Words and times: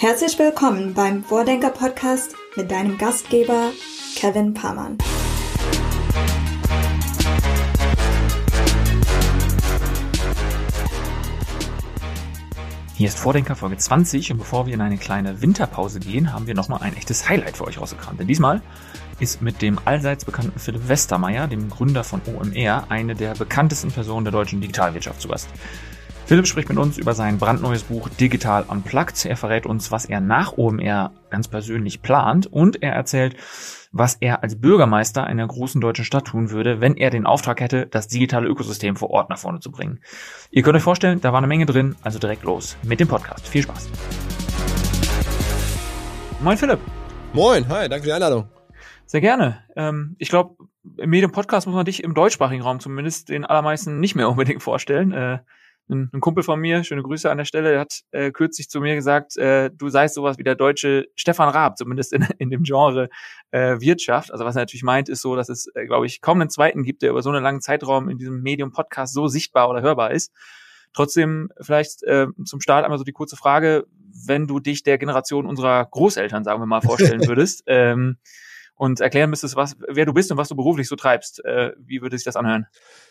Herzlich 0.00 0.38
willkommen 0.38 0.94
beim 0.94 1.24
Vordenker 1.24 1.70
Podcast 1.70 2.36
mit 2.54 2.70
deinem 2.70 2.98
Gastgeber 2.98 3.72
Kevin 4.14 4.54
Pamann. 4.54 4.96
Hier 12.94 13.08
ist 13.08 13.18
Vordenker 13.18 13.56
Folge 13.56 13.76
20 13.76 14.30
und 14.30 14.38
bevor 14.38 14.66
wir 14.66 14.74
in 14.74 14.80
eine 14.80 14.98
kleine 14.98 15.42
Winterpause 15.42 15.98
gehen, 15.98 16.32
haben 16.32 16.46
wir 16.46 16.54
nochmal 16.54 16.82
ein 16.82 16.96
echtes 16.96 17.28
Highlight 17.28 17.56
für 17.56 17.64
euch 17.64 17.80
rausgekramt. 17.80 18.20
Denn 18.20 18.28
diesmal 18.28 18.62
ist 19.18 19.42
mit 19.42 19.62
dem 19.62 19.80
allseits 19.84 20.24
bekannten 20.24 20.60
Philipp 20.60 20.86
Westermeier, 20.86 21.48
dem 21.48 21.70
Gründer 21.70 22.04
von 22.04 22.20
OMR, 22.24 22.86
eine 22.88 23.16
der 23.16 23.34
bekanntesten 23.34 23.90
Personen 23.90 24.24
der 24.24 24.32
deutschen 24.32 24.60
Digitalwirtschaft 24.60 25.20
zu 25.20 25.26
Gast. 25.26 25.48
Philipp 26.28 26.46
spricht 26.46 26.68
mit 26.68 26.76
uns 26.76 26.98
über 26.98 27.14
sein 27.14 27.38
brandneues 27.38 27.84
Buch 27.84 28.10
Digital 28.10 28.64
Unplugged. 28.68 29.24
Er 29.24 29.38
verrät 29.38 29.64
uns, 29.64 29.90
was 29.90 30.04
er 30.04 30.20
nach 30.20 30.58
OMR 30.58 31.10
ganz 31.30 31.48
persönlich 31.48 32.02
plant 32.02 32.46
und 32.46 32.82
er 32.82 32.92
erzählt, 32.92 33.34
was 33.92 34.16
er 34.16 34.42
als 34.42 34.60
Bürgermeister 34.60 35.24
einer 35.24 35.46
großen 35.46 35.80
deutschen 35.80 36.04
Stadt 36.04 36.26
tun 36.26 36.50
würde, 36.50 36.82
wenn 36.82 36.98
er 36.98 37.08
den 37.08 37.24
Auftrag 37.24 37.62
hätte, 37.62 37.86
das 37.86 38.08
digitale 38.08 38.46
Ökosystem 38.46 38.94
vor 38.94 39.08
Ort 39.08 39.30
nach 39.30 39.38
vorne 39.38 39.60
zu 39.60 39.70
bringen. 39.70 40.00
Ihr 40.50 40.62
könnt 40.62 40.76
euch 40.76 40.82
vorstellen, 40.82 41.22
da 41.22 41.32
war 41.32 41.38
eine 41.38 41.46
Menge 41.46 41.64
drin, 41.64 41.96
also 42.02 42.18
direkt 42.18 42.42
los 42.44 42.76
mit 42.82 43.00
dem 43.00 43.08
Podcast. 43.08 43.48
Viel 43.48 43.62
Spaß. 43.62 43.88
Moin 46.40 46.58
Philipp. 46.58 46.80
Moin, 47.32 47.66
hi, 47.70 47.88
danke 47.88 48.00
für 48.02 48.08
die 48.08 48.12
Einladung. 48.12 48.48
Sehr 49.06 49.22
gerne. 49.22 49.64
Ähm, 49.76 50.14
ich 50.18 50.28
glaube, 50.28 50.56
im 50.98 51.08
Medium-Podcast 51.08 51.66
muss 51.66 51.74
man 51.74 51.86
dich 51.86 52.04
im 52.04 52.12
deutschsprachigen 52.12 52.62
Raum 52.62 52.80
zumindest 52.80 53.30
den 53.30 53.46
allermeisten 53.46 53.98
nicht 53.98 54.14
mehr 54.14 54.28
unbedingt 54.28 54.62
vorstellen. 54.62 55.12
Äh, 55.12 55.38
ein, 55.88 56.10
ein 56.12 56.20
Kumpel 56.20 56.42
von 56.42 56.60
mir, 56.60 56.84
schöne 56.84 57.02
Grüße 57.02 57.30
an 57.30 57.38
der 57.38 57.44
Stelle, 57.44 57.70
der 57.70 57.80
hat 57.80 58.00
äh, 58.10 58.30
kürzlich 58.30 58.68
zu 58.68 58.80
mir 58.80 58.94
gesagt, 58.94 59.36
äh, 59.36 59.70
du 59.70 59.88
seist 59.88 60.14
sowas 60.14 60.38
wie 60.38 60.44
der 60.44 60.54
deutsche 60.54 61.06
Stefan 61.14 61.48
Raab, 61.48 61.78
zumindest 61.78 62.12
in, 62.12 62.26
in 62.38 62.50
dem 62.50 62.62
Genre 62.62 63.08
äh, 63.50 63.80
Wirtschaft. 63.80 64.32
Also 64.32 64.44
was 64.44 64.56
er 64.56 64.62
natürlich 64.62 64.82
meint, 64.82 65.08
ist 65.08 65.22
so, 65.22 65.36
dass 65.36 65.48
es, 65.48 65.68
äh, 65.74 65.86
glaube 65.86 66.06
ich, 66.06 66.20
kaum 66.20 66.40
einen 66.40 66.50
zweiten 66.50 66.82
gibt, 66.82 67.02
der 67.02 67.10
über 67.10 67.22
so 67.22 67.30
einen 67.30 67.42
langen 67.42 67.60
Zeitraum 67.60 68.08
in 68.08 68.18
diesem 68.18 68.42
Medium-Podcast 68.42 69.14
so 69.14 69.26
sichtbar 69.26 69.68
oder 69.68 69.82
hörbar 69.82 70.10
ist. 70.10 70.32
Trotzdem 70.92 71.50
vielleicht 71.60 72.02
äh, 72.04 72.26
zum 72.44 72.60
Start 72.60 72.84
einmal 72.84 72.98
so 72.98 73.04
die 73.04 73.12
kurze 73.12 73.36
Frage, 73.36 73.86
wenn 74.26 74.46
du 74.46 74.58
dich 74.58 74.82
der 74.82 74.98
Generation 74.98 75.46
unserer 75.46 75.84
Großeltern, 75.84 76.44
sagen 76.44 76.60
wir 76.60 76.66
mal, 76.66 76.80
vorstellen 76.80 77.26
würdest 77.28 77.62
ähm, 77.66 78.18
und 78.78 79.00
erklären 79.00 79.28
müsstest, 79.28 79.56
was, 79.56 79.76
wer 79.88 80.06
du 80.06 80.14
bist 80.14 80.30
und 80.30 80.38
was 80.38 80.48
du 80.48 80.56
beruflich 80.56 80.88
so 80.88 80.96
treibst, 80.96 81.44
äh, 81.44 81.72
wie 81.78 82.00
würde 82.00 82.16
sich 82.16 82.24
das 82.24 82.36
anhören? 82.36 82.66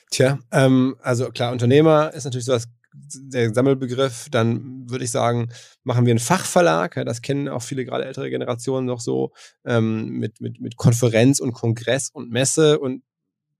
Tja, 0.10 0.40
ähm, 0.52 0.96
also 1.02 1.30
klar, 1.30 1.52
Unternehmer 1.52 2.14
ist 2.14 2.23
natürlich 2.23 2.46
so 2.46 2.54
das, 2.54 2.68
der 2.94 3.54
Sammelbegriff. 3.54 4.30
Dann 4.32 4.90
würde 4.90 5.04
ich 5.04 5.12
sagen, 5.12 5.50
machen 5.84 6.06
wir 6.06 6.12
einen 6.12 6.20
Fachverlag. 6.20 6.95
Das 7.06 7.22
kennen 7.22 7.50
auch 7.50 7.62
viele 7.62 7.86
gerade 7.86 8.06
ältere 8.06 8.30
Generationen 8.30 8.88
noch 8.88 9.02
so 9.02 9.34
ähm, 9.66 10.08
mit, 10.12 10.40
mit, 10.40 10.62
mit 10.62 10.78
Konferenz 10.78 11.40
und 11.40 11.52
Kongress 11.52 12.10
und 12.10 12.32
Messe 12.32 12.80
und 12.80 13.04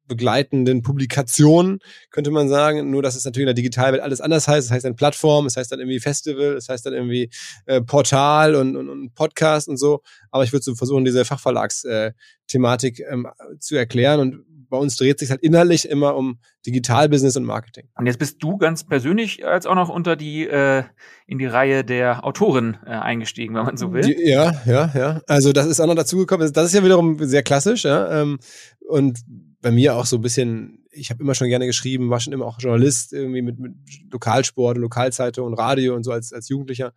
begleitenden 0.08 0.82
Publikationen, 0.82 1.80
könnte 2.12 2.32
man 2.32 2.50
sagen. 2.50 2.90
Nur, 2.90 3.02
dass 3.02 3.16
es 3.16 3.26
natürlich 3.26 3.44
in 3.44 3.48
der 3.48 3.54
Digitalwelt 3.54 4.02
alles 4.02 4.22
anders 4.22 4.48
heißt. 4.48 4.68
Das 4.68 4.74
heißt 4.74 4.86
dann 4.86 4.96
Plattform, 4.96 5.46
es 5.46 5.58
heißt 5.58 5.72
dann 5.72 5.80
irgendwie 5.80 6.00
Festival, 6.00 6.56
es 6.56 6.70
heißt 6.70 6.86
dann 6.86 6.94
irgendwie 6.94 7.30
äh, 7.66 7.82
Portal 7.82 8.56
und, 8.56 8.76
und, 8.76 8.90
und 8.90 9.14
Podcast 9.14 9.68
und 9.68 9.78
so. 9.78 10.02
Aber 10.32 10.44
ich 10.44 10.54
würde 10.54 10.64
so 10.64 10.76
versuchen, 10.76 11.06
diese 11.06 11.26
Fachverlagsthematik 11.26 13.00
äh, 13.00 13.04
ähm, 13.12 13.28
zu 13.60 13.76
erklären. 13.76 14.20
Und 14.20 14.46
bei 14.70 14.78
uns 14.78 14.96
dreht 14.96 15.20
sich 15.20 15.30
halt 15.30 15.42
inhaltlich 15.42 15.90
immer 15.90 16.16
um 16.16 16.40
Digitalbusiness 16.66 17.38
und 17.38 17.46
Marketing. 17.46 17.88
Und 17.96 18.06
jetzt 18.06 18.20
bist 18.20 18.44
du 18.44 18.58
ganz 18.58 18.84
persönlich 18.84 19.46
als 19.46 19.66
auch 19.66 19.76
noch 19.76 19.90
unter 19.90 20.16
die 20.16 20.48
äh, 20.48 20.84
in 21.26 21.38
die 21.38 21.46
Reihe 21.46 21.84
der 21.84 22.26
Autoren 22.26 22.78
äh, 22.86 22.90
eingestiegen, 22.90 23.56
wenn 23.56 23.66
man 23.66 23.78
so 23.78 23.94
will. 23.94 24.02
Die, 24.02 24.30
ja, 24.30 24.62
ja, 24.66 24.92
ja. 24.94 25.22
Also 25.28 25.54
das 25.54 25.68
ist 25.68 25.80
auch 25.80 25.88
noch 25.88 25.96
dazugekommen. 25.96 26.52
Das 26.52 26.66
ist 26.66 26.74
ja 26.74 26.84
wiederum 26.84 27.18
sehr 27.26 27.44
klassisch, 27.44 27.84
ja. 27.86 28.22
Ähm, 28.22 28.40
und 28.88 29.20
bei 29.68 29.72
mir 29.72 29.98
auch 29.98 30.06
so 30.06 30.16
ein 30.16 30.22
bisschen, 30.22 30.86
ich 30.92 31.10
habe 31.10 31.22
immer 31.22 31.36
schon 31.36 31.50
gerne 31.50 31.66
geschrieben, 31.66 32.10
war 32.10 32.22
schon 32.22 32.32
immer 32.32 32.46
auch 32.46 32.58
Journalist, 32.58 33.12
irgendwie 33.12 33.42
mit, 33.42 33.60
mit 33.60 33.74
Lokalsport, 34.10 34.78
Lokalzeitung 34.78 35.46
und 35.46 35.56
Radio 35.56 35.94
und 35.94 36.06
so 36.06 36.14
als, 36.14 36.32
als 36.32 36.48
Jugendlicher. 36.48 36.94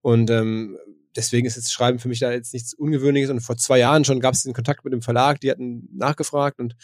Und 0.00 0.30
ähm, 0.30 0.78
deswegen 1.16 1.44
ist 1.44 1.56
jetzt 1.56 1.72
Schreiben 1.72 1.98
für 1.98 2.06
mich 2.06 2.20
da 2.20 2.30
jetzt 2.30 2.54
nichts 2.54 2.72
Ungewöhnliches. 2.72 3.30
Und 3.30 3.40
vor 3.40 3.56
zwei 3.56 3.80
Jahren 3.80 4.04
schon 4.04 4.20
gab 4.20 4.34
es 4.34 4.44
den 4.44 4.52
Kontakt 4.52 4.84
mit 4.84 4.92
dem 4.92 5.02
Verlag, 5.02 5.40
die 5.40 5.50
hatten 5.50 5.88
nachgefragt 5.92 6.60
und 6.60 6.76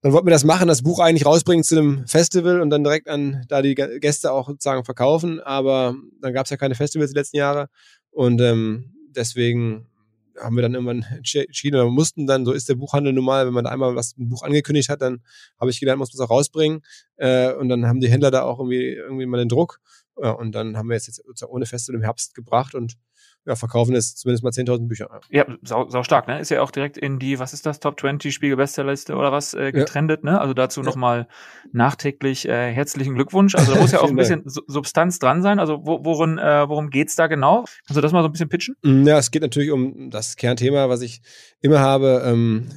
dann 0.00 0.12
wollten 0.12 0.28
wir 0.28 0.32
das 0.32 0.44
machen, 0.44 0.68
das 0.68 0.82
Buch 0.82 1.00
eigentlich 1.00 1.26
rausbringen 1.26 1.64
zu 1.64 1.76
einem 1.76 2.06
Festival 2.06 2.60
und 2.60 2.70
dann 2.70 2.84
direkt 2.84 3.08
an 3.08 3.44
da 3.48 3.62
die 3.62 3.74
Gäste 3.74 4.30
auch 4.30 4.48
sozusagen 4.48 4.84
verkaufen. 4.84 5.40
Aber 5.40 5.96
dann 6.20 6.32
gab 6.32 6.46
es 6.46 6.50
ja 6.50 6.56
keine 6.56 6.76
Festivals 6.76 7.10
die 7.10 7.18
letzten 7.18 7.36
Jahre 7.36 7.68
und 8.10 8.40
ähm, 8.40 8.94
deswegen 9.08 9.88
haben 10.38 10.56
wir 10.56 10.62
dann 10.62 10.74
irgendwann 10.74 11.04
entschieden 11.16 11.76
oder 11.76 11.90
mussten 11.90 12.26
dann, 12.26 12.44
so 12.44 12.52
ist 12.52 12.68
der 12.68 12.74
Buchhandel 12.74 13.12
normal, 13.12 13.46
wenn 13.46 13.54
man 13.54 13.66
einmal 13.66 13.94
was 13.94 14.16
ein 14.16 14.28
Buch 14.28 14.42
angekündigt 14.42 14.88
hat, 14.88 15.02
dann 15.02 15.22
habe 15.60 15.70
ich 15.70 15.80
gelernt, 15.80 15.98
muss 15.98 16.12
man 16.12 16.22
es 16.22 16.28
auch 16.28 16.34
rausbringen. 16.34 16.82
Äh, 17.16 17.52
und 17.54 17.68
dann 17.68 17.86
haben 17.86 18.00
die 18.00 18.08
Händler 18.08 18.30
da 18.30 18.42
auch 18.42 18.58
irgendwie, 18.58 18.94
irgendwie 18.94 19.26
mal 19.26 19.38
den 19.38 19.48
Druck. 19.48 19.80
Ja, 20.20 20.30
und 20.30 20.52
dann 20.54 20.76
haben 20.76 20.88
wir 20.88 20.94
jetzt, 20.94 21.08
jetzt 21.08 21.42
ohne 21.44 21.66
Festival 21.66 21.98
im 21.98 22.04
Herbst 22.04 22.34
gebracht 22.34 22.74
und 22.74 22.96
ja, 23.44 23.56
verkaufen 23.56 23.94
ist 23.94 24.18
zumindest 24.18 24.44
mal 24.44 24.50
10.000 24.50 24.86
Bücher. 24.86 25.20
Ja, 25.30 25.44
sau, 25.62 25.88
sau 25.88 26.02
stark, 26.04 26.28
ne? 26.28 26.40
Ist 26.40 26.50
ja 26.50 26.62
auch 26.62 26.70
direkt 26.70 26.96
in 26.96 27.18
die, 27.18 27.38
was 27.38 27.52
ist 27.52 27.66
das, 27.66 27.80
Top 27.80 27.98
20 27.98 28.32
Spiegel 28.32 28.56
Bestsellerliste 28.56 29.16
oder 29.16 29.32
was, 29.32 29.52
äh, 29.54 29.72
getrendet, 29.72 30.22
ja. 30.24 30.32
ne? 30.32 30.40
Also 30.40 30.54
dazu 30.54 30.80
ja. 30.80 30.86
nochmal 30.86 31.26
nachträglich 31.72 32.48
äh, 32.48 32.72
herzlichen 32.72 33.14
Glückwunsch. 33.14 33.54
Also 33.56 33.74
da 33.74 33.80
muss 33.80 33.92
ja 33.92 34.00
auch 34.00 34.10
ein 34.10 34.16
bisschen 34.16 34.42
Substanz 34.44 35.18
dran 35.18 35.42
sein. 35.42 35.58
Also 35.58 35.84
wo, 35.84 36.04
worin, 36.04 36.38
äh, 36.38 36.68
worum 36.68 36.90
geht's 36.90 37.16
da 37.16 37.26
genau? 37.26 37.64
Kannst 37.86 37.96
du 37.96 38.00
das 38.00 38.12
mal 38.12 38.22
so 38.22 38.28
ein 38.28 38.32
bisschen 38.32 38.48
pitchen? 38.48 38.76
Mm, 38.82 39.06
ja, 39.06 39.18
es 39.18 39.30
geht 39.32 39.42
natürlich 39.42 39.72
um 39.72 40.10
das 40.10 40.36
Kernthema, 40.36 40.88
was 40.88 41.02
ich 41.02 41.20
immer 41.60 41.80
habe, 41.80 42.22
ähm, 42.24 42.68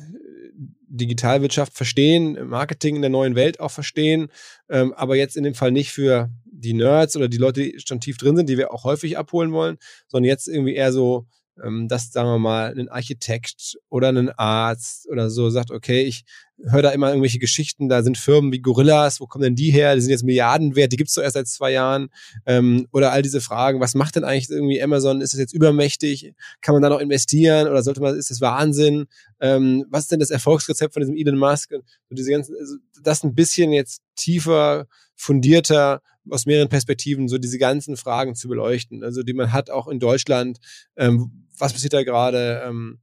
Digitalwirtschaft 0.88 1.74
verstehen, 1.74 2.38
Marketing 2.48 2.96
in 2.96 3.02
der 3.02 3.12
neuen 3.12 3.36
Welt 3.36 3.60
auch 3.60 3.72
verstehen, 3.72 4.30
ähm, 4.70 4.94
aber 4.94 5.16
jetzt 5.16 5.36
in 5.36 5.44
dem 5.44 5.54
Fall 5.54 5.72
nicht 5.72 5.92
für 5.92 6.30
die 6.66 6.74
Nerds 6.74 7.16
oder 7.16 7.28
die 7.28 7.38
Leute, 7.38 7.62
die 7.62 7.80
schon 7.86 8.00
tief 8.00 8.18
drin 8.18 8.36
sind, 8.36 8.50
die 8.50 8.58
wir 8.58 8.74
auch 8.74 8.84
häufig 8.84 9.18
abholen 9.18 9.52
wollen, 9.52 9.78
sondern 10.08 10.28
jetzt 10.28 10.48
irgendwie 10.48 10.76
eher 10.76 10.92
so, 10.92 11.26
ähm, 11.64 11.88
dass, 11.88 12.12
sagen 12.12 12.28
wir 12.28 12.40
mal, 12.40 12.78
ein 12.78 12.90
Architekt 12.90 13.78
oder 13.90 14.10
ein 14.10 14.30
Arzt 14.30 15.08
oder 15.10 15.30
so 15.30 15.50
sagt, 15.50 15.72
okay, 15.72 16.04
ich 16.04 16.26
höre 16.64 16.82
da 16.82 16.90
immer 16.92 17.10
irgendwelche 17.10 17.40
Geschichten, 17.40 17.90
da 17.90 18.04
sind 18.04 18.18
Firmen 18.18 18.52
wie 18.52 18.60
Gorillas, 18.60 19.20
wo 19.20 19.28
kommen 19.28 19.44
denn 19.44 19.56
die 19.56 19.72
her? 19.72 19.96
Die 19.96 20.02
sind 20.02 20.12
jetzt 20.12 20.24
Milliarden 20.24 20.76
wert, 20.76 20.92
die 20.92 20.98
gibt's 20.98 21.14
doch 21.14 21.24
erst 21.24 21.36
seit 21.36 21.48
zwei 21.48 21.72
Jahren. 21.72 22.10
Ähm, 22.46 22.88
oder 22.92 23.12
all 23.12 23.22
diese 23.22 23.42
Fragen, 23.42 23.80
was 23.80 23.96
macht 23.96 24.16
denn 24.16 24.24
eigentlich 24.24 24.50
irgendwie 24.50 24.82
Amazon? 24.82 25.22
Ist 25.22 25.34
das 25.34 25.40
jetzt 25.40 25.54
übermächtig? 25.54 26.34
Kann 26.62 26.74
man 26.74 26.82
da 26.82 26.90
noch 26.90 27.00
investieren 27.00 27.68
oder 27.68 27.84
sollte 27.84 28.02
man, 28.02 28.18
ist 28.18 28.32
das 28.32 28.42
Wahnsinn? 28.42 29.06
Ähm, 29.40 29.86
was 29.90 30.04
ist 30.04 30.12
denn 30.12 30.20
das 30.20 30.32
Erfolgsrezept 30.32 30.94
von 30.94 31.02
diesem 31.02 31.16
Elon 31.16 31.38
Musk? 31.38 31.72
Und 31.72 32.20
diese 32.20 32.32
ganzen, 32.32 32.56
also 32.60 32.76
das 33.02 33.24
ein 33.24 33.36
bisschen 33.36 33.72
jetzt 33.72 34.02
tiefer, 34.16 34.88
fundierter 35.16 36.02
aus 36.30 36.46
mehreren 36.46 36.70
Perspektiven 36.70 37.28
so 37.28 37.38
diese 37.38 37.58
ganzen 37.58 37.98
Fragen 37.98 38.36
zu 38.36 38.48
beleuchten, 38.48 39.04
also 39.04 39.24
die 39.24 39.34
man 39.34 39.52
hat 39.52 39.70
auch 39.70 39.88
in 39.88 40.00
Deutschland. 40.00 40.60
Ähm, 40.96 41.48
was 41.58 41.74
passiert 41.74 41.94
da 41.94 42.04
gerade? 42.04 42.64
Ähm, 42.66 43.00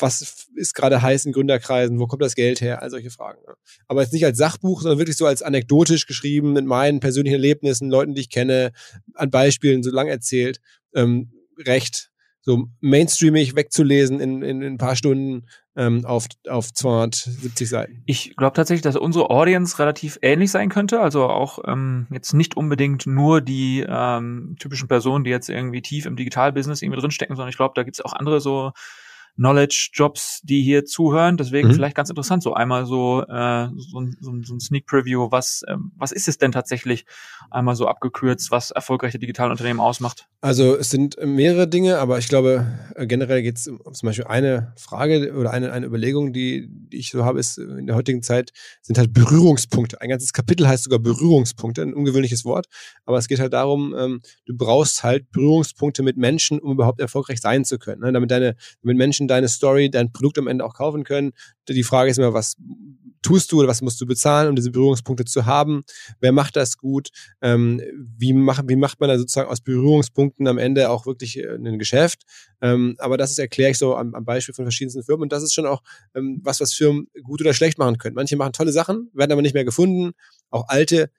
was 0.00 0.48
ist 0.54 0.74
gerade 0.74 1.02
heiß 1.02 1.24
in 1.26 1.32
Gründerkreisen? 1.32 1.98
Wo 1.98 2.06
kommt 2.06 2.22
das 2.22 2.34
Geld 2.34 2.60
her? 2.60 2.82
All 2.82 2.90
solche 2.90 3.10
Fragen. 3.10 3.40
Ne? 3.46 3.54
Aber 3.86 4.02
jetzt 4.02 4.12
nicht 4.12 4.24
als 4.24 4.38
Sachbuch, 4.38 4.82
sondern 4.82 4.98
wirklich 4.98 5.16
so 5.16 5.26
als 5.26 5.42
anekdotisch 5.42 6.06
geschrieben 6.06 6.52
mit 6.52 6.64
meinen 6.64 7.00
persönlichen 7.00 7.34
Erlebnissen, 7.34 7.90
Leuten, 7.90 8.14
die 8.14 8.22
ich 8.22 8.30
kenne, 8.30 8.72
an 9.14 9.30
Beispielen 9.30 9.82
so 9.82 9.90
lang 9.90 10.08
erzählt. 10.08 10.60
Ähm, 10.94 11.32
recht 11.58 12.10
so 12.42 12.68
mainstreamig 12.80 13.56
wegzulesen 13.56 14.20
in, 14.20 14.42
in, 14.42 14.62
in 14.62 14.74
ein 14.74 14.78
paar 14.78 14.96
Stunden 14.96 15.46
ähm, 15.78 16.04
auf, 16.04 16.26
auf 16.48 16.72
270 16.74 17.68
Seiten. 17.68 18.02
Ich 18.04 18.36
glaube 18.36 18.54
tatsächlich, 18.54 18.82
dass 18.82 18.96
unsere 18.96 19.30
Audience 19.30 19.78
relativ 19.78 20.18
ähnlich 20.20 20.50
sein 20.50 20.68
könnte. 20.68 21.00
Also 21.00 21.24
auch 21.24 21.60
ähm, 21.66 22.08
jetzt 22.10 22.34
nicht 22.34 22.56
unbedingt 22.56 23.06
nur 23.06 23.40
die 23.40 23.86
ähm, 23.88 24.56
typischen 24.58 24.88
Personen, 24.88 25.24
die 25.24 25.30
jetzt 25.30 25.48
irgendwie 25.48 25.80
tief 25.80 26.04
im 26.04 26.16
Digitalbusiness 26.16 26.82
irgendwie 26.82 27.00
drinstecken, 27.00 27.36
sondern 27.36 27.50
ich 27.50 27.56
glaube, 27.56 27.72
da 27.76 27.84
gibt 27.84 27.96
es 27.96 28.04
auch 28.04 28.12
andere 28.12 28.40
so 28.40 28.72
Knowledge-Jobs, 29.38 30.40
die 30.42 30.62
hier 30.62 30.84
zuhören. 30.84 31.36
Deswegen 31.36 31.68
mhm. 31.68 31.74
vielleicht 31.74 31.96
ganz 31.96 32.10
interessant, 32.10 32.42
so 32.42 32.54
einmal 32.54 32.86
so, 32.86 33.22
äh, 33.22 33.68
so, 33.76 34.04
so, 34.20 34.32
so 34.42 34.54
ein 34.54 34.60
Sneak 34.60 34.86
Preview. 34.86 35.28
Was, 35.30 35.62
ähm, 35.68 35.92
was 35.96 36.12
ist 36.12 36.28
es 36.28 36.38
denn 36.38 36.52
tatsächlich 36.52 37.06
einmal 37.50 37.76
so 37.76 37.86
abgekürzt, 37.86 38.50
was 38.50 38.70
erfolgreiche 38.70 39.18
digitale 39.18 39.50
Unternehmen 39.50 39.80
ausmacht? 39.80 40.26
Also 40.40 40.76
es 40.76 40.90
sind 40.90 41.16
mehrere 41.24 41.68
Dinge, 41.68 41.98
aber 41.98 42.18
ich 42.18 42.28
glaube, 42.28 42.66
äh, 42.94 43.06
generell 43.06 43.42
geht 43.42 43.58
es 43.58 43.68
um 43.68 43.94
zum 43.94 44.08
Beispiel 44.08 44.26
eine 44.26 44.72
Frage 44.76 45.34
oder 45.34 45.52
eine, 45.52 45.72
eine 45.72 45.86
Überlegung, 45.86 46.32
die, 46.32 46.68
die 46.68 46.98
ich 46.98 47.10
so 47.10 47.24
habe, 47.24 47.38
ist 47.38 47.58
in 47.58 47.86
der 47.86 47.96
heutigen 47.96 48.22
Zeit 48.22 48.52
sind 48.82 48.98
halt 48.98 49.12
Berührungspunkte. 49.12 50.00
Ein 50.00 50.08
ganzes 50.08 50.32
Kapitel 50.32 50.66
heißt 50.66 50.84
sogar 50.84 50.98
Berührungspunkte, 50.98 51.82
ein 51.82 51.94
ungewöhnliches 51.94 52.44
Wort. 52.44 52.66
Aber 53.04 53.18
es 53.18 53.28
geht 53.28 53.40
halt 53.40 53.52
darum, 53.52 53.94
ähm, 53.96 54.20
du 54.46 54.56
brauchst 54.56 55.04
halt 55.04 55.30
Berührungspunkte 55.30 56.02
mit 56.02 56.16
Menschen, 56.16 56.58
um 56.58 56.72
überhaupt 56.72 57.00
erfolgreich 57.00 57.40
sein 57.40 57.64
zu 57.64 57.78
können. 57.78 58.02
Ne? 58.02 58.12
Damit 58.12 58.30
deine, 58.30 58.56
Menschen 58.82 58.98
Menschen 59.18 59.27
deine 59.28 59.48
Story, 59.48 59.90
dein 59.90 60.12
Produkt 60.12 60.38
am 60.38 60.48
Ende 60.48 60.64
auch 60.64 60.74
kaufen 60.74 61.04
können. 61.04 61.32
Die 61.68 61.82
Frage 61.82 62.10
ist 62.10 62.18
immer, 62.18 62.34
was 62.34 62.56
tust 63.22 63.52
du 63.52 63.58
oder 63.58 63.68
was 63.68 63.82
musst 63.82 64.00
du 64.00 64.06
bezahlen, 64.06 64.48
um 64.48 64.56
diese 64.56 64.70
Berührungspunkte 64.70 65.24
zu 65.24 65.46
haben? 65.46 65.82
Wer 66.20 66.32
macht 66.32 66.56
das 66.56 66.76
gut? 66.76 67.10
Ähm, 67.42 67.80
wie, 68.16 68.32
macht, 68.32 68.64
wie 68.68 68.76
macht 68.76 69.00
man 69.00 69.08
da 69.08 69.18
sozusagen 69.18 69.50
aus 69.50 69.60
Berührungspunkten 69.60 70.46
am 70.46 70.58
Ende 70.58 70.90
auch 70.90 71.06
wirklich 71.06 71.38
äh, 71.38 71.56
ein 71.56 71.78
Geschäft? 71.78 72.22
Ähm, 72.60 72.96
aber 72.98 73.16
das 73.16 73.38
erkläre 73.38 73.72
ich 73.72 73.78
so 73.78 73.96
am, 73.96 74.14
am, 74.14 74.24
Beispiel 74.24 74.54
von 74.54 74.64
verschiedensten 74.64 75.02
Firmen 75.02 75.24
und 75.24 75.32
das 75.32 75.42
ist 75.42 75.54
schon 75.54 75.66
auch 75.66 75.82
ähm, 76.14 76.40
was, 76.42 76.60
was 76.60 76.74
Firmen 76.74 77.08
gut 77.22 77.40
oder 77.40 77.54
schlecht 77.54 77.78
machen 77.78 77.98
können. 77.98 78.14
Manche 78.14 78.36
machen 78.36 78.52
tolle 78.52 78.72
Sachen, 78.72 79.10
werden 79.12 79.32
aber 79.32 79.42
nicht 79.42 79.54
mehr 79.54 79.64
gefunden. 79.64 80.12
Auch 80.50 80.68
alte 80.68 81.10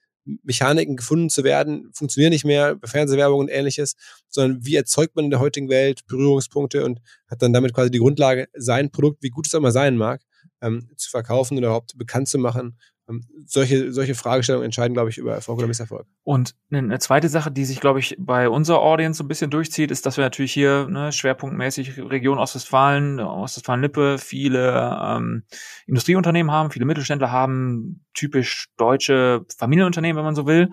Mechaniken 0.44 0.96
gefunden 0.96 1.30
zu 1.30 1.44
werden, 1.44 1.90
funktionieren 1.94 2.32
nicht 2.32 2.46
mehr, 2.46 2.78
Fernsehwerbung 2.84 3.40
und 3.40 3.50
ähnliches, 3.50 3.96
sondern 4.28 4.66
wie 4.66 4.76
erzeugt 4.76 5.16
man 5.16 5.26
in 5.26 5.32
der 5.32 5.40
heutigen 5.40 5.70
Welt 5.70 6.06
Berührungspunkte 6.08 6.86
und 6.86 7.02
hat 7.28 7.42
dann 7.42 7.54
damit 7.54 7.74
quasi 7.74 7.92
die 7.92 8.00
Grundlage, 8.00 8.48
sein 8.54 8.92
Produkt, 8.92 9.24
wie 9.24 9.30
gut 9.30 9.48
es 9.48 9.56
auch 9.56 9.62
mal 9.62 9.72
sein 9.72 9.98
mag, 9.98 10.22
ähm, 10.62 10.90
zu 10.96 11.10
verkaufen 11.10 11.58
oder 11.58 11.68
überhaupt 11.68 11.98
bekannt 11.98 12.28
zu 12.28 12.38
machen. 12.38 12.78
Ähm, 13.10 13.24
solche, 13.46 13.92
solche 13.92 14.16
Fragestellungen 14.16 14.66
entscheiden, 14.66 14.94
glaube 14.94 15.10
ich, 15.10 15.18
über 15.18 15.34
Erfolg 15.34 15.58
oder 15.58 15.68
Misserfolg. 15.68 16.06
Und 16.24 16.56
eine 16.72 17.00
zweite 17.00 17.30
Sache, 17.30 17.52
die 17.52 17.66
sich, 17.66 17.80
glaube 17.80 18.00
ich, 18.00 18.16
bei 18.20 18.48
unserer 18.48 18.82
Audience 18.82 19.18
so 19.18 19.24
ein 19.24 19.28
bisschen 19.28 19.50
durchzieht, 19.50 19.92
ist, 19.92 20.06
dass 20.06 20.18
wir 20.18 20.24
natürlich 20.24 20.54
hier 20.54 20.88
ne, 20.88 21.12
schwerpunktmäßig 21.12 21.98
Region 21.98 22.38
Ostwestfalen, 22.38 23.20
Ostwestfalen-Lippe, 23.20 24.18
viele 24.20 24.98
ähm, 25.02 25.44
Industrieunternehmen 25.88 26.52
haben, 26.52 26.72
viele 26.72 26.86
Mittelständler 26.86 27.32
haben, 27.32 28.06
typisch 28.14 28.68
deutsche 28.78 29.46
Familienunternehmen, 29.58 30.18
wenn 30.18 30.26
man 30.26 30.36
so 30.36 30.46
will. 30.46 30.70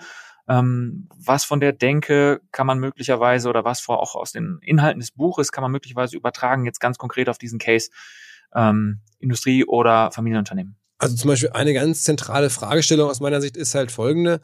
Ähm, 0.48 1.08
was 1.16 1.44
von 1.44 1.58
der 1.58 1.72
Denke 1.72 2.40
kann 2.52 2.66
man 2.66 2.78
möglicherweise 2.78 3.48
oder 3.48 3.64
was 3.64 3.80
vor 3.80 4.00
auch 4.00 4.14
aus 4.14 4.32
den 4.32 4.58
Inhalten 4.62 5.00
des 5.00 5.10
Buches 5.10 5.50
kann 5.50 5.62
man 5.62 5.72
möglicherweise 5.72 6.16
übertragen, 6.16 6.66
jetzt 6.66 6.78
ganz 6.78 6.98
konkret 6.98 7.28
auf 7.28 7.38
diesen 7.38 7.58
Case 7.58 7.90
ähm, 8.54 9.00
Industrie- 9.18 9.64
oder 9.64 10.12
Familienunternehmen? 10.12 10.76
Also 10.98 11.16
zum 11.16 11.28
Beispiel 11.28 11.50
eine 11.50 11.74
ganz 11.74 12.04
zentrale 12.04 12.50
Fragestellung 12.50 13.10
aus 13.10 13.20
meiner 13.20 13.40
Sicht 13.40 13.56
ist 13.56 13.74
halt 13.74 13.90
folgende. 13.90 14.40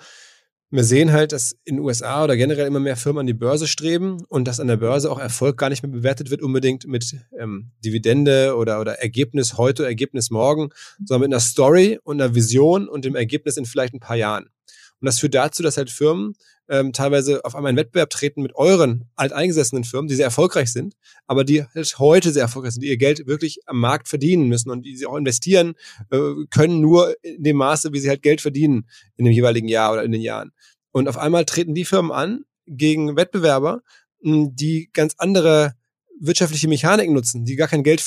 Wir 0.71 0.85
sehen 0.85 1.13
halt, 1.13 1.33
dass 1.33 1.55
in 1.65 1.77
den 1.77 1.85
USA 1.85 2.25
oder 2.25 2.35
generell 2.35 2.67
immer 2.67 2.81
mehr 2.81 2.97
Firmen 2.97 3.21
an 3.21 3.27
die 3.27 3.35
Börse 3.35 3.67
streben 3.67 4.25
und 4.29 4.49
dass 4.49 4.59
an 4.59 4.69
der 4.69 4.79
Börse 4.79 5.11
auch 5.11 5.19
Erfolg 5.19 5.59
gar 5.59 5.69
nicht 5.69 5.83
mehr 5.83 5.93
bewertet 5.93 6.31
wird, 6.31 6.41
unbedingt 6.41 6.87
mit 6.87 7.15
ähm, 7.39 7.73
Dividende 7.85 8.57
oder, 8.57 8.81
oder 8.81 8.99
Ergebnis 8.99 9.59
heute, 9.59 9.85
Ergebnis 9.85 10.31
morgen, 10.31 10.71
sondern 11.05 11.29
mit 11.29 11.35
einer 11.35 11.41
Story 11.41 11.99
und 12.05 12.23
einer 12.23 12.35
Vision 12.35 12.89
und 12.89 13.05
dem 13.05 13.17
Ergebnis 13.17 13.59
in 13.59 13.67
vielleicht 13.67 13.93
ein 13.93 14.01
paar 14.01 14.17
Jahren. 14.17 14.45
Und 14.45 15.07
das 15.07 15.19
führt 15.19 15.35
dazu, 15.35 15.63
dass 15.63 15.77
halt 15.77 15.91
Firmen 15.91 16.35
ähm, 16.73 16.95
teilweise 16.95 17.45
auf 17.45 17.55
einmal 17.55 17.71
in 17.71 17.77
Wettbewerb 17.77 18.09
treten 18.09 18.41
mit 18.41 18.55
euren 18.55 19.05
alteingesessenen 19.15 19.85
Firmen, 19.85 20.09
die 20.09 20.15
sehr 20.15 20.25
erfolgreich 20.25 20.73
sind, 20.73 20.95
aber 21.27 21.45
die 21.45 21.65
halt 21.65 21.99
heute 21.99 22.33
sehr 22.33 22.43
erfolgreich 22.43 22.73
sind, 22.73 22.81
die 22.81 22.89
ihr 22.89 22.97
Geld 22.97 23.27
wirklich 23.27 23.61
am 23.67 23.79
Markt 23.79 24.09
verdienen 24.09 24.49
müssen 24.49 24.71
und 24.71 24.87
die 24.87 24.97
sie 24.97 25.05
auch 25.05 25.17
investieren 25.17 25.75
äh, 26.11 26.19
können, 26.49 26.81
nur 26.81 27.15
in 27.23 27.43
dem 27.43 27.59
Maße, 27.59 27.93
wie 27.93 27.99
sie 27.99 28.09
halt 28.09 28.23
Geld 28.23 28.41
verdienen 28.41 28.89
in 29.17 29.27
dem 29.27 29.35
jeweiligen 29.35 29.69
Jahr 29.69 29.93
oder 29.93 30.03
in 30.03 30.13
den 30.13 30.23
Jahren. 30.23 30.53
Und 30.93 31.09
auf 31.09 31.19
einmal 31.19 31.45
treten 31.45 31.75
die 31.75 31.85
Firmen 31.85 32.11
an 32.11 32.45
gegen 32.67 33.17
Wettbewerber, 33.17 33.83
die 34.23 34.89
ganz 34.95 35.15
andere 35.19 35.75
wirtschaftliche 36.25 36.69
Mechaniken 36.69 37.15
nutzen, 37.15 37.45
die 37.45 37.57
gar 37.57 37.69
kein 37.69 37.83
Geld 37.83 38.01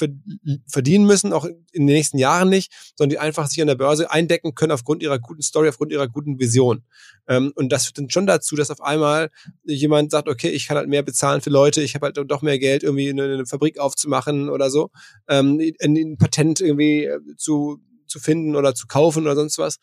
verdienen 0.67 1.06
müssen, 1.06 1.33
auch 1.33 1.45
in 1.45 1.65
den 1.73 1.85
nächsten 1.85 2.17
Jahren 2.17 2.50
nicht, 2.50 2.71
sondern 2.95 3.09
die 3.09 3.19
einfach 3.19 3.47
sich 3.47 3.62
an 3.62 3.67
der 3.67 3.75
Börse 3.75 4.09
eindecken 4.09 4.56
können 4.56 4.71
aufgrund 4.71 5.03
ihrer 5.03 5.19
guten 5.19 5.41
Story, 5.41 5.67
aufgrund 5.67 5.91
ihrer 5.91 6.07
guten 6.07 6.39
Vision. 6.39 6.83
Ähm, 7.27 7.51
und 7.56 7.71
das 7.71 7.85
führt 7.85 7.97
dann 7.97 8.09
schon 8.09 8.25
dazu, 8.25 8.56
dass 8.56 8.71
auf 8.71 8.81
einmal 8.81 9.29
jemand 9.63 10.12
sagt, 10.12 10.29
okay, 10.29 10.50
ich 10.50 10.67
kann 10.67 10.77
halt 10.77 10.88
mehr 10.88 11.03
bezahlen 11.03 11.41
für 11.41 11.50
Leute, 11.50 11.81
ich 11.81 11.94
habe 11.94 12.06
halt 12.06 12.17
doch 12.31 12.41
mehr 12.41 12.57
Geld, 12.57 12.83
irgendwie 12.83 13.09
eine, 13.09 13.23
eine 13.23 13.45
Fabrik 13.45 13.79
aufzumachen 13.79 14.50
oder 14.50 14.69
so, 14.69 14.89
ähm, 15.27 15.59
ein, 15.81 15.97
ein 15.97 16.17
Patent 16.17 16.62
irgendwie 16.62 17.06
äh, 17.06 17.19
zu 17.38 17.81
zu 18.07 18.19
finden 18.19 18.56
oder 18.56 18.73
zu 18.75 18.88
kaufen 18.88 19.23
oder 19.23 19.35
sonst 19.35 19.57
was. 19.57 19.77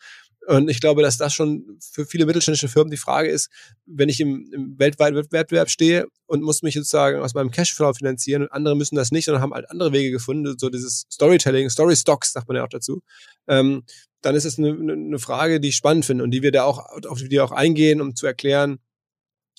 Und 0.47 0.69
ich 0.69 0.81
glaube, 0.81 1.01
dass 1.01 1.17
das 1.17 1.33
schon 1.33 1.77
für 1.79 2.05
viele 2.05 2.25
mittelständische 2.25 2.67
Firmen 2.67 2.91
die 2.91 2.97
Frage 2.97 3.29
ist, 3.29 3.49
wenn 3.85 4.09
ich 4.09 4.19
im, 4.19 4.49
im 4.51 4.77
weltweiten 4.77 5.15
Wettbewerb 5.15 5.69
stehe 5.69 6.07
und 6.25 6.41
muss 6.41 6.63
mich 6.63 6.75
sozusagen 6.75 7.21
aus 7.21 7.33
meinem 7.33 7.51
Cashflow 7.51 7.93
finanzieren 7.93 8.43
und 8.43 8.51
andere 8.51 8.75
müssen 8.75 8.95
das 8.95 9.11
nicht, 9.11 9.25
sondern 9.25 9.41
haben 9.41 9.53
halt 9.53 9.69
andere 9.69 9.93
Wege 9.93 10.11
gefunden, 10.11 10.55
so 10.57 10.69
dieses 10.69 11.05
Storytelling, 11.11 11.69
Story 11.69 11.95
Stocks 11.95 12.33
sagt 12.33 12.47
man 12.47 12.57
ja 12.57 12.63
auch 12.65 12.69
dazu, 12.69 13.01
ähm, 13.47 13.83
dann 14.21 14.35
ist 14.35 14.45
es 14.45 14.57
eine, 14.57 14.71
eine 14.71 15.19
Frage, 15.19 15.59
die 15.59 15.69
ich 15.69 15.75
spannend 15.75 16.05
finde 16.05 16.23
und 16.23 16.31
die 16.31 16.41
wir 16.41 16.51
da 16.51 16.63
auch, 16.63 16.79
auf 17.07 17.19
die 17.19 17.29
wir 17.29 17.43
auch 17.45 17.51
eingehen, 17.51 18.01
um 18.01 18.15
zu 18.15 18.25
erklären, 18.25 18.79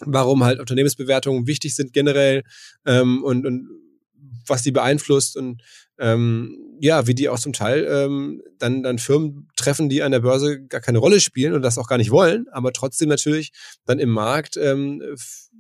warum 0.00 0.44
halt 0.44 0.60
Unternehmensbewertungen 0.60 1.46
wichtig 1.46 1.75
sind 1.76 1.92
generell 1.92 2.42
ähm, 2.84 3.22
und, 3.22 3.46
und 3.46 3.69
was 4.46 4.62
die 4.62 4.73
beeinflusst 4.73 5.37
und 5.37 5.62
ähm, 5.99 6.58
ja, 6.81 7.06
wie 7.06 7.14
die 7.14 7.29
auch 7.29 7.38
zum 7.38 7.52
Teil 7.52 7.87
ähm, 7.88 8.43
dann, 8.58 8.82
dann 8.82 8.99
Firmen 8.99 9.49
treffen, 9.56 9.88
die 9.88 10.02
an 10.02 10.12
der 10.12 10.20
Börse 10.20 10.67
gar 10.67 10.81
keine 10.81 10.99
Rolle 10.99 11.20
spielen 11.20 11.55
und 11.55 11.62
das 11.62 11.79
auch 11.79 11.88
gar 11.88 11.99
nicht 11.99 12.11
wollen, 12.11 12.46
aber 12.50 12.73
trotzdem 12.73 13.08
natürlich 13.08 13.52
dann 13.85 13.99
im 13.99 14.11
Markt 14.11 14.56
ähm, 14.56 15.02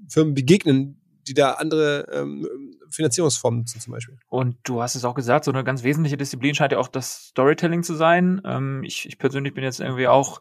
Firmen 0.08 0.34
begegnen, 0.34 1.00
die 1.26 1.34
da 1.34 1.52
andere 1.52 2.06
ähm, 2.12 2.46
Finanzierungsformen 2.90 3.66
sind 3.66 3.80
zum 3.80 3.92
Beispiel. 3.92 4.18
Und 4.28 4.56
du 4.64 4.82
hast 4.82 4.94
es 4.94 5.04
auch 5.04 5.14
gesagt, 5.14 5.44
so 5.44 5.52
eine 5.52 5.64
ganz 5.64 5.82
wesentliche 5.82 6.16
Disziplin 6.16 6.54
scheint 6.54 6.72
ja 6.72 6.78
auch 6.78 6.88
das 6.88 7.28
Storytelling 7.28 7.82
zu 7.82 7.94
sein. 7.94 8.42
Ähm, 8.44 8.82
ich, 8.84 9.06
ich 9.06 9.18
persönlich 9.18 9.54
bin 9.54 9.64
jetzt 9.64 9.80
irgendwie 9.80 10.08
auch 10.08 10.40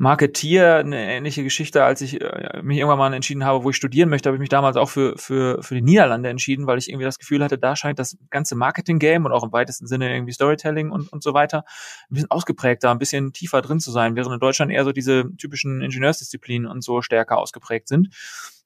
Marketier, 0.00 0.76
eine 0.76 1.12
ähnliche 1.12 1.42
Geschichte, 1.42 1.82
als 1.82 2.00
ich 2.00 2.20
äh, 2.20 2.62
mich 2.62 2.78
irgendwann 2.78 2.98
mal 2.98 3.12
entschieden 3.12 3.44
habe, 3.44 3.64
wo 3.64 3.70
ich 3.70 3.76
studieren 3.76 4.08
möchte, 4.08 4.28
habe 4.28 4.36
ich 4.36 4.40
mich 4.40 4.48
damals 4.48 4.76
auch 4.76 4.88
für, 4.88 5.18
für, 5.18 5.60
für 5.60 5.74
die 5.74 5.82
Niederlande 5.82 6.28
entschieden, 6.28 6.68
weil 6.68 6.78
ich 6.78 6.88
irgendwie 6.88 7.04
das 7.04 7.18
Gefühl 7.18 7.42
hatte, 7.42 7.58
da 7.58 7.74
scheint 7.74 7.98
das 7.98 8.16
ganze 8.30 8.54
Marketing-Game 8.54 9.24
und 9.24 9.32
auch 9.32 9.42
im 9.42 9.52
weitesten 9.52 9.88
Sinne 9.88 10.14
irgendwie 10.14 10.32
Storytelling 10.32 10.92
und, 10.92 11.12
und 11.12 11.24
so 11.24 11.34
weiter 11.34 11.64
ein 12.10 12.14
bisschen 12.14 12.30
ausgeprägter, 12.30 12.92
ein 12.92 13.00
bisschen 13.00 13.32
tiefer 13.32 13.60
drin 13.60 13.80
zu 13.80 13.90
sein, 13.90 14.14
während 14.14 14.32
in 14.32 14.38
Deutschland 14.38 14.70
eher 14.70 14.84
so 14.84 14.92
diese 14.92 15.34
typischen 15.36 15.82
Ingenieursdisziplinen 15.82 16.70
und 16.70 16.84
so 16.84 17.02
stärker 17.02 17.36
ausgeprägt 17.38 17.88
sind. 17.88 18.14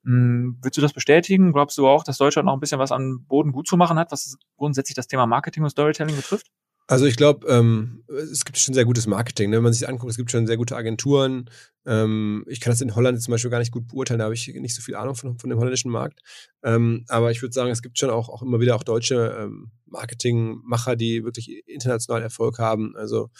Hm, 0.04 0.58
willst 0.60 0.76
du 0.76 0.82
das 0.82 0.92
bestätigen? 0.92 1.54
Glaubst 1.54 1.78
du 1.78 1.88
auch, 1.88 2.04
dass 2.04 2.18
Deutschland 2.18 2.44
noch 2.44 2.52
ein 2.52 2.60
bisschen 2.60 2.78
was 2.78 2.92
an 2.92 3.24
Boden 3.26 3.52
gut 3.52 3.66
zu 3.66 3.78
machen 3.78 3.98
hat, 3.98 4.12
was 4.12 4.36
grundsätzlich 4.58 4.96
das 4.96 5.06
Thema 5.06 5.26
Marketing 5.26 5.62
und 5.62 5.70
Storytelling 5.70 6.14
betrifft? 6.14 6.48
Also 6.92 7.06
ich 7.06 7.16
glaube, 7.16 7.46
ähm, 7.48 8.04
es 8.06 8.44
gibt 8.44 8.58
schon 8.58 8.74
sehr 8.74 8.84
gutes 8.84 9.06
Marketing. 9.06 9.48
Ne? 9.48 9.56
Wenn 9.56 9.62
man 9.62 9.72
sich 9.72 9.88
anguckt, 9.88 10.10
es 10.10 10.18
gibt 10.18 10.30
schon 10.30 10.46
sehr 10.46 10.58
gute 10.58 10.76
Agenturen. 10.76 11.48
Ähm, 11.86 12.44
ich 12.46 12.60
kann 12.60 12.70
das 12.70 12.80
in 12.80 12.94
Holland 12.94 13.20
zum 13.22 13.32
Beispiel 13.32 13.50
gar 13.50 13.58
nicht 13.58 13.72
gut 13.72 13.88
beurteilen, 13.88 14.18
da 14.18 14.24
habe 14.24 14.34
ich 14.34 14.46
nicht 14.46 14.74
so 14.74 14.82
viel 14.82 14.94
Ahnung 14.94 15.14
von, 15.14 15.38
von 15.38 15.50
dem 15.50 15.58
holländischen 15.58 15.90
Markt. 15.90 16.20
Ähm, 16.62 17.04
aber 17.08 17.30
ich 17.30 17.42
würde 17.42 17.52
sagen, 17.52 17.70
es 17.70 17.82
gibt 17.82 17.98
schon 17.98 18.10
auch, 18.10 18.28
auch 18.28 18.42
immer 18.42 18.60
wieder 18.60 18.76
auch 18.76 18.84
deutsche 18.84 19.36
ähm, 19.38 19.70
Marketingmacher, 19.86 20.96
die 20.96 21.24
wirklich 21.24 21.66
international 21.66 22.22
Erfolg 22.22 22.58
haben. 22.58 22.94
Also 22.96 23.30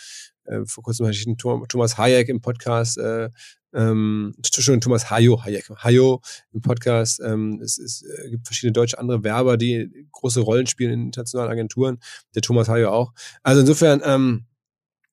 äh, 0.44 0.64
vor 0.66 0.82
kurzem 0.82 1.06
hatte 1.06 1.16
ich 1.16 1.26
einen 1.26 1.38
Thomas 1.38 1.98
Hayek 1.98 2.28
im 2.28 2.40
Podcast, 2.40 2.98
äh, 2.98 3.30
ähm, 3.74 4.34
schon 4.44 4.80
Thomas 4.80 5.10
Hayo, 5.10 5.42
Hayek, 5.44 5.70
Hayo 5.82 6.20
im 6.52 6.60
Podcast. 6.60 7.20
Ähm, 7.24 7.60
es, 7.62 7.78
es 7.78 8.02
äh, 8.02 8.30
gibt 8.30 8.46
verschiedene 8.46 8.72
deutsche 8.72 8.98
andere 8.98 9.24
Werber, 9.24 9.56
die 9.56 10.06
große 10.12 10.40
Rollen 10.40 10.66
spielen 10.66 10.92
in 10.92 11.06
internationalen 11.06 11.50
Agenturen. 11.50 11.98
Der 12.34 12.42
Thomas 12.42 12.68
Hayo 12.68 12.90
auch. 12.90 13.12
Also 13.42 13.60
insofern, 13.60 14.02
ähm, 14.04 14.46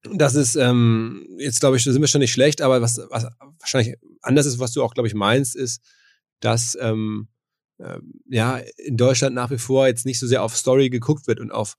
das 0.04 0.36
ist 0.36 0.56
ähm, 0.56 1.28
jetzt 1.38 1.60
glaube 1.60 1.78
ich, 1.78 1.84
sind 1.84 2.00
wir 2.00 2.08
schon 2.08 2.22
nicht 2.22 2.32
schlecht, 2.32 2.62
aber 2.62 2.82
was, 2.82 3.00
was 3.10 3.28
wahrscheinlich 3.60 3.98
anders 4.22 4.46
ist, 4.46 4.60
was 4.60 4.72
du 4.72 4.84
auch 4.84 4.94
glaube 4.94 5.08
ich 5.08 5.14
meinst, 5.14 5.56
ist, 5.56 5.82
dass 6.40 6.78
ähm, 6.80 7.28
äh, 7.80 8.00
ja 8.30 8.62
in 8.78 8.98
Deutschland 8.98 9.36
nach 9.36 9.52
wie 9.52 9.58
vor 9.58 9.88
jetzt 9.88 10.06
nicht 10.06 10.20
so 10.20 10.28
sehr 10.28 10.44
auf 10.44 10.56
Story 10.56 10.90
geguckt 10.90 11.28
wird 11.28 11.40
und 11.40 11.52
auf 11.52 11.76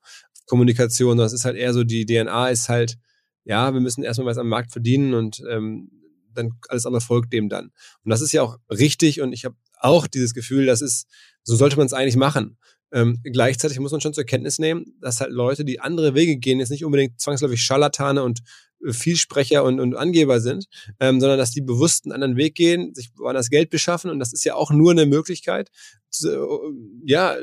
Kommunikation, 0.46 1.12
sondern 1.12 1.26
es 1.26 1.32
ist 1.32 1.44
halt 1.44 1.56
eher 1.56 1.72
so 1.72 1.84
die 1.84 2.04
DNA 2.04 2.48
ist 2.50 2.68
halt 2.68 2.98
ja, 3.44 3.72
wir 3.72 3.80
müssen 3.80 4.04
erstmal 4.04 4.26
was 4.26 4.38
am 4.38 4.48
Markt 4.48 4.72
verdienen 4.72 5.14
und 5.14 5.42
ähm, 5.50 5.90
dann 6.32 6.52
alles 6.68 6.86
andere 6.86 7.00
folgt 7.00 7.32
dem 7.32 7.48
dann. 7.48 7.72
Und 8.04 8.10
das 8.10 8.20
ist 8.20 8.32
ja 8.32 8.42
auch 8.42 8.58
richtig 8.68 9.20
und 9.20 9.32
ich 9.32 9.44
habe 9.44 9.56
auch 9.80 10.06
dieses 10.06 10.34
Gefühl, 10.34 10.66
das 10.66 10.82
ist, 10.82 11.06
so 11.42 11.56
sollte 11.56 11.76
man 11.76 11.86
es 11.86 11.92
eigentlich 11.92 12.16
machen. 12.16 12.58
Ähm, 12.92 13.20
gleichzeitig 13.22 13.78
muss 13.78 13.92
man 13.92 14.00
schon 14.00 14.14
zur 14.14 14.24
Kenntnis 14.24 14.58
nehmen, 14.58 14.94
dass 15.00 15.20
halt 15.20 15.30
Leute, 15.30 15.64
die 15.64 15.80
andere 15.80 16.14
Wege 16.14 16.36
gehen, 16.36 16.58
jetzt 16.58 16.70
nicht 16.70 16.84
unbedingt 16.84 17.20
zwangsläufig 17.20 17.62
Scharlatane 17.62 18.22
und 18.22 18.40
äh, 18.84 18.92
Vielsprecher 18.92 19.64
und, 19.64 19.80
und 19.80 19.94
Angeber 19.94 20.40
sind, 20.40 20.66
ähm, 20.98 21.20
sondern 21.20 21.38
dass 21.38 21.52
die 21.52 21.60
bewusst 21.60 22.04
einen 22.04 22.12
anderen 22.12 22.36
Weg 22.36 22.54
gehen, 22.54 22.94
sich 22.94 23.10
woanders 23.16 23.50
Geld 23.50 23.70
beschaffen 23.70 24.10
und 24.10 24.18
das 24.18 24.32
ist 24.32 24.44
ja 24.44 24.54
auch 24.54 24.70
nur 24.70 24.90
eine 24.92 25.06
Möglichkeit, 25.06 25.70
zu, 26.10 26.28
äh, 26.30 26.72
ja, 27.04 27.36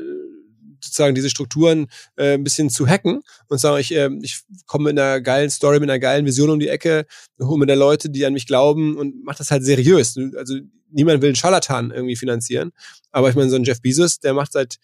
sozusagen 0.84 1.16
diese 1.16 1.30
Strukturen 1.30 1.88
äh, 2.16 2.34
ein 2.36 2.44
bisschen 2.44 2.70
zu 2.70 2.88
hacken 2.88 3.22
und 3.48 3.58
sagen, 3.60 3.80
ich, 3.80 3.94
äh, 3.94 4.10
ich 4.22 4.42
komme 4.66 4.92
mit 4.92 5.00
einer 5.00 5.22
geilen 5.22 5.50
Story, 5.50 5.80
mit 5.80 5.90
einer 5.90 6.00
geilen 6.00 6.26
Vision 6.26 6.50
um 6.50 6.60
die 6.60 6.68
Ecke, 6.68 7.06
hole 7.42 7.60
mir 7.60 7.66
da 7.66 7.74
Leute, 7.74 8.10
die 8.10 8.26
an 8.26 8.34
mich 8.34 8.48
glauben 8.48 8.98
und 8.98 9.24
mache 9.24 9.40
das 9.40 9.52
halt 9.52 9.64
seriös. 9.64 10.18
Also 10.36 10.58
niemand 10.90 11.22
will 11.22 11.30
einen 11.30 11.36
Scharlatan 11.36 11.92
irgendwie 11.92 12.16
finanzieren. 12.16 12.72
Aber 13.12 13.30
ich 13.30 13.36
meine, 13.36 13.50
so 13.50 13.56
ein 13.56 13.64
Jeff 13.64 13.82
Bezos, 13.82 14.20
der 14.20 14.34
macht 14.34 14.54
seit 14.54 14.78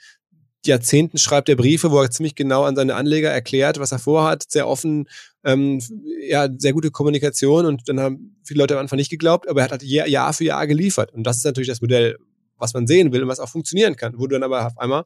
Jahrzehnten 0.67 1.17
schreibt 1.17 1.49
er 1.49 1.55
Briefe, 1.55 1.91
wo 1.91 2.01
er 2.01 2.11
ziemlich 2.11 2.35
genau 2.35 2.63
an 2.63 2.75
seine 2.75 2.95
Anleger 2.95 3.29
erklärt, 3.29 3.79
was 3.79 3.91
er 3.91 3.99
vorhat, 3.99 4.43
sehr 4.49 4.67
offen, 4.67 5.07
ähm, 5.43 5.81
ja, 6.27 6.47
sehr 6.57 6.73
gute 6.73 6.91
Kommunikation 6.91 7.65
und 7.65 7.87
dann 7.89 7.99
haben 7.99 8.37
viele 8.43 8.59
Leute 8.59 8.75
am 8.75 8.81
Anfang 8.81 8.97
nicht 8.97 9.09
geglaubt, 9.09 9.47
aber 9.47 9.61
er 9.61 9.63
hat 9.65 9.71
halt 9.71 9.83
Jahr, 9.83 10.33
für 10.33 10.43
Jahr 10.43 10.67
geliefert. 10.67 11.13
Und 11.13 11.23
das 11.23 11.37
ist 11.37 11.45
natürlich 11.45 11.69
das 11.69 11.81
Modell, 11.81 12.17
was 12.57 12.73
man 12.73 12.87
sehen 12.87 13.11
will 13.11 13.23
und 13.23 13.29
was 13.29 13.39
auch 13.39 13.49
funktionieren 13.49 13.95
kann, 13.95 14.13
wo 14.17 14.27
du 14.27 14.35
dann 14.35 14.43
aber 14.43 14.65
auf 14.65 14.77
einmal 14.77 15.05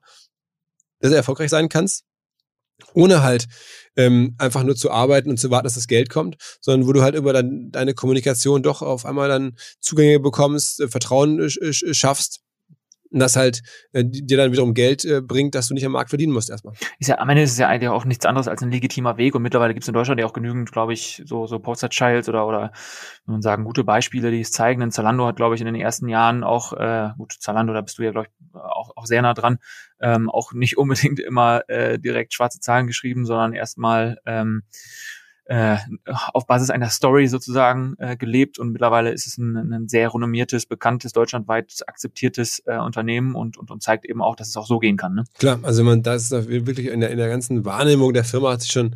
sehr, 0.99 1.17
erfolgreich 1.17 1.49
sein 1.49 1.69
kannst 1.69 2.03
ohne 2.93 3.23
halt 3.23 3.47
ähm, 3.95 4.35
einfach 4.37 4.63
nur 4.63 4.75
zu 4.75 4.91
arbeiten 4.91 5.29
und 5.29 5.37
zu 5.37 5.49
warten, 5.49 5.65
dass 5.65 5.73
das 5.73 5.87
Geld 5.87 6.09
kommt, 6.09 6.35
sondern 6.61 6.87
wo 6.87 6.93
du 6.93 7.01
halt 7.01 7.15
über 7.15 7.33
dann 7.33 7.71
deine 7.71 7.93
Kommunikation 7.93 8.63
doch 8.63 8.81
auf 8.81 9.05
einmal 9.05 9.29
dann 9.29 9.57
Zugänge 9.79 10.19
bekommst, 10.19 10.79
äh, 10.79 10.87
Vertrauen 10.87 11.39
äh, 11.39 11.73
schaffst 11.73 12.41
und 13.11 13.19
das 13.19 13.35
halt 13.35 13.61
äh, 13.93 14.03
dir 14.05 14.37
dann 14.37 14.51
wiederum 14.51 14.73
Geld 14.73 15.05
äh, 15.05 15.21
bringt, 15.21 15.55
dass 15.55 15.67
du 15.67 15.73
nicht 15.73 15.85
am 15.85 15.91
Markt 15.91 16.09
verdienen 16.09 16.33
musst 16.33 16.49
erstmal. 16.49 16.73
Ist 16.99 17.07
ja, 17.07 17.19
am 17.19 17.29
Ende 17.29 17.43
ist 17.43 17.51
es 17.51 17.57
ja 17.57 17.67
eigentlich 17.67 17.89
auch 17.89 18.05
nichts 18.05 18.25
anderes 18.25 18.47
als 18.47 18.61
ein 18.61 18.71
legitimer 18.71 19.17
Weg 19.17 19.35
und 19.35 19.41
mittlerweile 19.41 19.73
gibt 19.73 19.83
es 19.83 19.87
in 19.87 19.93
Deutschland 19.93 20.19
ja 20.19 20.25
auch 20.25 20.33
genügend, 20.33 20.71
glaube 20.71 20.93
ich, 20.93 21.21
so, 21.25 21.47
so 21.47 21.59
Poster 21.59 21.89
Childs 21.89 22.29
oder, 22.29 22.47
oder, 22.47 22.71
wenn 23.25 23.33
man 23.33 23.41
sagen, 23.41 23.63
gute 23.63 23.83
Beispiele, 23.83 24.31
die 24.31 24.41
es 24.41 24.51
zeigen. 24.51 24.79
Denn 24.79 24.91
Zalando 24.91 25.25
hat, 25.25 25.35
glaube 25.35 25.55
ich, 25.55 25.61
in 25.61 25.65
den 25.65 25.75
ersten 25.75 26.07
Jahren 26.07 26.43
auch, 26.43 26.73
äh, 26.73 27.09
gut, 27.17 27.33
Zalando, 27.39 27.73
da 27.73 27.81
bist 27.81 27.97
du 27.97 28.03
ja, 28.03 28.11
glaube 28.11 28.27
ich, 28.27 28.55
auch, 28.55 28.91
auch 28.95 29.05
sehr 29.05 29.21
nah 29.21 29.33
dran, 29.33 29.59
ähm, 30.01 30.29
auch 30.29 30.53
nicht 30.53 30.77
unbedingt 30.77 31.19
immer 31.19 31.61
äh, 31.67 31.99
direkt 31.99 32.33
schwarze 32.33 32.59
Zahlen 32.59 32.87
geschrieben, 32.87 33.25
sondern 33.25 33.53
erstmal 33.53 34.17
ähm, 34.25 34.63
äh, 35.47 35.77
auf 36.33 36.45
Basis 36.45 36.69
einer 36.69 36.89
Story 36.89 37.27
sozusagen 37.27 37.95
äh, 37.99 38.17
gelebt 38.17 38.59
und 38.59 38.71
mittlerweile 38.71 39.11
ist 39.11 39.27
es 39.27 39.37
ein, 39.37 39.55
ein 39.73 39.87
sehr 39.87 40.13
renommiertes, 40.13 40.65
bekanntes, 40.65 41.13
deutschlandweit 41.13 41.83
akzeptiertes 41.87 42.61
äh, 42.65 42.77
Unternehmen 42.77 43.35
und, 43.35 43.57
und, 43.57 43.71
und 43.71 43.81
zeigt 43.81 44.05
eben 44.05 44.21
auch, 44.21 44.35
dass 44.35 44.49
es 44.49 44.57
auch 44.57 44.67
so 44.67 44.79
gehen 44.79 44.97
kann. 44.97 45.15
Ne? 45.15 45.23
Klar, 45.39 45.59
also 45.63 45.83
man, 45.83 46.03
da 46.03 46.15
ist 46.15 46.31
wirklich 46.31 46.87
in 46.87 46.99
der, 46.99 47.11
in 47.11 47.17
der 47.17 47.29
ganzen 47.29 47.65
Wahrnehmung 47.65 48.13
der 48.13 48.23
Firma 48.23 48.51
hat 48.51 48.61
sich 48.61 48.71
schon 48.71 48.95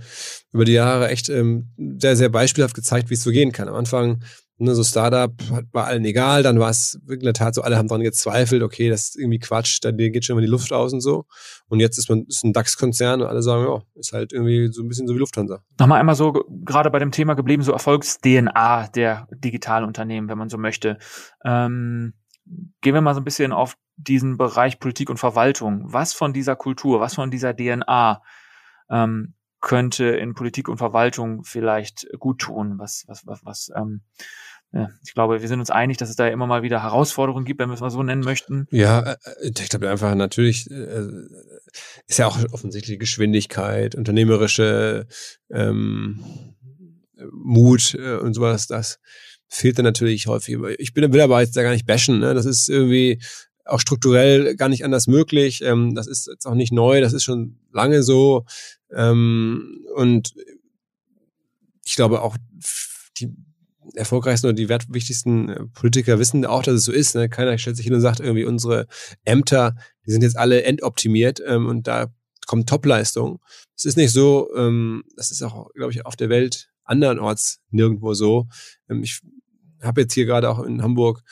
über 0.52 0.66
die 0.66 0.74
Jahre 0.74 1.10
echt 1.10 1.30
ähm, 1.30 1.70
sehr, 1.78 2.16
sehr 2.16 2.30
beispielhaft 2.30 2.76
gezeigt, 2.76 3.10
wie 3.10 3.14
es 3.14 3.24
so 3.24 3.32
gehen 3.32 3.52
kann. 3.52 3.70
Am 3.70 3.76
Anfang 3.76 4.22
Ne, 4.62 4.76
so 4.76 4.84
Startup 4.84 5.34
war 5.72 5.86
allen 5.88 6.06
egal, 6.06 6.44
dann 6.44 6.60
war 6.60 6.70
es 6.70 7.00
wirklich 7.02 7.22
in 7.22 7.26
der 7.26 7.34
Tat 7.34 7.56
so, 7.56 7.64
alle 7.64 7.78
haben 7.78 7.88
dran 7.88 8.02
gezweifelt, 8.02 8.62
okay, 8.62 8.90
das 8.90 9.10
ist 9.10 9.16
irgendwie 9.18 9.40
Quatsch, 9.40 9.80
da 9.82 9.90
geht 9.90 10.24
schon 10.24 10.36
mal 10.36 10.42
die 10.42 10.48
Luft 10.48 10.72
aus 10.72 10.94
und 10.94 11.02
so. 11.02 11.26
Und 11.68 11.80
jetzt 11.80 11.98
ist 11.98 12.10
man 12.10 12.26
ist 12.28 12.44
ein 12.44 12.54
DAX-Konzern 12.54 13.24
und 13.24 13.28
alle 13.28 13.42
sagen, 13.42 13.66
ja, 13.66 13.82
ist 13.96 14.14
halt 14.14 14.34
irgendwie 14.34 14.72
so 14.72 14.84
ein 14.84 14.88
bisschen 14.88 15.08
so 15.08 15.16
wie 15.16 15.18
Lufthansa. 15.18 15.64
Nochmal 15.80 16.00
einmal 16.00 16.14
so, 16.14 16.46
gerade 16.64 16.92
bei 16.92 17.00
dem 17.00 17.12
Thema 17.12 17.34
geblieben, 17.34 17.64
so 17.64 17.72
Erfolgs-DNA 17.72 18.90
der 18.90 19.28
digitalen 19.32 19.84
Unternehmen, 19.84 20.30
wenn 20.30 20.38
man 20.38 20.50
so 20.50 20.60
möchte. 20.60 21.00
Ähm, 21.44 22.14
gehen 22.82 22.94
wir 22.94 23.02
mal 23.02 23.16
so 23.16 23.22
ein 23.22 23.26
bisschen 23.26 23.54
auf 23.54 23.78
diesen 23.96 24.38
Bereich 24.38 24.80
Politik 24.80 25.10
und 25.10 25.18
Verwaltung. 25.18 25.92
Was 25.92 26.14
von 26.14 26.34
dieser 26.34 26.56
Kultur, 26.56 27.00
was 27.00 27.16
von 27.16 27.32
dieser 27.32 27.56
DNA 27.56 28.22
ähm, 28.92 29.34
könnte 29.60 30.06
in 30.06 30.34
Politik 30.36 30.68
und 30.68 30.78
Verwaltung 30.78 31.44
vielleicht 31.44 32.08
gut 32.20 32.42
tun? 32.42 32.78
Was, 32.78 33.06
was, 33.08 33.26
was, 33.26 33.44
was 33.44 33.72
ähm, 33.76 34.02
ich 35.04 35.14
glaube, 35.14 35.42
wir 35.42 35.48
sind 35.48 35.60
uns 35.60 35.70
einig, 35.70 35.98
dass 35.98 36.10
es 36.10 36.16
da 36.16 36.28
immer 36.28 36.48
mal 36.48 36.64
wieder 36.64 36.82
Herausforderungen 36.82 37.44
gibt, 37.44 37.60
wenn 37.60 37.70
wir 37.70 37.74
es 37.74 37.82
mal 37.82 37.90
so 37.90 38.04
nennen 38.04 38.24
möchten. 38.24 38.68
Ja, 38.72 39.02
äh, 39.02 39.18
äh, 39.42 39.52
ich 39.60 39.70
glaube 39.70 39.90
einfach 39.90 40.16
natürlich 40.16 40.72
äh, 40.72 41.08
ist 42.08 42.20
ja 42.20 42.28
auch 42.28 42.40
offensichtlich 42.54 42.98
Geschwindigkeit, 42.98 43.96
unternehmerische 43.96 45.08
ähm, 45.50 46.24
Mut 47.32 47.96
und 47.96 48.34
sowas, 48.34 48.68
das 48.68 49.00
fehlt 49.48 49.78
dann 49.78 49.86
natürlich 49.86 50.28
häufig. 50.28 50.58
Ich 50.80 50.94
bin, 50.94 51.12
will 51.12 51.22
aber 51.22 51.42
jetzt 51.42 51.56
da 51.56 51.64
gar 51.64 51.72
nicht 51.72 51.86
bashen, 51.86 52.20
ne? 52.20 52.34
Das 52.34 52.46
ist 52.46 52.70
irgendwie 52.70 53.22
auch 53.66 53.80
strukturell 53.80 54.56
gar 54.56 54.70
nicht 54.70 54.86
anders 54.86 55.08
möglich. 55.08 55.62
Ähm, 55.64 55.94
das 55.94 56.08
ist 56.08 56.28
jetzt 56.28 56.46
auch 56.46 56.56
nicht 56.56 56.72
neu, 56.72 57.02
das 57.02 57.14
ist 57.14 57.24
schon 57.24 57.60
lange 57.72 58.02
so. 58.02 58.46
Ähm, 58.92 59.86
und 59.96 60.34
ich 61.84 61.96
glaube 61.96 62.22
auch 62.22 62.38
die 63.18 63.36
erfolgreichsten 63.96 64.48
oder 64.48 64.54
die 64.54 64.70
wertwichtigsten 64.70 65.50
äh, 65.50 65.66
Politiker 65.74 66.20
wissen 66.20 66.46
auch, 66.46 66.64
dass 66.64 66.76
es 66.76 66.86
so 66.86 66.92
ist. 66.92 67.16
Ne? 67.16 67.30
Keiner 67.30 67.58
stellt 67.58 67.78
sich 67.78 67.86
hin 67.86 67.94
und 67.94 68.02
sagt 68.02 68.20
irgendwie, 68.20 68.46
unsere 68.46 68.88
Ämter, 69.26 69.76
die 70.06 70.12
sind 70.12 70.24
jetzt 70.24 70.38
alle 70.38 70.64
endoptimiert 70.64 71.42
ähm, 71.46 71.68
und 71.68 71.88
da 71.88 72.14
kommt 72.48 72.70
Topleistung. 72.70 73.40
Es 73.76 73.86
ist 73.86 73.98
nicht 73.98 74.12
so, 74.12 74.50
ähm, 74.56 75.04
das 75.16 75.32
ist 75.32 75.42
auch, 75.42 75.70
glaube 75.74 75.92
ich, 75.92 76.06
auf 76.06 76.16
der 76.16 76.30
Welt 76.30 76.70
andernorts 76.84 77.60
nirgendwo 77.70 78.14
so. 78.14 78.48
Ähm, 78.90 79.04
ich 79.04 79.22
habe 79.82 80.02
jetzt 80.02 80.14
hier 80.14 80.26
gerade 80.26 80.50
auch 80.50 80.60
in 80.60 80.82
Hamburg 80.82 81.24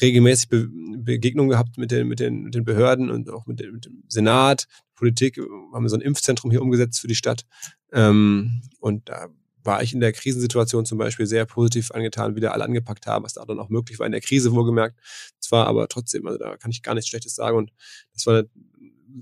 regelmäßig 0.00 0.48
Be 0.48 0.68
Begegnungen 0.98 1.50
gehabt 1.50 1.78
mit 1.78 1.90
den, 1.90 2.08
mit, 2.08 2.20
den, 2.20 2.42
mit 2.42 2.54
den 2.54 2.64
Behörden 2.64 3.10
und 3.10 3.30
auch 3.30 3.46
mit, 3.46 3.60
den, 3.60 3.72
mit 3.72 3.84
dem 3.84 4.02
Senat, 4.08 4.66
Politik. 4.94 5.38
Haben 5.38 5.84
wir 5.84 5.88
so 5.88 5.96
ein 5.96 6.02
Impfzentrum 6.02 6.50
hier 6.50 6.62
umgesetzt 6.62 7.00
für 7.00 7.08
die 7.08 7.14
Stadt. 7.14 7.44
Ähm, 7.92 8.62
und 8.80 9.08
da 9.08 9.28
war 9.66 9.82
ich 9.82 9.92
in 9.92 10.00
der 10.00 10.12
Krisensituation 10.12 10.86
zum 10.86 10.98
Beispiel 10.98 11.26
sehr 11.26 11.44
positiv 11.44 11.90
angetan, 11.90 12.36
wie 12.36 12.40
da 12.40 12.50
alle 12.50 12.64
angepackt 12.64 13.06
haben, 13.06 13.24
was 13.24 13.34
da 13.34 13.44
dann 13.44 13.58
auch 13.58 13.68
möglich 13.68 13.98
war 13.98 14.06
in 14.06 14.12
der 14.12 14.20
Krise 14.20 14.52
wohlgemerkt. 14.52 14.98
Zwar 15.40 15.66
aber 15.66 15.88
trotzdem, 15.88 16.26
also 16.26 16.38
da 16.38 16.56
kann 16.56 16.70
ich 16.70 16.82
gar 16.82 16.94
nichts 16.94 17.08
Schlechtes 17.08 17.34
sagen 17.34 17.56
und 17.58 17.72
das 18.12 18.26
war 18.26 18.38
eine 18.38 18.48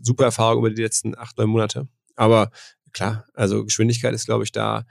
super 0.02 0.24
Erfahrung 0.24 0.58
über 0.58 0.70
die 0.70 0.82
letzten 0.82 1.16
acht, 1.16 1.38
neun 1.38 1.48
Monate. 1.48 1.88
Aber 2.16 2.50
klar, 2.92 3.26
also 3.34 3.64
Geschwindigkeit 3.64 4.14
ist, 4.14 4.26
glaube 4.26 4.44
ich, 4.44 4.52
da 4.52 4.84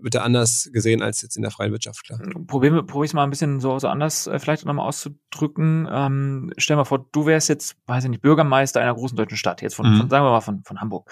wird 0.00 0.14
er 0.14 0.24
anders 0.24 0.68
gesehen 0.72 1.02
als 1.02 1.22
jetzt 1.22 1.36
in 1.36 1.42
der 1.42 1.50
freien 1.50 1.72
Wirtschaft, 1.72 2.04
klar. 2.04 2.20
Probieren 2.46 2.74
wir, 2.74 2.82
probier 2.82 3.06
ich 3.06 3.14
mal 3.14 3.24
ein 3.24 3.30
bisschen 3.30 3.60
so, 3.60 3.78
so 3.78 3.88
anders 3.88 4.26
äh, 4.26 4.38
vielleicht 4.38 4.66
nochmal 4.66 4.86
auszudrücken. 4.86 5.88
Ähm, 5.90 6.52
stell 6.58 6.76
mal 6.76 6.84
vor, 6.84 7.08
du 7.10 7.24
wärst 7.24 7.48
jetzt, 7.48 7.76
weiß 7.86 8.04
ich 8.04 8.10
nicht, 8.10 8.20
Bürgermeister 8.20 8.80
einer 8.82 8.94
großen 8.94 9.16
deutschen 9.16 9.38
Stadt, 9.38 9.62
jetzt 9.62 9.76
von, 9.76 9.90
mhm. 9.90 10.00
von 10.00 10.10
sagen 10.10 10.26
wir 10.26 10.30
mal 10.30 10.40
von, 10.42 10.62
von 10.62 10.80
Hamburg. 10.80 11.10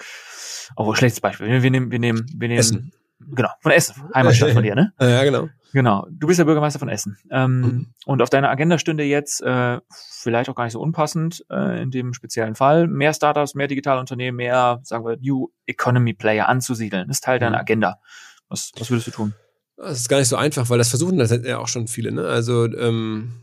Auch 0.75 0.87
ein 0.87 0.95
schlechtes 0.95 1.21
Beispiel. 1.21 1.47
Wir, 1.47 1.63
wir 1.63 1.71
nehmen, 1.71 1.89
wir 1.89 1.99
nehmen, 1.99 2.25
wir 2.37 2.47
nehmen 2.47 2.59
Essen. 2.59 2.91
Genau, 3.31 3.49
von 3.61 3.71
Essen, 3.71 3.95
Heimatstadt 4.13 4.51
von 4.51 4.63
dir, 4.63 4.75
ne? 4.75 4.93
Ja, 4.99 5.23
genau. 5.23 5.49
Genau. 5.73 6.05
Du 6.11 6.27
bist 6.27 6.37
der 6.37 6.45
Bürgermeister 6.45 6.77
von 6.77 6.87
Essen. 6.87 7.17
Ähm, 7.31 7.59
mhm. 7.59 7.93
Und 8.05 8.21
auf 8.21 8.29
deiner 8.29 8.49
Agenda 8.49 8.77
stünde 8.77 9.03
jetzt, 9.03 9.41
äh, 9.41 9.79
vielleicht 9.89 10.49
auch 10.49 10.55
gar 10.55 10.65
nicht 10.65 10.73
so 10.73 10.79
unpassend, 10.79 11.43
äh, 11.49 11.81
in 11.81 11.89
dem 11.89 12.13
speziellen 12.13 12.53
Fall, 12.53 12.87
mehr 12.87 13.13
Startups, 13.13 13.55
mehr 13.55 13.67
digitale 13.67 13.99
Unternehmen, 13.99 14.37
mehr, 14.37 14.79
sagen 14.83 15.03
wir, 15.03 15.17
New 15.17 15.49
Economy 15.65 16.13
Player 16.13 16.47
anzusiedeln. 16.47 17.07
Das 17.07 17.17
ist 17.17 17.23
Teil 17.23 17.39
mhm. 17.39 17.45
deiner 17.45 17.59
Agenda. 17.59 17.99
Was, 18.49 18.71
was 18.77 18.91
würdest 18.91 19.07
du 19.07 19.11
tun? 19.11 19.33
Das 19.75 19.97
ist 19.97 20.09
gar 20.09 20.19
nicht 20.19 20.27
so 20.27 20.35
einfach, 20.35 20.69
weil 20.69 20.77
das 20.77 20.89
versuchen 20.89 21.17
das 21.17 21.31
ja 21.31 21.57
auch 21.57 21.67
schon 21.67 21.87
viele. 21.87 22.11
Ne? 22.11 22.25
Also 22.27 22.65
ähm, 22.65 23.33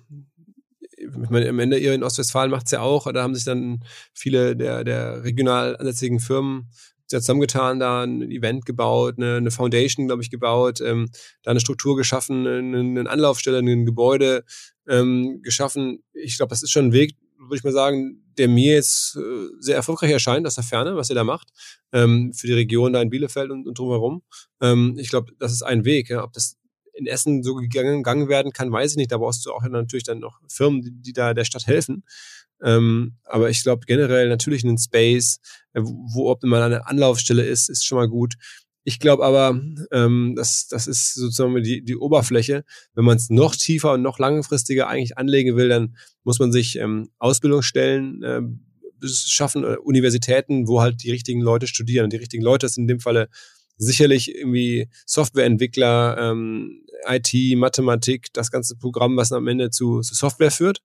ich 0.97 1.31
meine, 1.31 1.49
am 1.49 1.59
Ende 1.59 1.79
ihr 1.79 1.95
in 1.95 2.05
Ostwestfalen 2.05 2.51
macht 2.51 2.67
es 2.67 2.73
ja 2.73 2.81
auch, 2.81 3.11
da 3.13 3.23
haben 3.23 3.35
sich 3.35 3.45
dann 3.45 3.83
viele 4.13 4.55
der, 4.55 4.85
der 4.85 5.25
regional 5.25 5.77
ansässigen 5.77 6.21
Firmen 6.21 6.71
zusammengetan, 7.19 7.81
da 7.81 8.05
ein 8.05 8.23
Event 8.31 8.65
gebaut, 8.65 9.15
eine, 9.19 9.37
eine 9.37 9.51
Foundation, 9.51 10.07
glaube 10.07 10.23
ich, 10.23 10.31
gebaut, 10.31 10.81
ähm, 10.81 11.11
da 11.43 11.51
eine 11.51 11.61
Struktur 11.61 11.97
geschaffen, 11.97 12.47
eine, 12.47 12.79
eine 12.79 13.11
Anlaufstelle, 13.11 13.59
ein 13.59 13.85
Gebäude 13.85 14.45
ähm, 14.89 15.41
geschaffen. 15.43 16.03
Ich 16.13 16.37
glaube, 16.37 16.51
das 16.51 16.63
ist 16.63 16.71
schon 16.71 16.87
ein 16.87 16.93
Weg, 16.93 17.17
würde 17.39 17.57
ich 17.57 17.65
mal 17.65 17.73
sagen, 17.73 18.23
der 18.39 18.49
mir 18.49 18.75
jetzt 18.75 19.17
äh, 19.17 19.49
sehr 19.59 19.77
erfolgreich 19.77 20.11
erscheint 20.11 20.47
aus 20.47 20.55
der 20.55 20.65
Ferne, 20.65 20.97
was 20.97 21.09
er 21.09 21.17
da 21.17 21.25
macht, 21.25 21.49
ähm, 21.93 22.33
für 22.35 22.47
die 22.47 22.53
Region 22.53 22.93
da 22.93 23.03
in 23.03 23.11
Bielefeld 23.11 23.51
und, 23.51 23.67
und 23.67 23.79
drumherum. 23.79 24.23
Ähm, 24.61 24.97
ich 24.99 25.09
glaube, 25.09 25.33
das 25.39 25.53
ist 25.53 25.63
ein 25.63 25.85
Weg. 25.85 26.11
Ja. 26.11 26.23
Ob 26.23 26.33
das 26.33 26.57
in 26.95 27.07
Essen 27.07 27.43
so 27.43 27.55
gegangen, 27.55 27.99
gegangen 27.99 28.29
werden 28.29 28.53
kann, 28.53 28.71
weiß 28.71 28.93
ich 28.93 28.97
nicht. 28.97 29.11
Da 29.11 29.19
brauchst 29.19 29.45
du 29.47 29.53
auch 29.53 29.63
natürlich 29.63 30.05
dann 30.05 30.19
noch 30.19 30.39
Firmen, 30.49 30.83
die, 30.83 30.93
die 30.93 31.13
da 31.13 31.35
der 31.35 31.45
Stadt 31.45 31.67
helfen. 31.67 32.05
Ähm, 32.63 33.17
aber 33.25 33.51
ich 33.51 33.63
glaube 33.63 33.87
generell 33.87 34.29
natürlich 34.29 34.65
einen 34.65 34.79
Space, 34.79 35.41
äh, 35.73 35.81
wo 35.83 36.31
ob 36.31 36.43
man 36.43 36.63
eine 36.63 36.87
Anlaufstelle 36.87 37.45
ist, 37.45 37.69
ist 37.69 37.85
schon 37.85 37.99
mal 37.99 38.09
gut. 38.09 38.35
Ich 38.85 38.99
glaube 38.99 39.25
aber, 39.25 39.61
ähm, 39.93 40.35
das, 40.37 40.67
das 40.69 40.87
ist 40.87 41.15
sozusagen 41.15 41.55
die, 41.63 41.85
die 41.85 41.97
Oberfläche. 41.97 42.65
Wenn 42.95 43.05
man 43.05 43.17
es 43.17 43.29
noch 43.29 43.55
tiefer 43.55 43.93
und 43.93 44.03
noch 44.03 44.19
langfristiger 44.19 44.89
eigentlich 44.89 45.19
anlegen 45.19 45.57
will, 45.57 45.69
dann 45.69 45.97
muss 46.25 46.39
man 46.39 46.51
sich 46.51 46.77
ähm, 46.77 47.11
Ausbildungsstellen 47.19 48.23
äh, 48.23 48.41
schaffen, 49.07 49.65
äh, 49.65 49.77
Universitäten, 49.83 50.67
wo 50.67 50.81
halt 50.81 51.03
die 51.03 51.11
richtigen 51.11 51.43
Leute 51.43 51.67
studieren. 51.67 52.05
Und 52.05 52.13
die 52.13 52.19
richtigen 52.19 52.43
Leute 52.43 52.69
sind 52.69 52.85
in 52.85 52.89
dem 52.89 53.01
Falle 53.01 53.29
sicherlich 53.77 54.35
irgendwie 54.35 54.89
Softwareentwickler, 55.07 56.17
ähm, 56.19 56.83
IT, 57.07 57.33
Mathematik, 57.57 58.29
das 58.33 58.51
ganze 58.51 58.77
Programm, 58.77 59.17
was 59.17 59.33
am 59.33 59.47
Ende 59.47 59.71
zu, 59.71 60.01
zu 60.01 60.15
Software 60.15 60.51
führt 60.51 60.83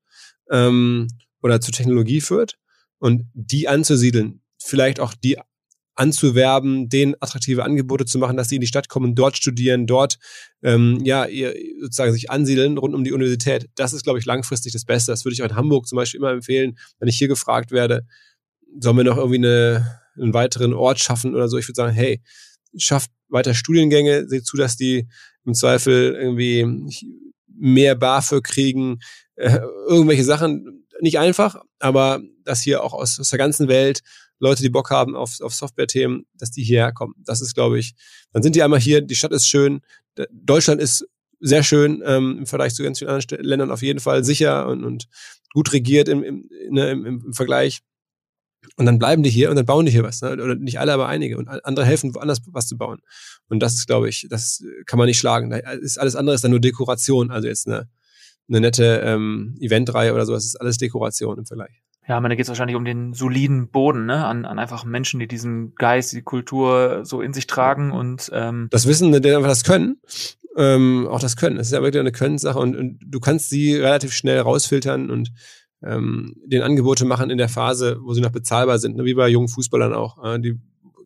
ähm, 0.49 1.07
oder 1.45 1.61
zu 1.61 1.71
Technologie 1.71 2.21
führt. 2.21 2.57
Und 2.97 3.29
die 3.35 3.67
anzusiedeln, 3.67 4.41
vielleicht 4.57 4.99
auch 4.99 5.13
die 5.13 5.37
anzuwerben, 5.93 6.89
denen 6.89 7.13
attraktive 7.19 7.63
Angebote 7.63 8.05
zu 8.05 8.17
machen, 8.17 8.35
dass 8.35 8.49
sie 8.49 8.55
in 8.55 8.61
die 8.61 8.67
Stadt 8.67 8.89
kommen, 8.89 9.13
dort 9.13 9.37
studieren, 9.37 9.85
dort 9.85 10.17
ähm, 10.63 10.99
ja 11.05 11.25
ihr, 11.25 11.53
sozusagen 11.79 12.13
sich 12.13 12.31
ansiedeln 12.31 12.79
rund 12.79 12.95
um 12.95 13.03
die 13.03 13.13
Universität. 13.13 13.69
Das 13.75 13.93
ist, 13.93 14.03
glaube 14.03 14.17
ich, 14.17 14.25
langfristig 14.25 14.73
das 14.73 14.85
Beste. 14.85 15.11
Das 15.11 15.23
würde 15.23 15.35
ich 15.35 15.43
auch 15.43 15.49
in 15.49 15.55
Hamburg 15.55 15.87
zum 15.87 15.97
Beispiel 15.97 16.19
immer 16.19 16.31
empfehlen, 16.31 16.79
wenn 16.97 17.07
ich 17.07 17.17
hier 17.17 17.27
gefragt 17.27 17.69
werde, 17.69 18.07
sollen 18.79 18.97
wir 18.97 19.03
noch 19.03 19.17
irgendwie 19.17 19.37
eine, 19.37 20.01
einen 20.15 20.33
weiteren 20.33 20.73
Ort 20.73 20.99
schaffen 20.99 21.35
oder 21.35 21.47
so. 21.47 21.59
Ich 21.59 21.67
würde 21.67 21.77
sagen, 21.77 21.93
hey, 21.93 22.23
schafft 22.75 23.11
weiter 23.29 23.53
Studiengänge, 23.53 24.27
seht 24.27 24.47
zu, 24.47 24.57
dass 24.57 24.77
die 24.77 25.07
im 25.45 25.53
Zweifel 25.53 26.15
irgendwie 26.15 26.65
mehr 27.47 27.93
BAföG 27.93 28.43
kriegen, 28.43 28.99
äh, 29.35 29.59
irgendwelche 29.87 30.23
Sachen. 30.23 30.84
Nicht 31.01 31.19
einfach, 31.19 31.61
aber 31.79 32.21
dass 32.43 32.61
hier 32.61 32.83
auch 32.83 32.93
aus, 32.93 33.19
aus 33.19 33.29
der 33.29 33.39
ganzen 33.39 33.67
Welt 33.67 34.01
Leute, 34.39 34.61
die 34.61 34.69
Bock 34.69 34.89
haben 34.91 35.15
auf, 35.15 35.39
auf 35.41 35.53
Software-Themen, 35.53 36.25
dass 36.33 36.51
die 36.51 36.63
hierher 36.63 36.91
kommen. 36.91 37.15
Das 37.17 37.41
ist, 37.41 37.53
glaube 37.53 37.79
ich, 37.79 37.95
dann 38.31 38.43
sind 38.43 38.55
die 38.55 38.63
einmal 38.63 38.79
hier, 38.79 39.01
die 39.01 39.15
Stadt 39.15 39.31
ist 39.31 39.47
schön, 39.47 39.81
Deutschland 40.31 40.81
ist 40.81 41.07
sehr 41.39 41.63
schön 41.63 42.01
ähm, 42.05 42.39
im 42.39 42.45
Vergleich 42.45 42.73
zu 42.73 42.83
ganz 42.83 42.99
vielen 42.99 43.11
anderen 43.11 43.43
Ländern 43.45 43.71
auf 43.71 43.81
jeden 43.81 43.99
Fall 43.99 44.23
sicher 44.23 44.67
und, 44.67 44.83
und 44.83 45.07
gut 45.53 45.71
regiert 45.73 46.09
im, 46.09 46.23
im, 46.23 46.49
ne, 46.69 46.91
im, 46.91 47.05
im 47.05 47.33
Vergleich. 47.33 47.81
Und 48.77 48.87
dann 48.87 48.97
bleiben 48.97 49.21
die 49.21 49.29
hier 49.29 49.51
und 49.51 49.55
dann 49.55 49.65
bauen 49.65 49.85
die 49.85 49.91
hier 49.91 50.03
was. 50.03 50.21
Ne? 50.21 50.31
Oder 50.31 50.55
nicht 50.55 50.79
alle, 50.79 50.91
aber 50.91 51.07
einige. 51.07 51.37
Und 51.37 51.47
andere 51.47 51.85
helfen, 51.85 52.15
woanders 52.15 52.41
was 52.47 52.67
zu 52.67 52.77
bauen. 52.77 52.99
Und 53.47 53.59
das 53.59 53.73
ist, 53.75 53.85
glaube 53.85 54.09
ich, 54.09 54.25
das 54.29 54.63
kann 54.87 54.97
man 54.97 55.07
nicht 55.07 55.19
schlagen. 55.19 55.51
Da 55.51 55.57
ist 55.57 55.99
alles 55.99 56.15
andere 56.15 56.35
ist 56.35 56.43
dann 56.43 56.51
nur 56.51 56.59
Dekoration. 56.59 57.29
Also 57.29 57.47
jetzt 57.47 57.67
eine, 57.67 57.87
eine 58.47 58.61
nette 58.61 59.01
ähm, 59.03 59.55
Eventreihe 59.59 60.13
oder 60.13 60.25
sowas 60.25 60.45
ist 60.45 60.55
alles 60.61 60.77
Dekoration 60.77 61.37
im 61.37 61.45
Vergleich. 61.45 61.81
Ja, 62.07 62.19
meine, 62.19 62.33
da 62.33 62.35
geht 62.35 62.43
es 62.43 62.49
wahrscheinlich 62.49 62.75
um 62.75 62.85
den 62.85 63.13
soliden 63.13 63.69
Boden, 63.69 64.05
ne? 64.05 64.25
An, 64.25 64.45
an 64.45 64.59
einfach 64.59 64.85
Menschen, 64.85 65.19
die 65.19 65.27
diesen 65.27 65.73
Geist, 65.73 66.13
die 66.13 66.21
Kultur 66.21 67.01
so 67.03 67.21
in 67.21 67.33
sich 67.33 67.47
tragen 67.47 67.91
und 67.91 68.29
ähm 68.33 68.67
das 68.69 68.87
Wissen, 68.87 69.11
die 69.11 69.35
einfach 69.35 69.49
das 69.49 69.63
können. 69.63 69.99
Ähm, 70.55 71.07
auch 71.09 71.19
das 71.19 71.35
Können. 71.35 71.57
Das 71.57 71.67
ist 71.67 71.73
ja 71.73 71.81
wirklich 71.81 71.99
eine 71.99 72.11
Könnenssache 72.11 72.59
und, 72.59 72.77
und 72.77 72.99
du 73.05 73.19
kannst 73.19 73.49
sie 73.49 73.75
relativ 73.75 74.13
schnell 74.13 74.39
rausfiltern 74.39 75.09
und 75.09 75.31
ähm, 75.83 76.35
den 76.45 76.61
Angebote 76.61 77.05
machen 77.05 77.29
in 77.29 77.37
der 77.37 77.49
Phase, 77.49 77.97
wo 78.01 78.13
sie 78.13 78.21
noch 78.21 78.31
bezahlbar 78.31 78.79
sind, 78.79 78.95
ne? 78.95 79.03
wie 79.03 79.15
bei 79.15 79.27
jungen 79.27 79.49
Fußballern 79.49 79.93
auch. 79.93 80.23
Äh, 80.23 80.39
die 80.39 80.57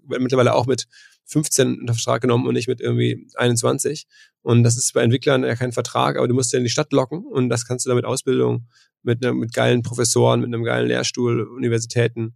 werden 0.08 0.24
mittlerweile 0.24 0.54
auch 0.54 0.68
mit 0.68 0.88
15 1.26 1.80
unter 1.82 1.94
Vertrag 1.94 2.22
genommen 2.22 2.48
und 2.48 2.54
nicht 2.54 2.68
mit 2.68 2.82
irgendwie 2.82 3.28
21. 3.36 4.06
Und 4.42 4.64
das 4.64 4.78
ist 4.78 4.94
bei 4.94 5.02
Entwicklern 5.02 5.44
ja 5.44 5.56
kein 5.56 5.72
Vertrag, 5.72 6.18
aber 6.18 6.28
du 6.28 6.34
musst 6.34 6.54
ja 6.54 6.58
in 6.58 6.64
die 6.64 6.70
Stadt 6.70 6.94
locken 6.94 7.26
und 7.26 7.50
das 7.50 7.66
kannst 7.66 7.86
du 7.86 7.90
da 7.90 7.96
mit 7.96 8.06
Ausbildung, 8.06 8.68
mit, 9.04 9.22
ne, 9.22 9.34
mit 9.34 9.54
geilen 9.54 9.84
Professoren, 9.84 10.40
mit 10.42 10.48
einem 10.48 10.64
geilen 10.64 10.88
Lehrstuhl, 10.88 11.44
Universitäten. 11.44 12.36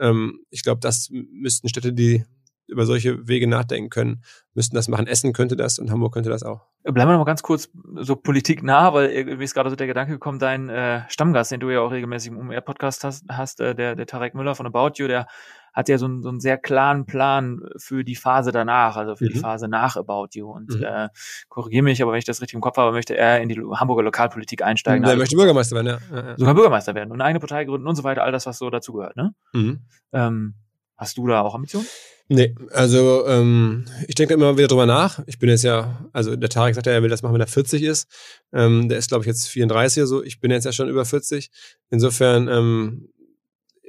Ähm, 0.00 0.40
ich 0.50 0.62
glaube, 0.62 0.80
das 0.80 1.08
müssten 1.10 1.68
Städte, 1.68 1.92
die 1.92 2.24
über 2.70 2.86
solche 2.86 3.26
Wege 3.28 3.46
nachdenken 3.46 3.90
können, 3.90 4.22
müssten 4.54 4.76
das 4.76 4.88
machen. 4.88 5.06
Essen 5.06 5.32
könnte 5.32 5.56
das 5.56 5.78
und 5.78 5.90
Hamburg 5.90 6.14
könnte 6.14 6.30
das 6.30 6.42
auch. 6.42 6.66
Bleiben 6.84 7.08
wir 7.08 7.12
noch 7.12 7.18
mal 7.18 7.24
ganz 7.24 7.42
kurz 7.42 7.68
so 7.96 8.16
Politik 8.16 8.62
nah, 8.62 8.94
weil 8.94 9.10
irgendwie 9.10 9.44
ist 9.44 9.54
gerade 9.54 9.70
so 9.70 9.76
der 9.76 9.86
Gedanke 9.86 10.12
gekommen, 10.12 10.38
dein 10.38 10.68
äh, 10.68 11.02
Stammgast, 11.08 11.50
den 11.50 11.60
du 11.60 11.70
ja 11.70 11.80
auch 11.80 11.90
regelmäßig 11.90 12.30
im 12.32 12.38
UMR-Podcast 12.38 13.04
hast, 13.04 13.24
hast 13.28 13.60
äh, 13.60 13.74
der, 13.74 13.96
der 13.96 14.06
Tarek 14.06 14.34
Müller 14.34 14.54
von 14.54 14.66
About 14.66 14.92
You, 14.96 15.08
der 15.08 15.26
hat 15.72 15.88
ja 15.88 15.98
so 15.98 16.06
einen, 16.06 16.22
so 16.22 16.28
einen 16.28 16.40
sehr 16.40 16.58
klaren 16.58 17.06
Plan 17.06 17.60
für 17.76 18.04
die 18.04 18.16
Phase 18.16 18.52
danach, 18.52 18.96
also 18.96 19.16
für 19.16 19.26
mhm. 19.26 19.32
die 19.34 19.38
Phase 19.38 19.68
nach 19.68 19.96
About 19.96 20.28
You. 20.32 20.50
Und 20.50 20.74
mhm. 20.74 20.82
äh, 20.82 21.08
korrigiere 21.48 21.82
mich, 21.82 22.02
aber 22.02 22.12
wenn 22.12 22.18
ich 22.18 22.24
das 22.24 22.40
richtig 22.40 22.54
im 22.54 22.60
Kopf 22.60 22.76
habe, 22.76 22.92
möchte 22.92 23.16
er 23.16 23.40
in 23.40 23.48
die 23.48 23.60
Hamburger 23.60 24.02
Lokalpolitik 24.02 24.62
einsteigen. 24.62 25.04
Er 25.04 25.16
möchte 25.16 25.36
Bürgermeister 25.36 25.76
werden, 25.76 25.86
ja. 25.86 25.98
ja, 26.10 26.28
ja. 26.28 26.38
Sogar 26.38 26.54
Bürgermeister 26.54 26.94
werden 26.94 27.10
und 27.10 27.20
eine 27.20 27.24
eigene 27.24 27.40
Partei 27.40 27.64
gründen 27.64 27.86
und 27.86 27.96
so 27.96 28.04
weiter, 28.04 28.22
all 28.22 28.32
das, 28.32 28.46
was 28.46 28.58
so 28.58 28.70
dazugehört. 28.70 29.16
Ne? 29.16 29.34
Mhm. 29.52 29.80
Ähm, 30.12 30.54
hast 30.96 31.18
du 31.18 31.26
da 31.26 31.42
auch 31.42 31.54
Ambitionen? 31.54 31.86
Nee, 32.32 32.54
also 32.70 33.26
ähm, 33.26 33.86
ich 34.06 34.14
denke 34.14 34.34
immer 34.34 34.56
wieder 34.56 34.68
drüber 34.68 34.86
nach. 34.86 35.20
Ich 35.26 35.40
bin 35.40 35.48
jetzt 35.48 35.64
ja, 35.64 36.08
also 36.12 36.36
der 36.36 36.48
Tarek 36.48 36.76
sagt 36.76 36.86
ja, 36.86 36.92
er 36.92 37.02
will 37.02 37.10
das 37.10 37.22
machen, 37.22 37.34
wenn 37.34 37.40
er 37.40 37.48
40 37.48 37.82
ist. 37.82 38.08
Ähm, 38.52 38.88
der 38.88 38.98
ist, 38.98 39.08
glaube 39.08 39.24
ich, 39.24 39.26
jetzt 39.26 39.48
34 39.48 40.02
oder 40.02 40.06
so. 40.06 40.22
Ich 40.22 40.38
bin 40.38 40.52
jetzt 40.52 40.64
ja 40.64 40.70
schon 40.70 40.88
über 40.88 41.04
40. 41.04 41.50
Insofern, 41.90 42.46
ähm, 42.46 43.08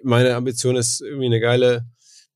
meine 0.04 0.36
Ambition 0.36 0.76
ist, 0.76 1.02
irgendwie 1.02 1.28
eine 1.28 1.40
geile 1.40 1.86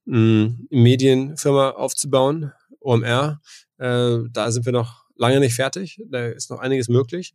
mh, 0.05 0.17
mm, 0.17 0.67
Medienfirma 0.69 1.71
aufzubauen, 1.71 2.51
OMR. 2.79 3.41
Äh, 3.77 4.17
da 4.31 4.51
sind 4.51 4.65
wir 4.65 4.73
noch 4.73 5.05
lange 5.15 5.39
nicht 5.39 5.55
fertig. 5.55 6.01
Da 6.09 6.27
ist 6.27 6.49
noch 6.49 6.59
einiges 6.59 6.87
möglich. 6.87 7.33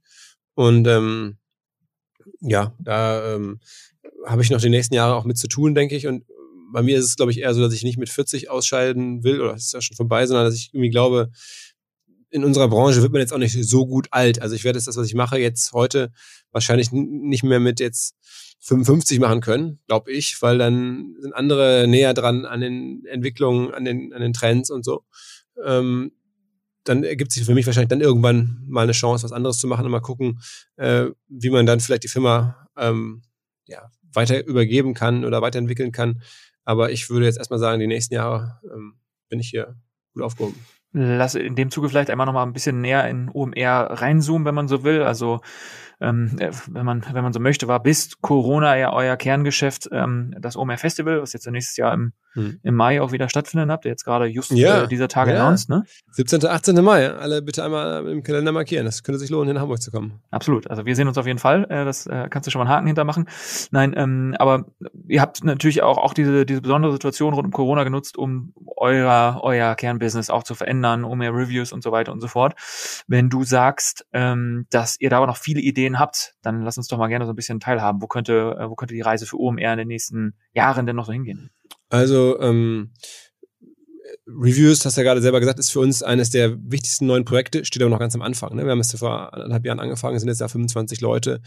Und 0.55 0.87
ähm, 0.87 1.39
ja, 2.41 2.75
da 2.79 3.35
ähm, 3.35 3.61
habe 4.27 4.43
ich 4.43 4.51
noch 4.51 4.61
die 4.61 4.69
nächsten 4.69 4.95
Jahre 4.95 5.15
auch 5.15 5.25
mit 5.25 5.39
zu 5.39 5.49
tun, 5.49 5.75
denke 5.75 5.97
ich. 5.97 6.07
Und 6.07 6.25
bei 6.73 6.83
mir 6.83 6.99
ist 6.99 7.05
es, 7.05 7.17
glaube 7.17 7.33
ich, 7.33 7.41
eher 7.41 7.55
so, 7.55 7.61
dass 7.63 7.73
ich 7.73 7.83
nicht 7.83 7.99
mit 7.99 8.09
40 8.09 8.51
ausscheiden 8.51 9.25
will, 9.25 9.41
oder 9.41 9.55
es 9.55 9.67
ist 9.67 9.73
ja 9.73 9.81
schon 9.81 9.97
vorbei, 9.97 10.27
sondern 10.27 10.47
dass 10.47 10.55
ich 10.55 10.71
irgendwie 10.73 10.91
glaube, 10.91 11.31
in 12.31 12.45
unserer 12.45 12.69
Branche 12.69 13.03
wird 13.03 13.13
man 13.13 13.21
jetzt 13.21 13.33
auch 13.33 13.39
nicht 13.39 13.57
so 13.69 13.87
gut 13.87 14.09
alt. 14.11 14.41
Also 14.41 14.55
ich 14.55 14.65
werde 14.65 14.79
das, 14.79 14.97
was 14.97 15.07
ich 15.07 15.15
mache, 15.15 15.39
jetzt 15.39 15.73
heute 15.73 16.13
wahrscheinlich 16.53 16.93
nicht 16.93 17.43
mehr 17.43 17.61
mit 17.61 17.81
jetzt 17.81 18.15
55 18.61 19.19
machen 19.19 19.41
können, 19.41 19.81
glaube 19.87 20.13
ich, 20.13 20.41
weil 20.41 20.59
dann 20.59 21.17
sind 21.19 21.35
andere 21.35 21.87
näher 21.89 22.15
dran 22.15 22.47
an 22.47 22.61
den 22.61 23.05
Entwicklungen, 23.07 23.73
an 23.73 23.85
den, 23.85 24.13
an 24.13 24.21
den 24.21 24.33
Trends 24.33 24.71
und 24.71 24.85
so. 24.85 25.05
Ähm, 25.65 26.13
dann 26.85 27.05
ergibt 27.05 27.33
sich 27.33 27.45
für 27.45 27.55
mich 27.55 27.67
wahrscheinlich 27.67 27.89
dann 27.89 28.01
irgendwann 28.01 28.65
mal 28.67 28.83
eine 28.83 28.93
Chance, 28.93 29.25
was 29.25 29.33
anderes 29.33 29.59
zu 29.59 29.67
machen 29.67 29.85
und 29.85 29.91
mal 29.91 30.01
gucken, 30.01 30.41
äh, 30.77 31.07
wie 31.29 31.51
man 31.51 31.67
dann 31.67 31.81
vielleicht 31.81 32.05
die 32.05 32.09
Firma 32.09 32.69
ähm, 32.77 33.23
ja, 33.67 33.91
weiter 34.13 34.45
übergeben 34.47 34.95
kann 34.95 35.25
oder 35.25 35.43
weiterentwickeln 35.43 35.93
kann. 35.93 36.23
Aber 36.65 36.91
ich 36.91 37.11
würde 37.11 37.27
jetzt 37.27 37.39
erstmal 37.39 37.59
sagen, 37.59 37.81
die 37.81 37.87
nächsten 37.87 38.15
Jahre 38.15 38.61
ähm, 38.65 38.95
bin 39.29 39.41
ich 39.41 39.51
hier 39.51 39.77
gut 40.13 40.23
aufgehoben. 40.23 40.57
Lass 40.93 41.37
in 41.37 41.55
dem 41.55 41.71
Zuge 41.71 41.89
vielleicht 41.89 42.11
einmal 42.11 42.27
noch 42.27 42.33
mal 42.33 42.43
ein 42.43 42.53
bisschen 42.53 42.81
näher 42.81 43.09
in 43.09 43.31
OMR 43.33 44.01
reinzoomen, 44.01 44.45
wenn 44.45 44.55
man 44.55 44.69
so 44.69 44.83
will. 44.83 45.03
Also 45.03 45.41
ähm, 46.01 46.37
äh, 46.39 46.51
wenn 46.69 46.87
man 46.87 47.05
wenn 47.13 47.23
man 47.23 47.33
so 47.33 47.41
möchte, 47.41 47.69
war 47.69 47.83
bis 47.83 48.21
Corona 48.21 48.77
ja 48.77 48.93
euer 48.93 49.17
Kerngeschäft 49.17 49.89
ähm, 49.93 50.35
das 50.39 50.57
OMR 50.57 50.79
Festival, 50.79 51.21
was 51.21 51.33
jetzt 51.33 51.47
nächstes 51.51 51.77
Jahr 51.77 51.93
im, 51.93 52.13
hm. 52.33 52.59
im 52.63 52.75
Mai 52.75 53.03
auch 53.03 53.13
wieder 53.13 53.29
stattfinden 53.29 53.71
habt, 53.71 53.85
jetzt 53.85 54.05
gerade 54.05 54.27
just 54.27 54.51
ja. 54.53 54.85
äh, 54.85 54.89
dieser 54.89 55.09
Tage 55.09 55.33
ja. 55.33 55.41
announced, 55.41 55.69
ne? 55.69 55.85
17. 56.13 56.47
18. 56.47 56.83
Mai, 56.83 57.11
alle 57.11 57.43
bitte 57.43 57.65
einmal 57.65 58.07
im 58.09 58.23
Kalender 58.23 58.53
markieren. 58.53 58.87
Das 58.87 59.03
könnte 59.03 59.19
sich 59.19 59.31
lohnen, 59.31 59.57
in 59.57 59.61
Hamburg 59.61 59.83
zu 59.83 59.91
kommen. 59.91 60.21
Absolut. 60.31 60.71
Also 60.71 60.87
wir 60.87 60.97
sehen 60.97 61.09
uns 61.09 61.19
auf 61.19 61.27
jeden 61.27 61.39
Fall. 61.39 61.65
Äh, 61.65 61.85
das 61.85 62.07
äh, 62.07 62.29
kannst 62.31 62.47
du 62.47 62.51
schon 62.51 62.61
mal 62.61 62.67
einen 62.67 62.75
Haken 62.75 62.87
hintermachen. 62.87 63.29
Nein, 63.71 63.95
ähm, 63.97 64.35
aber 64.39 64.67
ihr 65.07 65.21
habt 65.21 65.45
natürlich 65.45 65.83
auch 65.83 65.99
auch 65.99 66.15
diese 66.15 66.47
diese 66.47 66.63
besondere 66.63 66.93
Situation 66.93 67.35
rund 67.35 67.47
um 67.47 67.53
Corona 67.53 67.85
genutzt, 67.85 68.17
um 68.17 68.55
euer 68.77 69.41
euer 69.43 69.75
Kernbusiness 69.75 70.31
auch 70.31 70.45
zu 70.45 70.55
verändern, 70.55 71.05
um 71.05 71.19
mehr 71.19 71.35
Reviews 71.35 71.73
und 71.73 71.83
so 71.83 71.93
weiter 71.93 72.13
und 72.13 72.21
so 72.21 72.29
fort. 72.29 72.55
Wenn 73.07 73.29
du 73.29 73.45
sagst, 73.45 74.07
ähm, 74.13 74.67
dass 74.71 74.97
ihr 74.99 75.11
da 75.11 75.19
aber 75.19 75.27
noch 75.27 75.37
viele 75.37 75.61
Ideen 75.61 75.90
Ideen 75.91 75.99
habt, 75.99 76.35
dann 76.43 76.63
lasst 76.63 76.79
uns 76.79 76.89
doch 76.89 76.99
mal 76.99 77.09
gerne 77.09 77.27
so 77.27 77.33
ein 77.33 77.37
bisschen 77.37 77.61
teilhaben. 77.61 78.01
Wo 78.03 78.07
könnte, 78.07 78.57
äh, 78.59 78.69
wo 78.69 78.75
könnte 78.75 78.95
die 78.95 79.01
Reise 79.01 79.27
für 79.27 79.39
OMR 79.39 79.73
in 79.73 79.79
den 79.79 79.89
nächsten 79.89 80.35
Jahren 80.53 80.87
denn 80.87 80.97
noch 80.97 81.07
so 81.07 81.13
hingehen? 81.13 81.51
Also, 81.89 82.41
ähm, 82.41 82.93
Reviews, 84.27 84.85
hast 84.85 84.97
du 84.97 85.01
ja 85.01 85.05
gerade 85.05 85.23
selber 85.23 85.41
gesagt, 85.41 85.59
ist 85.59 85.71
für 85.71 85.81
uns 85.81 86.03
eines 86.03 86.31
der 86.31 86.57
wichtigsten 86.71 87.07
neuen 87.07 87.25
Projekte, 87.25 87.65
steht 87.65 87.83
aber 87.83 87.91
noch 87.91 87.99
ganz 87.99 88.15
am 88.15 88.23
Anfang. 88.23 88.55
Ne? 88.55 88.65
Wir 88.65 88.71
haben 88.71 88.81
es 88.81 88.93
vor 88.97 89.33
anderthalb 89.35 89.65
Jahren 89.65 89.81
angefangen, 89.81 90.19
sind 90.19 90.29
jetzt 90.29 90.41
da 90.41 90.49
25 90.49 91.01
Leute. 91.01 91.41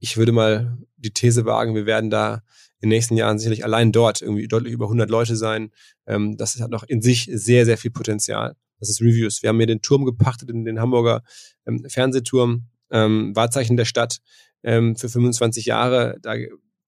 Ich 0.00 0.16
würde 0.16 0.32
mal 0.32 0.78
die 0.96 1.12
These 1.12 1.44
wagen, 1.44 1.74
wir 1.74 1.86
werden 1.86 2.10
da 2.10 2.42
in 2.80 2.90
den 2.90 2.96
nächsten 2.96 3.16
Jahren 3.16 3.38
sicherlich 3.38 3.64
allein 3.64 3.92
dort 3.92 4.20
irgendwie 4.20 4.48
deutlich 4.48 4.72
über 4.72 4.86
100 4.86 5.08
Leute 5.08 5.36
sein. 5.36 5.70
Ähm, 6.06 6.36
das 6.36 6.60
hat 6.60 6.70
noch 6.70 6.82
in 6.82 7.02
sich 7.02 7.30
sehr, 7.32 7.64
sehr 7.64 7.78
viel 7.78 7.90
Potenzial. 7.90 8.56
Das 8.78 8.90
ist 8.90 9.00
Reviews. 9.00 9.42
Wir 9.42 9.48
haben 9.48 9.58
hier 9.58 9.66
den 9.66 9.80
Turm 9.80 10.04
gepachtet, 10.04 10.50
in 10.50 10.64
den 10.64 10.80
Hamburger 10.80 11.22
ähm, 11.66 11.84
Fernsehturm 11.88 12.66
ähm, 12.94 13.34
Wahrzeichen 13.34 13.76
der 13.76 13.84
Stadt 13.84 14.18
ähm, 14.62 14.96
für 14.96 15.08
25 15.08 15.66
Jahre. 15.66 16.16
Da 16.22 16.34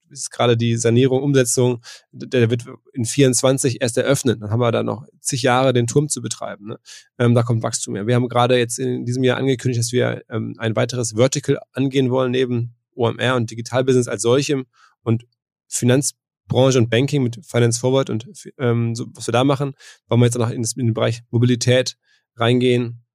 ist 0.09 0.31
gerade 0.31 0.57
die 0.57 0.77
Sanierung, 0.77 1.23
Umsetzung, 1.23 1.83
der 2.12 2.49
wird 2.49 2.64
in 2.92 3.05
24 3.05 3.83
erst 3.83 3.99
eröffnet. 3.99 4.40
Dann 4.40 4.51
haben 4.51 4.61
wir 4.61 4.71
da 4.71 4.85
noch 4.85 5.05
zig 5.21 5.42
Jahre 5.42 5.73
den 5.73 5.88
Turm 5.88 6.09
zu 6.09 6.23
betreiben. 6.23 6.69
Ne? 6.69 6.79
Ähm, 7.19 7.35
da 7.35 7.42
kommt 7.42 7.64
Wachstum 7.64 7.95
mehr. 7.95 8.07
Wir 8.07 8.14
haben 8.14 8.29
gerade 8.29 8.57
jetzt 8.57 8.79
in 8.79 9.05
diesem 9.05 9.25
Jahr 9.25 9.37
angekündigt, 9.37 9.81
dass 9.81 9.92
wir 9.92 10.23
ähm, 10.31 10.55
ein 10.59 10.77
weiteres 10.77 11.14
Vertical 11.16 11.59
angehen 11.73 12.11
wollen, 12.11 12.31
neben 12.31 12.77
OMR 12.95 13.35
und 13.35 13.51
Digitalbusiness 13.51 14.09
als 14.09 14.23
solchem 14.23 14.66
und 15.03 15.27
Finanzbranche 15.69 16.79
und 16.79 16.88
Banking 16.88 17.25
mit 17.25 17.45
Finance 17.45 17.81
Forward 17.81 18.09
und 18.09 18.29
ähm, 18.59 18.95
so, 18.95 19.07
was 19.12 19.27
wir 19.27 19.33
da 19.33 19.42
machen, 19.42 19.75
wollen 20.09 20.21
wir 20.21 20.27
jetzt 20.27 20.37
auch 20.37 20.47
noch 20.47 20.51
in, 20.51 20.62
in 20.62 20.87
den 20.87 20.95
Bereich 20.95 21.23
Mobilität 21.31 21.99
reingehen, 22.37 23.06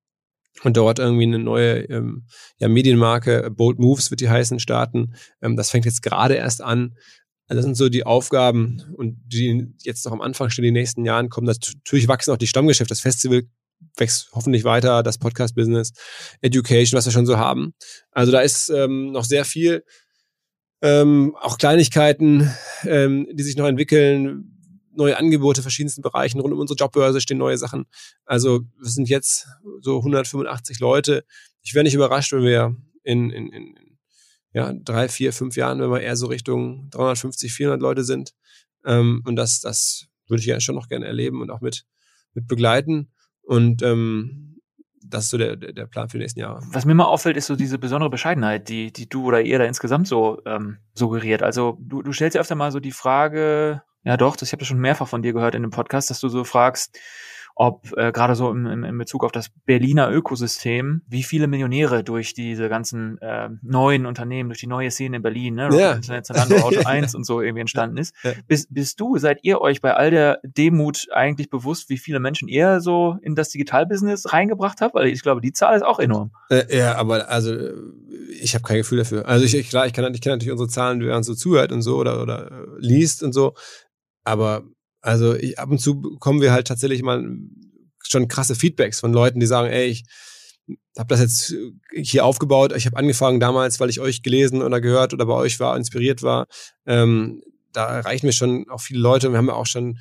und 0.64 0.78
dort 0.78 1.00
irgendwie 1.00 1.24
eine 1.24 1.40
neue 1.40 1.84
ähm, 1.86 2.26
ja, 2.58 2.68
Medienmarke, 2.68 3.50
Bold 3.52 3.80
Moves 3.80 4.12
wird 4.12 4.22
die 4.22 4.30
heißen, 4.30 4.60
starten. 4.60 5.16
Ähm, 5.42 5.56
das 5.56 5.72
fängt 5.72 5.86
jetzt 5.86 6.04
gerade 6.04 6.36
erst 6.36 6.62
an. 6.62 6.96
Also 7.48 7.58
das 7.58 7.66
sind 7.66 7.76
so 7.76 7.90
die 7.90 8.06
Aufgaben 8.06 8.82
und 8.96 9.18
die 9.26 9.74
jetzt 9.84 10.06
noch 10.06 10.14
am 10.14 10.22
Anfang 10.22 10.50
stehen, 10.50 10.64
die 10.64 10.72
nächsten 10.72 11.04
Jahren 11.04 11.30
kommen. 11.30 11.48
Natürlich 11.48 12.08
wachsen 12.08 12.32
auch 12.32 12.38
die 12.38 12.48
Stammgeschäfte. 12.48 12.92
Das 12.92 13.02
Festival 13.02 13.44
wächst 13.98 14.30
hoffentlich 14.34 14.64
weiter, 14.64 15.04
das 15.04 15.18
Podcast-Business, 15.18 15.94
Education, 16.42 16.98
was 16.98 17.06
wir 17.06 17.12
schon 17.12 17.26
so 17.26 17.38
haben. 17.38 17.74
Also 18.12 18.32
da 18.32 18.42
ist 18.42 18.70
ähm, 18.70 19.12
noch 19.12 19.26
sehr 19.26 19.44
viel. 19.44 19.84
Ähm, 20.84 21.36
auch 21.40 21.58
Kleinigkeiten, 21.58 22.52
ähm, 22.86 23.28
die 23.32 23.44
sich 23.44 23.56
noch 23.56 23.68
entwickeln 23.68 24.61
neue 24.96 25.18
Angebote 25.18 25.62
verschiedensten 25.62 26.02
Bereichen. 26.02 26.40
Rund 26.40 26.54
um 26.54 26.60
unsere 26.60 26.78
Jobbörse 26.78 27.22
stehen 27.22 27.38
neue 27.38 27.58
Sachen. 27.58 27.86
Also 28.26 28.62
wir 28.80 28.90
sind 28.90 29.10
jetzt 29.10 29.48
so 29.82 29.98
185 29.98 30.80
Leute. 30.80 31.26
Ich 31.62 31.74
wäre 31.74 31.84
nicht 31.84 31.94
überrascht, 31.94 32.32
wenn 32.34 32.44
wir 32.44 32.76
in, 33.04 33.30
in, 33.30 33.50
in 33.52 33.76
ja, 34.54 34.74
drei, 34.74 35.08
vier, 35.08 35.34
fünf 35.34 35.56
Jahren, 35.56 35.80
wenn 35.80 35.90
wir 35.90 36.02
eher 36.02 36.16
so 36.16 36.28
Richtung 36.28 36.90
350, 36.92 37.54
400 37.54 37.82
Leute 37.82 38.04
sind. 38.04 38.34
Ähm, 38.86 39.22
und 39.26 39.36
das, 39.36 39.62
das 39.62 40.08
würde 40.28 40.42
ich 40.42 40.48
ja 40.48 40.60
schon 40.60 40.76
noch 40.76 40.88
gerne 40.88 41.06
erleben 41.06 41.42
und 41.42 41.52
auch 41.52 41.62
mit, 41.62 41.86
mit 42.34 42.48
begleiten. 42.48 43.12
Und 43.42 43.82
ähm, 43.82 44.60
das 45.04 45.26
ist 45.26 45.30
so 45.32 45.38
der, 45.38 45.56
der 45.56 45.88
Plan 45.88 46.10
für 46.10 46.18
die 46.18 46.24
nächsten 46.24 46.40
Jahre. 46.40 46.62
Was 46.72 46.86
mir 46.86 46.94
mal 46.94 47.06
auffällt, 47.06 47.38
ist 47.38 47.48
so 47.48 47.56
diese 47.56 47.78
besondere 47.78 48.10
Bescheidenheit, 48.10 48.70
die, 48.70 48.94
die 48.94 49.10
du 49.10 49.26
oder 49.26 49.42
ihr 49.42 49.58
da 49.58 49.66
insgesamt 49.66 50.08
so 50.08 50.42
ähm, 50.46 50.78
suggeriert. 50.94 51.44
Also 51.44 51.78
du, 51.82 52.02
du 52.02 52.14
stellst 52.14 52.36
ja 52.36 52.42
öfter 52.42 52.56
mal 52.56 52.72
so 52.72 52.80
die 52.80 52.92
Frage, 52.92 53.82
ja, 54.04 54.18
doch, 54.18 54.36
das, 54.36 54.50
ich 54.50 54.54
habe 54.54 54.60
das 54.60 54.68
schon 54.68 54.80
mehrfach 54.80 55.08
von 55.08 55.22
dir 55.22 55.34
gehört 55.34 55.56
in 55.56 55.62
dem 55.62 55.72
Podcast, 55.72 56.10
dass 56.10 56.20
du 56.20 56.30
so 56.30 56.44
fragst, 56.44 56.98
ob 57.56 57.96
äh, 57.98 58.12
gerade 58.12 58.36
so 58.36 58.50
im, 58.50 58.66
im, 58.66 58.84
in 58.84 58.98
Bezug 58.98 59.24
auf 59.24 59.32
das 59.32 59.50
Berliner 59.66 60.10
Ökosystem, 60.10 61.02
wie 61.08 61.24
viele 61.24 61.48
Millionäre 61.48 62.04
durch 62.04 62.34
diese 62.34 62.70
ganzen 62.70 63.18
äh, 63.22 63.50
neuen 63.62 64.06
Unternehmen, 64.06 64.50
durch 64.50 64.60
die 64.60 64.68
neue 64.68 64.90
Szene 64.90 65.18
in 65.18 65.22
Berlin, 65.22 65.56
ne, 65.56 65.70
Ja. 65.72 65.92
Internet 65.94 66.26
Zalando, 66.26 66.56
Auto 66.58 66.80
1 66.86 67.14
und 67.14 67.26
so 67.26 67.42
irgendwie 67.42 67.62
entstanden 67.62 67.98
ist. 67.98 68.16
Ja. 68.24 68.32
Bist, 68.48 68.74
bist 68.74 69.00
du, 69.00 69.18
seid 69.18 69.40
ihr 69.44 69.62
euch 69.62 69.82
bei 69.82 69.94
all 69.94 70.12
der 70.12 70.40
Demut 70.44 71.08
eigentlich 71.12 71.50
bewusst, 71.50 71.90
wie 71.90 71.98
viele 71.98 72.20
Menschen 72.20 72.48
ihr 72.48 72.80
so 72.80 73.18
in 73.22 73.36
das 73.36 73.50
Digitalbusiness 73.50 74.32
reingebracht 74.32 74.82
habt? 74.82 74.96
Weil 74.96 75.08
ich 75.08 75.22
glaube, 75.22 75.42
die 75.42 75.54
Zahl 75.54 75.76
ist 75.76 75.84
auch 75.84 76.00
enorm. 76.00 76.32
Äh, 76.50 76.76
ja, 76.76 76.96
aber 76.96 77.30
also 77.30 77.56
ich 78.40 78.56
habe 78.56 78.64
kein 78.64 78.78
Gefühl 78.78 79.00
dafür. 79.00 79.28
Also 79.28 79.46
ich, 79.46 79.56
ich 79.56 79.70
klar, 79.70 79.86
ich 79.86 79.94
kann 79.94 80.12
ich 80.14 80.22
kenne 80.22 80.36
natürlich 80.36 80.52
unsere 80.52 80.70
Zahlen, 80.70 81.02
wenn 81.02 81.10
man 81.10 81.24
so 81.24 81.36
zuhört 81.36 81.72
und 81.72 81.82
so 81.82 81.98
oder 81.98 82.22
oder 82.22 82.52
äh, 82.52 82.66
liest 82.80 83.24
und 83.24 83.34
so, 83.34 83.54
aber 84.24 84.64
also 85.02 85.36
ich, 85.36 85.58
ab 85.60 85.70
und 85.72 85.80
zu 85.80 86.00
bekommen 86.00 86.42
wir 86.42 86.52
halt 86.52 86.68
tatsächlich 86.68 87.02
mal 87.02 87.24
schon 88.04 88.28
krasse 88.28 88.56
Feedbacks 88.56 89.00
von 89.00 89.14
Leuten, 89.14 89.40
die 89.40 89.46
sagen, 89.46 89.70
ey, 89.70 89.88
ich 89.88 90.04
habe 90.98 91.08
das 91.08 91.20
jetzt 91.20 91.56
hier 91.94 92.26
aufgebaut, 92.26 92.74
ich 92.76 92.86
habe 92.86 92.98
angefangen 92.98 93.40
damals, 93.40 93.80
weil 93.80 93.90
ich 93.90 94.00
euch 94.00 94.22
gelesen 94.22 94.62
oder 94.62 94.82
gehört 94.82 95.14
oder 95.14 95.26
bei 95.26 95.34
euch 95.34 95.60
war, 95.60 95.76
inspiriert 95.76 96.22
war. 96.22 96.48
Ähm, 96.86 97.42
da 97.72 97.88
erreichen 97.98 98.26
wir 98.26 98.34
schon 98.34 98.70
auch 98.70 98.82
viele 98.82 99.00
Leute 99.00 99.28
und 99.28 99.34
wir 99.34 99.38
haben 99.38 99.48
ja 99.48 99.54
auch 99.54 99.66
schon 99.66 99.98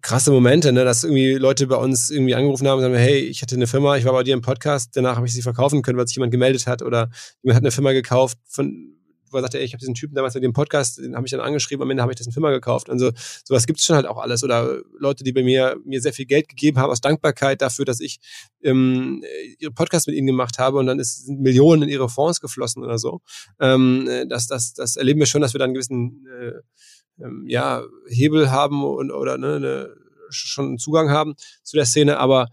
krasse 0.00 0.30
Momente, 0.30 0.72
ne, 0.72 0.84
dass 0.84 1.04
irgendwie 1.04 1.34
Leute 1.34 1.66
bei 1.66 1.76
uns 1.76 2.10
irgendwie 2.10 2.34
angerufen 2.34 2.68
haben 2.68 2.78
und 2.78 2.82
sagen, 2.82 2.94
hey, 2.94 3.18
ich 3.18 3.42
hatte 3.42 3.56
eine 3.56 3.66
Firma, 3.66 3.96
ich 3.96 4.04
war 4.04 4.12
bei 4.12 4.22
dir 4.22 4.34
im 4.34 4.42
Podcast, 4.42 4.90
danach 4.94 5.16
habe 5.16 5.26
ich 5.26 5.32
sie 5.32 5.42
verkaufen 5.42 5.82
können, 5.82 5.98
weil 5.98 6.06
sich 6.06 6.16
jemand 6.16 6.30
gemeldet 6.30 6.66
hat 6.66 6.82
oder 6.82 7.10
jemand 7.42 7.56
hat 7.56 7.62
eine 7.64 7.72
Firma 7.72 7.92
gekauft, 7.92 8.38
von 8.48 8.97
wo 9.32 9.38
er 9.38 9.42
sagte, 9.42 9.58
ey, 9.58 9.64
ich 9.64 9.72
habe 9.72 9.80
diesen 9.80 9.94
Typen 9.94 10.14
damals 10.14 10.34
mit 10.34 10.42
dem 10.42 10.52
Podcast, 10.52 10.98
den 10.98 11.16
habe 11.16 11.26
ich 11.26 11.30
dann 11.30 11.40
angeschrieben, 11.40 11.82
am 11.82 11.90
Ende 11.90 12.02
habe 12.02 12.12
ich 12.12 12.16
dessen 12.16 12.32
Firma 12.32 12.50
gekauft. 12.50 12.90
Also 12.90 13.10
sowas 13.44 13.66
gibt 13.66 13.78
es 13.78 13.84
schon 13.84 13.96
halt 13.96 14.06
auch 14.06 14.18
alles. 14.18 14.44
Oder 14.44 14.80
Leute, 14.98 15.24
die 15.24 15.32
bei 15.32 15.42
mir 15.42 15.76
mir 15.84 16.00
sehr 16.00 16.12
viel 16.12 16.26
Geld 16.26 16.48
gegeben 16.48 16.78
haben 16.78 16.90
aus 16.90 17.00
Dankbarkeit 17.00 17.62
dafür, 17.62 17.84
dass 17.84 18.00
ich 18.00 18.20
ähm, 18.62 19.24
ihre 19.58 19.72
Podcast 19.72 20.06
mit 20.06 20.16
ihnen 20.16 20.26
gemacht 20.26 20.58
habe 20.58 20.78
und 20.78 20.86
dann 20.86 20.98
ist, 20.98 21.26
sind 21.26 21.40
Millionen 21.40 21.82
in 21.82 21.88
ihre 21.88 22.08
Fonds 22.08 22.40
geflossen 22.40 22.82
oder 22.82 22.98
so. 22.98 23.20
Ähm, 23.60 24.08
das, 24.28 24.46
das, 24.46 24.74
das 24.74 24.96
erleben 24.96 25.20
wir 25.20 25.26
schon, 25.26 25.40
dass 25.40 25.54
wir 25.54 25.58
da 25.58 25.64
einen 25.64 25.74
gewissen 25.74 26.26
äh, 26.40 27.24
ähm, 27.24 27.44
ja, 27.48 27.82
Hebel 28.08 28.50
haben 28.50 28.84
und, 28.84 29.10
oder 29.10 29.38
ne, 29.38 29.56
eine, 29.56 29.96
schon 30.30 30.78
Zugang 30.78 31.10
haben 31.10 31.34
zu 31.62 31.76
der 31.76 31.86
Szene, 31.86 32.18
aber 32.18 32.48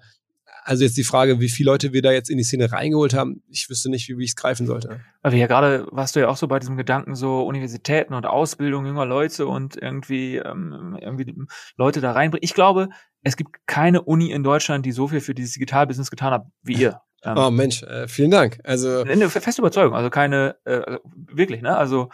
also 0.65 0.83
jetzt 0.83 0.97
die 0.97 1.03
Frage, 1.03 1.39
wie 1.39 1.47
viele 1.47 1.69
Leute 1.69 1.93
wir 1.93 2.01
da 2.01 2.11
jetzt 2.11 2.29
in 2.29 2.39
die 2.39 2.43
Szene 2.43 2.71
reingeholt 2.71 3.13
haben, 3.13 3.43
ich 3.49 3.69
wüsste 3.69 3.89
nicht, 3.89 4.09
wie, 4.09 4.17
wie 4.17 4.23
ich 4.23 4.31
es 4.31 4.35
greifen 4.35 4.65
sollte. 4.65 4.99
Wir 5.23 5.37
ja 5.37 5.45
gerade, 5.45 5.85
warst 5.91 6.15
du 6.15 6.19
ja 6.19 6.27
auch 6.27 6.37
so 6.37 6.47
bei 6.47 6.57
diesem 6.57 6.75
Gedanken, 6.75 7.13
so 7.13 7.43
Universitäten 7.43 8.15
und 8.15 8.25
Ausbildung 8.25 8.85
junger 8.87 9.05
Leute 9.05 9.45
und 9.45 9.77
irgendwie, 9.77 10.37
ähm, 10.37 10.97
irgendwie 10.99 11.35
Leute 11.77 12.01
da 12.01 12.13
reinbringen. 12.13 12.43
Ich 12.43 12.55
glaube, 12.55 12.89
es 13.21 13.37
gibt 13.37 13.67
keine 13.67 14.01
Uni 14.01 14.31
in 14.31 14.43
Deutschland, 14.43 14.87
die 14.87 14.91
so 14.91 15.07
viel 15.07 15.21
für 15.21 15.35
dieses 15.35 15.53
Digitalbusiness 15.53 16.09
getan 16.09 16.33
hat 16.33 16.45
wie 16.63 16.73
ihr. 16.73 17.01
Ähm, 17.23 17.37
Oh 17.37 17.49
Mensch, 17.49 17.81
äh, 17.81 18.07
vielen 18.07 18.29
Dank. 18.29 18.59
Also 18.65 19.01
eine 19.01 19.31
feste 19.31 19.59
Überzeugung, 19.59 19.95
also 19.95 20.11
keine, 20.11 20.57
äh, 20.63 20.75
also 20.75 20.99
wirklich, 21.33 21.63
ne? 21.63 21.75
Also 21.75 22.09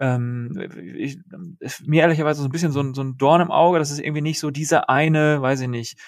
ähm, 0.00 0.58
ich, 0.96 1.18
ist 1.60 1.86
mir 1.86 2.02
ehrlicherweise 2.02 2.42
so 2.42 2.48
ein 2.48 2.50
bisschen 2.50 2.72
so 2.72 2.80
ein, 2.80 2.92
so 2.92 3.02
ein 3.02 3.16
Dorn 3.16 3.40
im 3.40 3.52
Auge, 3.52 3.78
dass 3.78 3.92
es 3.92 4.00
irgendwie 4.00 4.22
nicht 4.22 4.40
so 4.40 4.50
diese 4.50 4.88
eine, 4.88 5.40
weiß 5.40 5.60
ich 5.60 5.68
nicht, 5.68 5.98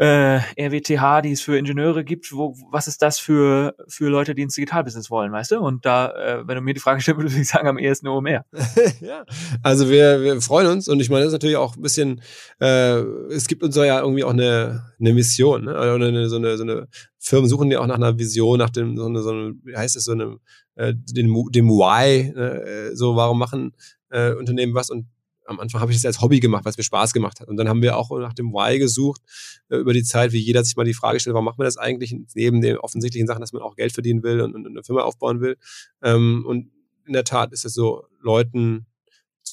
äh, 0.00 0.40
RWTH, 0.56 1.20
die 1.20 1.32
es 1.32 1.42
für 1.42 1.58
Ingenieure 1.58 2.04
gibt, 2.04 2.32
wo, 2.32 2.56
was 2.70 2.88
ist 2.88 3.02
das 3.02 3.18
für, 3.18 3.74
für 3.86 4.08
Leute, 4.08 4.34
die 4.34 4.40
ins 4.40 4.54
Digitalbusiness 4.54 5.10
wollen, 5.10 5.30
weißt 5.30 5.50
du? 5.50 5.60
Und 5.60 5.84
da, 5.84 6.10
äh, 6.12 6.48
wenn 6.48 6.54
du 6.54 6.62
mir 6.62 6.72
die 6.72 6.80
Frage 6.80 7.00
stellst, 7.02 7.20
würde 7.20 7.38
ich 7.38 7.46
sagen, 7.46 7.68
am 7.68 7.76
ehesten 7.76 8.08
OMR. 8.08 8.46
ja, 9.02 9.26
also 9.62 9.90
wir, 9.90 10.22
wir 10.22 10.40
freuen 10.40 10.68
uns 10.68 10.88
und 10.88 11.00
ich 11.00 11.10
meine, 11.10 11.24
das 11.24 11.28
ist 11.28 11.34
natürlich 11.34 11.58
auch 11.58 11.76
ein 11.76 11.82
bisschen, 11.82 12.22
äh, 12.60 13.00
es 13.28 13.46
gibt 13.46 13.62
uns 13.62 13.76
ja 13.76 14.00
irgendwie 14.00 14.24
auch 14.24 14.32
eine, 14.32 14.84
eine 14.98 15.12
Mission, 15.12 15.66
ne? 15.66 15.72
oder 15.72 16.06
eine, 16.06 16.30
so, 16.30 16.36
eine, 16.36 16.56
so 16.56 16.62
eine 16.62 16.88
Firmen 17.18 17.50
suchen 17.50 17.70
ja 17.70 17.80
auch 17.80 17.86
nach 17.86 17.96
einer 17.96 18.18
Vision, 18.18 18.58
nach 18.58 18.70
dem, 18.70 18.96
so 18.96 19.04
eine, 19.04 19.20
so 19.20 19.30
eine 19.30 19.52
wie 19.64 19.76
heißt 19.76 19.96
es, 19.96 20.04
so 20.04 20.12
einem, 20.12 20.38
äh, 20.76 20.94
dem, 20.96 21.50
dem 21.50 21.68
Why, 21.68 22.30
äh, 22.30 22.96
so 22.96 23.16
warum 23.16 23.38
machen 23.38 23.74
äh, 24.08 24.32
Unternehmen 24.32 24.74
was 24.74 24.88
und 24.88 25.08
am 25.50 25.60
Anfang 25.60 25.80
habe 25.80 25.92
ich 25.92 25.98
das 25.98 26.06
als 26.06 26.20
Hobby 26.22 26.40
gemacht, 26.40 26.64
es 26.66 26.76
mir 26.76 26.84
Spaß 26.84 27.12
gemacht 27.12 27.40
hat. 27.40 27.48
Und 27.48 27.56
dann 27.56 27.68
haben 27.68 27.82
wir 27.82 27.96
auch 27.96 28.10
nach 28.18 28.32
dem 28.32 28.52
Why 28.52 28.78
gesucht, 28.78 29.20
äh, 29.68 29.76
über 29.76 29.92
die 29.92 30.02
Zeit, 30.04 30.32
wie 30.32 30.38
jeder 30.38 30.64
sich 30.64 30.76
mal 30.76 30.84
die 30.84 30.94
Frage 30.94 31.20
stellt, 31.20 31.34
warum 31.34 31.44
macht 31.44 31.58
man 31.58 31.64
das 31.66 31.76
eigentlich? 31.76 32.14
Neben 32.34 32.60
den 32.60 32.78
offensichtlichen 32.78 33.26
Sachen, 33.26 33.40
dass 33.40 33.52
man 33.52 33.62
auch 33.62 33.76
Geld 33.76 33.92
verdienen 33.92 34.22
will 34.22 34.40
und, 34.40 34.54
und 34.54 34.66
eine 34.66 34.82
Firma 34.82 35.02
aufbauen 35.02 35.40
will. 35.40 35.56
Ähm, 36.02 36.44
und 36.46 36.70
in 37.06 37.12
der 37.12 37.24
Tat 37.24 37.52
ist 37.52 37.64
es 37.64 37.74
so, 37.74 38.04
Leuten, 38.20 38.86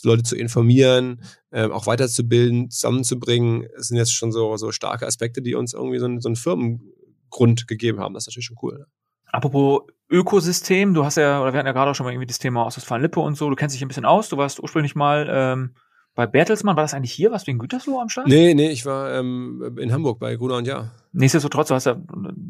Leute 0.04 0.22
zu 0.24 0.36
informieren, 0.36 1.22
ähm, 1.52 1.72
auch 1.72 1.88
weiterzubilden, 1.88 2.70
zusammenzubringen, 2.70 3.68
das 3.76 3.88
sind 3.88 3.98
jetzt 3.98 4.14
schon 4.14 4.32
so, 4.32 4.56
so 4.58 4.72
starke 4.72 5.08
Aspekte, 5.08 5.42
die 5.42 5.56
uns 5.56 5.74
irgendwie 5.74 5.98
so, 5.98 6.06
einen- 6.06 6.22
so 6.22 6.30
einen 6.30 6.36
Firmengrund 6.36 7.68
gegeben 7.68 8.00
haben. 8.00 8.14
Das 8.14 8.24
ist 8.24 8.28
natürlich 8.28 8.46
schon 8.46 8.58
cool. 8.62 8.78
Ne? 8.80 8.86
Apropos 9.32 9.82
Ökosystem, 10.10 10.94
du 10.94 11.04
hast 11.04 11.18
ja, 11.18 11.42
oder 11.42 11.52
wir 11.52 11.58
hatten 11.60 11.68
ja 11.68 11.74
gerade 11.74 11.92
auch 11.92 11.96
schon 11.96 12.06
mal 12.06 12.12
irgendwie 12.14 12.28
das 12.28 12.40
Thema 12.40 12.66
Ostwestfalen-Lippe 12.66 13.20
und 13.20 13.36
so, 13.36 13.50
du 13.50 13.56
kennst 13.56 13.76
dich 13.76 13.82
ein 13.82 13.88
bisschen 13.90 14.06
aus, 14.06 14.30
du 14.30 14.38
warst 14.38 14.60
ursprünglich 14.62 14.96
mal 14.96 15.28
ähm, 15.30 15.74
bei 16.18 16.26
Bertelsmann, 16.26 16.76
war 16.76 16.84
das 16.84 16.96
eigentlich 16.96 17.12
hier, 17.12 17.32
was 17.32 17.46
wegen 17.46 17.60
Gütersloh 17.60 18.00
am 18.00 18.10
Start? 18.10 18.28
Nee, 18.28 18.56
nee, 18.56 18.72
ich 18.72 18.88
war 18.88 19.14
ähm, 19.14 19.78
in 19.78 19.94
Hamburg 19.94 20.18
bei 20.18 20.36
Gruner 20.36 20.56
und 20.56 20.66
Ja. 20.66 20.92
Nichtsdestotrotz, 21.12 21.68
du 21.68 21.76
hast 21.76 21.86
ja 21.86 21.96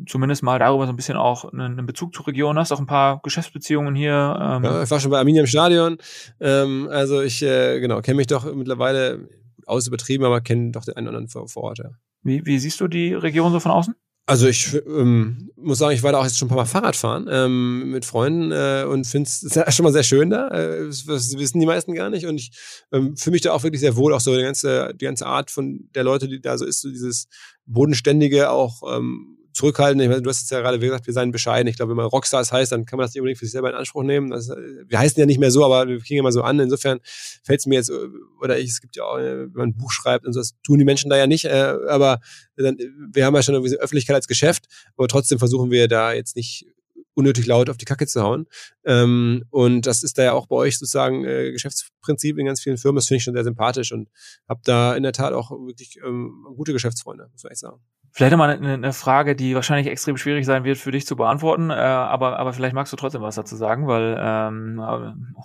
zumindest 0.07 0.41
mal 0.41 0.57
darüber 0.57 0.85
so 0.85 0.93
ein 0.93 0.95
bisschen 0.95 1.17
auch 1.17 1.51
einen, 1.51 1.77
einen 1.77 1.85
Bezug 1.85 2.15
zur 2.15 2.27
Region, 2.27 2.57
hast 2.57 2.71
auch 2.71 2.79
ein 2.79 2.85
paar 2.85 3.19
Geschäftsbeziehungen 3.23 3.93
hier. 3.93 4.37
Ähm, 4.41 4.63
Ja, 4.63 4.83
ich 4.83 4.89
war 4.89 5.01
schon 5.01 5.11
bei 5.11 5.19
Arminia 5.19 5.41
im 5.41 5.47
Stadion. 5.47 5.97
Ähm, 6.39 6.87
also 6.89 7.21
ich, 7.21 7.43
äh, 7.43 7.81
genau, 7.81 7.99
kenne 8.01 8.15
mich 8.15 8.27
doch 8.27 8.51
mittlerweile 8.55 9.27
aus 9.65 9.85
übertrieben, 9.85 10.23
aber 10.23 10.39
kenne 10.39 10.71
doch 10.71 10.85
den 10.85 10.95
einen 10.95 11.09
oder 11.09 11.17
anderen 11.17 11.29
vor, 11.29 11.49
vor 11.49 11.63
Ort. 11.63 11.79
Ja. 11.79 11.89
wie, 12.23 12.45
wie 12.45 12.59
siehst 12.59 12.79
du 12.79 12.87
die 12.87 13.13
Region 13.13 13.51
so 13.51 13.59
von 13.59 13.71
außen? 13.73 13.95
Also 14.29 14.45
ich 14.47 14.75
ähm, 14.85 15.51
muss 15.55 15.77
sagen, 15.77 15.95
ich 15.95 16.03
war 16.03 16.11
da 16.11 16.19
auch 16.19 16.25
jetzt 16.25 16.37
schon 16.37 16.47
ein 16.47 16.49
paar 16.49 16.57
Mal 16.57 16.65
Fahrrad 16.65 16.97
fahren 16.97 17.29
ähm, 17.31 17.91
mit 17.91 18.03
Freunden 18.03 18.51
äh, 18.51 18.85
und 18.85 19.07
finde 19.07 19.29
es 19.29 19.73
schon 19.73 19.85
mal 19.85 19.93
sehr 19.93 20.03
schön 20.03 20.29
da. 20.29 20.49
Äh, 20.49 20.87
das, 20.87 21.07
wissen 21.07 21.61
die 21.61 21.65
meisten 21.65 21.93
gar 21.93 22.09
nicht. 22.09 22.25
Und 22.25 22.35
ich 22.35 22.51
ähm, 22.91 23.15
fühle 23.15 23.35
mich 23.35 23.41
da 23.43 23.53
auch 23.53 23.63
wirklich 23.63 23.79
sehr 23.79 23.95
wohl. 23.95 24.13
Auch 24.13 24.19
so 24.19 24.35
die 24.35 24.43
ganze, 24.43 24.93
die 24.95 25.05
ganze 25.05 25.27
Art 25.27 25.49
von 25.49 25.89
der 25.95 26.03
Leute, 26.03 26.27
die 26.27 26.41
da 26.41 26.57
so 26.57 26.65
ist, 26.65 26.81
so 26.81 26.89
dieses 26.89 27.29
bodenständige, 27.65 28.49
auch 28.49 28.97
ähm, 28.97 29.36
zurückhaltende. 29.57 30.03
Ich 30.03 30.09
meine, 30.09 30.21
du 30.21 30.29
hast 30.29 30.43
es 30.43 30.49
ja 30.51 30.61
gerade 30.61 30.77
gesagt, 30.77 31.07
wir 31.07 31.13
seien 31.13 31.31
bescheiden. 31.31 31.67
Ich 31.67 31.77
glaube, 31.77 31.89
wenn 31.89 31.97
man 31.97 32.05
Rockstars 32.05 32.51
heißt, 32.51 32.71
dann 32.71 32.85
kann 32.85 32.97
man 32.97 33.05
das 33.05 33.13
nicht 33.13 33.21
unbedingt 33.21 33.39
für 33.39 33.45
sich 33.45 33.53
selber 33.53 33.69
in 33.69 33.75
Anspruch 33.75 34.03
nehmen. 34.03 34.29
Das, 34.29 34.49
äh, 34.49 34.55
wir 34.85 34.99
heißen 34.99 35.19
ja 35.19 35.25
nicht 35.25 35.39
mehr 35.39 35.49
so, 35.49 35.65
aber 35.65 35.87
wir 35.87 35.99
kriegen 35.99 36.19
immer 36.19 36.31
so 36.31 36.43
an. 36.43 36.59
Insofern 36.59 36.99
fällt 37.43 37.59
es 37.59 37.65
mir 37.65 37.75
jetzt, 37.75 37.89
äh, 37.89 38.07
oder 38.39 38.59
ich, 38.59 38.69
es 38.69 38.81
gibt 38.81 38.95
ja 38.95 39.03
auch, 39.03 39.17
äh, 39.17 39.45
wenn 39.45 39.51
man 39.53 39.69
ein 39.69 39.75
Buch 39.77 39.91
schreibt 39.91 40.27
und 40.27 40.33
so, 40.33 40.39
das 40.39 40.53
tun 40.63 40.77
die 40.77 40.85
Menschen 40.85 41.09
da 41.09 41.17
ja 41.17 41.25
nicht. 41.25 41.45
Äh, 41.45 41.75
aber 41.87 42.19
dann, 42.55 42.77
wir 43.11 43.25
haben 43.25 43.35
ja 43.35 43.41
schon 43.41 43.55
irgendwie 43.55 43.71
so 43.71 43.77
Öffentlichkeit 43.77 44.15
als 44.15 44.27
Geschäft, 44.27 44.65
aber 44.95 45.07
trotzdem 45.07 45.39
versuchen 45.39 45.71
wir 45.71 45.87
da 45.87 46.13
jetzt 46.13 46.35
nicht 46.35 46.67
unnötig 47.15 47.47
laut 47.47 47.69
auf 47.71 47.77
die 47.77 47.85
Kacke 47.85 48.05
zu 48.05 48.21
hauen. 48.21 48.45
Ähm, 48.87 49.43
und 49.49 49.85
das 49.85 50.01
ist 50.01 50.17
da 50.17 50.23
ja 50.23 50.31
auch 50.31 50.47
bei 50.47 50.55
euch 50.55 50.79
sozusagen 50.79 51.25
äh, 51.25 51.51
Geschäftsprinzip 51.51 52.37
in 52.37 52.45
ganz 52.45 52.61
vielen 52.61 52.77
Firmen. 52.77 52.95
Das 52.95 53.07
finde 53.07 53.17
ich 53.17 53.23
schon 53.23 53.33
sehr 53.33 53.43
sympathisch 53.43 53.91
und 53.91 54.07
habe 54.47 54.61
da 54.63 54.95
in 54.95 55.03
der 55.03 55.11
Tat 55.11 55.33
auch 55.33 55.51
wirklich 55.51 55.99
ähm, 56.05 56.45
gute 56.55 56.71
Geschäftsfreunde, 56.71 57.27
muss 57.33 57.43
man 57.43 57.51
echt 57.51 57.59
sagen. 57.59 57.81
Vielleicht 58.13 58.35
mal 58.37 58.49
eine, 58.49 58.73
eine 58.73 58.93
Frage, 58.93 59.35
die 59.35 59.53
wahrscheinlich 59.55 59.87
extrem 59.87 60.15
schwierig 60.15 60.45
sein 60.45 60.63
wird 60.63 60.77
für 60.77 60.91
dich 60.91 61.05
zu 61.05 61.17
beantworten, 61.17 61.69
äh, 61.69 61.73
aber, 61.73 62.39
aber 62.39 62.53
vielleicht 62.53 62.73
magst 62.73 62.93
du 62.93 62.97
trotzdem 62.97 63.21
was 63.21 63.35
dazu 63.35 63.57
sagen, 63.57 63.87
weil 63.87 64.17
ähm, 64.17 64.81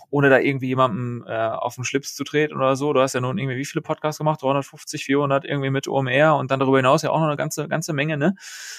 ohne 0.08 0.30
da 0.30 0.38
irgendwie 0.38 0.68
jemandem 0.68 1.24
äh, 1.26 1.48
auf 1.48 1.74
den 1.74 1.84
Schlips 1.84 2.14
zu 2.14 2.22
treten 2.22 2.54
oder 2.54 2.76
so, 2.76 2.92
du 2.92 3.00
hast 3.00 3.14
ja 3.14 3.20
nun 3.20 3.38
irgendwie 3.38 3.56
wie 3.56 3.64
viele 3.64 3.82
Podcasts 3.82 4.18
gemacht? 4.18 4.40
350, 4.40 5.04
400 5.04 5.44
irgendwie 5.44 5.70
mit 5.70 5.88
OMR 5.88 6.36
und 6.36 6.52
dann 6.52 6.60
darüber 6.60 6.78
hinaus 6.78 7.02
ja 7.02 7.10
auch 7.10 7.18
noch 7.18 7.26
eine 7.26 7.36
ganze 7.36 7.66
ganze 7.66 7.92
Menge, 7.92 8.16
ne? 8.16 8.36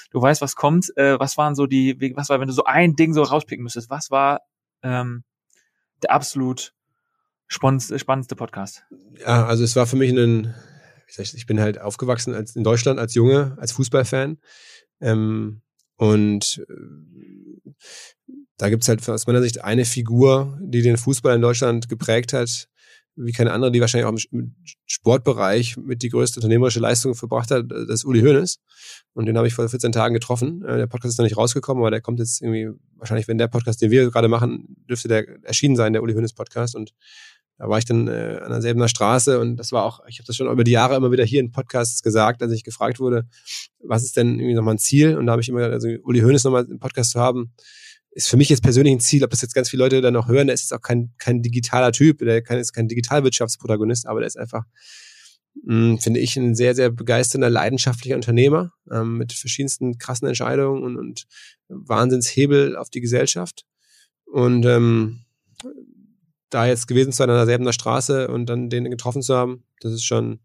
Du 0.10 0.22
weißt, 0.22 0.42
was 0.42 0.56
kommt. 0.56 0.96
Äh, 0.96 1.20
was 1.20 1.38
waren 1.38 1.54
so 1.54 1.68
die, 1.68 2.14
was 2.16 2.30
war, 2.30 2.40
wenn 2.40 2.48
du 2.48 2.54
so 2.54 2.64
ein 2.64 2.96
Ding 2.96 3.14
so 3.14 3.22
rauspicken 3.22 3.64
müsstest, 3.64 3.90
was 3.90 4.10
war 4.10 4.40
ähm, 4.84 5.24
der 6.02 6.12
absolut 6.12 6.74
spannendste, 7.48 8.36
Podcast? 8.36 8.84
Ja, 9.20 9.46
also 9.46 9.64
es 9.64 9.76
war 9.76 9.88
für 9.88 9.96
mich 9.96 10.12
ein, 10.12 10.54
ich, 11.08 11.46
bin 11.46 11.60
halt 11.60 11.80
aufgewachsen 11.80 12.34
als 12.34 12.56
in 12.56 12.64
Deutschland 12.64 13.00
als 13.00 13.14
Junge, 13.14 13.56
als 13.60 13.72
Fußballfan. 13.74 14.40
Ähm, 15.02 15.62
und 15.96 16.66
äh, 16.70 17.74
da 18.58 18.70
gibt's 18.70 18.88
halt 18.88 19.08
aus 19.08 19.28
meiner 19.28 19.42
Sicht 19.42 19.64
eine 19.64 19.86
Figur, 19.86 20.58
die 20.62 20.82
den 20.82 20.98
Fußball 20.98 21.36
in 21.36 21.42
Deutschland 21.42 21.90
geprägt 21.90 22.34
hat, 22.34 22.70
wie 23.16 23.32
keine 23.32 23.52
andere, 23.52 23.72
die 23.72 23.80
wahrscheinlich 23.82 24.06
auch 24.06 24.32
im 24.32 24.56
Sportbereich 24.86 25.78
mit 25.78 26.02
die 26.02 26.10
größte 26.10 26.40
unternehmerische 26.40 26.80
Leistung 26.80 27.16
verbracht 27.16 27.52
hat, 27.52 27.66
das 27.70 27.90
ist 27.90 28.06
Uli 28.06 28.22
Hoeneß. 28.22 28.60
Und 29.14 29.26
den 29.28 29.38
habe 29.38 29.48
ich 29.48 29.54
vor 29.54 29.68
14 29.68 29.92
Tagen 29.92 30.14
getroffen. 30.14 30.64
Äh, 30.64 30.78
Der 30.78 30.88
Podcast 30.88 31.14
ist 31.14 31.18
noch 31.20 31.26
nicht 31.26 31.38
rausgekommen, 31.38 31.82
aber 31.82 31.92
der 31.92 32.02
kommt 32.02 32.20
jetzt 32.20 32.42
irgendwie, 32.42 32.70
wahrscheinlich, 32.96 33.28
wenn 33.28 33.38
der 33.38 33.48
Podcast, 33.48 33.82
den 33.82 33.92
wir 33.92 34.10
gerade 34.10 34.28
machen, 34.28 34.76
dürfte 34.90 35.08
der 35.08 35.28
erschienen 35.44 35.76
sein, 35.76 35.94
der 35.94 36.02
Uli 36.02 36.14
Hoeneß 36.14 36.34
Podcast. 36.34 36.76
Und 36.76 36.94
da 37.58 37.70
war 37.70 37.78
ich 37.78 37.86
dann 37.86 38.08
äh, 38.08 38.40
an 38.44 38.50
derselben 38.50 38.88
Straße 38.88 39.40
und 39.40 39.58
das 39.58 39.72
war 39.72 39.86
auch, 39.86 40.02
ich 40.08 40.18
habe 40.18 40.26
das 40.26 40.36
schon 40.36 40.52
über 40.52 40.64
die 40.64 40.72
Jahre 40.72 40.96
immer 40.96 41.12
wieder 41.12 41.24
hier 41.24 41.40
in 41.40 41.52
Podcasts 41.52 42.02
gesagt, 42.02 42.42
als 42.42 42.52
ich 42.52 42.64
gefragt 42.64 43.00
wurde, 43.00 43.28
was 43.80 44.04
ist 44.04 44.18
denn 44.18 44.40
irgendwie 44.40 44.56
nochmal 44.56 44.74
ein 44.74 44.80
Ziel? 44.80 45.18
Und 45.18 45.28
da 45.28 45.34
habe 45.34 45.42
ich 45.42 45.50
immer 45.50 45.62
also 45.62 45.88
Uli 46.04 46.22
Hoeneß 46.22 46.44
nochmal 46.46 46.66
im 46.70 46.80
Podcast 46.80 47.12
zu 47.12 47.20
haben, 47.20 47.54
ist 48.16 48.30
für 48.30 48.38
mich 48.38 48.50
jetzt 48.50 48.64
persönlich 48.64 48.94
ein 48.94 49.00
Ziel, 49.00 49.24
ob 49.24 49.32
das 49.32 49.42
jetzt 49.42 49.56
ganz 49.56 49.70
viele 49.70 49.84
Leute 49.84 50.02
dann 50.02 50.14
noch 50.14 50.28
hören, 50.28 50.48
der 50.48 50.54
ist 50.54 50.62
jetzt 50.62 50.74
auch 50.74 50.82
kein, 50.82 51.14
kein 51.18 51.42
digitaler 51.42 51.92
Typ, 51.92 52.20
der 52.20 52.48
ist 52.60 52.74
kein 52.74 52.88
Digitalwirtschaftsprotagonist, 52.88 54.08
aber 54.08 54.20
der 54.20 54.28
ist 54.28 54.38
einfach 54.38 54.64
mh, 55.64 55.98
finde 55.98 56.20
ich 56.20 56.36
ein 56.38 56.56
sehr, 56.56 56.76
sehr 56.76 56.90
begeisternder, 56.90 57.50
leidenschaftlicher 57.50 58.16
Unternehmer 58.16 58.72
ähm, 58.92 59.18
mit 59.18 59.34
verschiedensten 59.34 59.98
krassen 59.98 60.28
Entscheidungen 60.28 60.84
und, 60.84 60.98
und 60.98 61.26
Wahnsinnshebel 61.68 62.76
auf 62.76 62.90
die 62.90 63.02
Gesellschaft. 63.02 63.66
Und 64.26 64.66
ähm, 64.66 65.26
da 66.50 66.66
jetzt 66.66 66.88
gewesen 66.88 67.12
zu 67.12 67.18
sein 67.18 67.30
an 67.30 67.36
derselben 67.36 67.72
Straße 67.72 68.28
und 68.28 68.48
dann 68.48 68.70
den 68.70 68.90
getroffen 68.90 69.22
zu 69.22 69.36
haben, 69.36 69.64
das 69.82 69.94
ist 69.94 70.06
schon, 70.06 70.40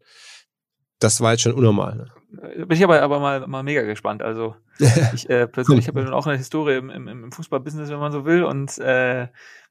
das 0.99 1.21
war 1.21 1.31
jetzt 1.31 1.41
schon 1.41 1.53
unnormal. 1.53 1.95
Ne? 1.95 2.65
Bin 2.65 2.77
ich 2.77 2.83
aber, 2.83 3.01
aber 3.01 3.19
mal, 3.19 3.47
mal 3.47 3.63
mega 3.63 3.83
gespannt. 3.83 4.21
Also 4.21 4.55
ich 5.13 5.29
äh, 5.29 5.47
persönlich 5.47 5.87
habe 5.87 6.01
ja 6.01 6.11
auch 6.11 6.27
eine 6.27 6.37
Historie 6.37 6.77
im, 6.77 6.89
im, 6.89 7.07
im 7.07 7.31
Fußballbusiness, 7.31 7.89
wenn 7.89 7.99
man 7.99 8.11
so 8.11 8.25
will. 8.25 8.43
Und 8.43 8.77
äh, 8.77 9.27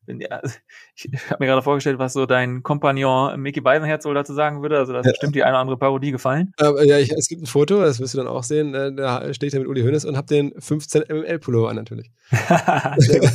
ja, 0.09 0.40
ich 0.94 1.09
habe 1.31 1.37
mir 1.40 1.47
gerade 1.47 1.62
vorgestellt, 1.62 1.99
was 1.99 2.14
so 2.14 2.25
dein 2.27 2.62
Kompagnon 2.62 3.38
Mickey 3.40 3.61
Beisenherz 3.61 4.05
wohl 4.05 4.14
dazu 4.14 4.33
sagen 4.33 4.62
würde. 4.62 4.79
Also 4.79 4.92
da 4.92 5.01
ist 5.01 5.07
ja. 5.07 5.12
bestimmt 5.12 5.35
die 5.35 5.42
eine 5.42 5.53
oder 5.53 5.61
andere 5.61 5.77
Parodie 5.77 6.11
gefallen. 6.11 6.53
Aber, 6.59 6.85
ja, 6.85 6.99
ich, 6.99 7.12
es 7.12 7.29
gibt 7.29 7.42
ein 7.42 7.47
Foto, 7.47 7.81
das 7.81 8.01
wirst 8.01 8.14
du 8.14 8.18
dann 8.18 8.27
auch 8.27 8.42
sehen. 8.42 8.75
Äh, 8.75 8.94
da 8.94 9.33
stehe 9.35 9.49
ich 9.49 9.53
da 9.53 9.59
mit 9.59 9.68
Uli 9.68 9.83
Hoeneß 9.83 10.05
und 10.07 10.16
habe 10.16 10.27
den 10.27 10.53
15 10.59 11.05
MML 11.09 11.38
Pullover 11.38 11.71
an 11.71 11.77
natürlich. 11.77 12.11
Sehr 12.97 13.21
gut. 13.21 13.31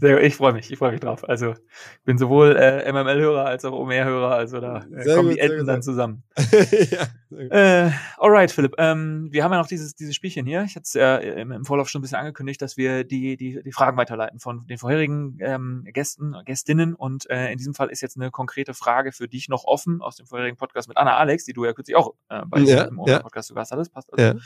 Sehr 0.00 0.14
gut. 0.14 0.22
Ich 0.22 0.36
freue 0.36 0.52
mich, 0.52 0.70
ich 0.70 0.78
freue 0.78 0.92
mich 0.92 1.00
drauf. 1.00 1.28
Also 1.28 1.52
ich 1.52 2.04
bin 2.04 2.18
sowohl 2.18 2.56
äh, 2.56 2.90
MML-Hörer 2.90 3.44
als 3.44 3.64
auch 3.64 3.72
OMR-Hörer. 3.72 4.34
Also 4.34 4.60
da 4.60 4.84
äh, 4.94 5.04
kommen 5.14 5.28
gut, 5.28 5.36
die 5.36 5.40
Enden 5.40 5.66
dann 5.66 5.82
zusammen. 5.82 6.22
ja, 6.90 7.86
äh, 7.86 7.90
alright, 8.18 8.50
Philipp. 8.50 8.74
Ähm, 8.78 9.28
wir 9.30 9.42
haben 9.42 9.52
ja 9.52 9.58
noch 9.58 9.66
dieses, 9.66 9.94
dieses 9.94 10.14
Spielchen 10.14 10.46
hier. 10.46 10.62
Ich 10.62 10.76
hatte 10.76 10.84
es 10.84 10.94
ja 11.20 11.32
im, 11.32 11.52
im 11.52 11.64
Vorlauf 11.64 11.88
schon 11.88 12.00
ein 12.00 12.02
bisschen 12.02 12.18
angekündigt, 12.18 12.62
dass 12.62 12.76
wir 12.76 13.04
die, 13.04 13.36
die, 13.36 13.62
die 13.62 13.72
Fragen 13.72 13.96
weiterleiten 13.96 14.38
von 14.38 14.66
den 14.66 14.78
vorherigen 14.78 15.38
ähm, 15.40 15.84
Gästen, 15.92 16.36
Gästinnen. 16.44 16.94
Und 16.94 17.28
äh, 17.30 17.52
in 17.52 17.58
diesem 17.58 17.74
Fall 17.74 17.90
ist 17.90 18.00
jetzt 18.00 18.16
eine 18.16 18.30
konkrete 18.30 18.74
Frage 18.74 19.12
für 19.12 19.28
dich 19.28 19.48
noch 19.48 19.64
offen 19.64 20.00
aus 20.02 20.16
dem 20.16 20.26
vorherigen 20.26 20.56
Podcast 20.56 20.88
mit 20.88 20.96
Anna 20.96 21.16
Alex, 21.16 21.44
die 21.44 21.52
du 21.52 21.64
ja 21.64 21.72
kürzlich 21.72 21.96
auch 21.96 22.14
äh, 22.28 22.42
bei 22.46 22.60
ja, 22.60 22.84
dem 22.84 23.00
ja. 23.06 23.20
Podcast 23.20 23.48
zu 23.48 23.54
Gast 23.54 23.72
hattest. 23.72 23.92
Passt 23.92 24.12
also. 24.12 24.38
Ja 24.38 24.42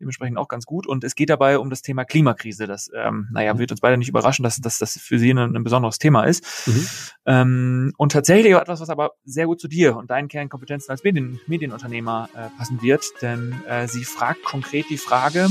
dementsprechend 0.00 0.38
auch 0.38 0.48
ganz 0.48 0.66
gut. 0.66 0.86
Und 0.86 1.04
es 1.04 1.14
geht 1.14 1.30
dabei 1.30 1.58
um 1.58 1.70
das 1.70 1.82
Thema 1.82 2.04
Klimakrise. 2.04 2.66
Das, 2.66 2.90
ähm, 2.94 3.28
naja, 3.32 3.58
wird 3.58 3.70
uns 3.70 3.80
beide 3.80 3.96
nicht 3.98 4.08
überraschen, 4.08 4.42
dass, 4.42 4.56
dass 4.56 4.78
das 4.78 4.98
für 4.98 5.18
Sie 5.18 5.30
ein, 5.30 5.38
ein 5.38 5.62
besonderes 5.62 5.98
Thema 5.98 6.24
ist. 6.24 6.66
Mhm. 6.66 6.86
Ähm, 7.26 7.92
und 7.98 8.12
tatsächlich 8.12 8.54
etwas, 8.54 8.80
was 8.80 8.88
aber 8.88 9.12
sehr 9.24 9.46
gut 9.46 9.60
zu 9.60 9.68
dir 9.68 9.96
und 9.96 10.10
deinen 10.10 10.28
Kernkompetenzen 10.28 10.90
als 10.90 11.04
Medien, 11.04 11.38
Medienunternehmer 11.46 12.28
äh, 12.34 12.48
passen 12.56 12.82
wird, 12.82 13.04
denn 13.20 13.54
äh, 13.68 13.86
sie 13.86 14.04
fragt 14.04 14.42
konkret 14.42 14.86
die 14.88 14.98
Frage, 14.98 15.48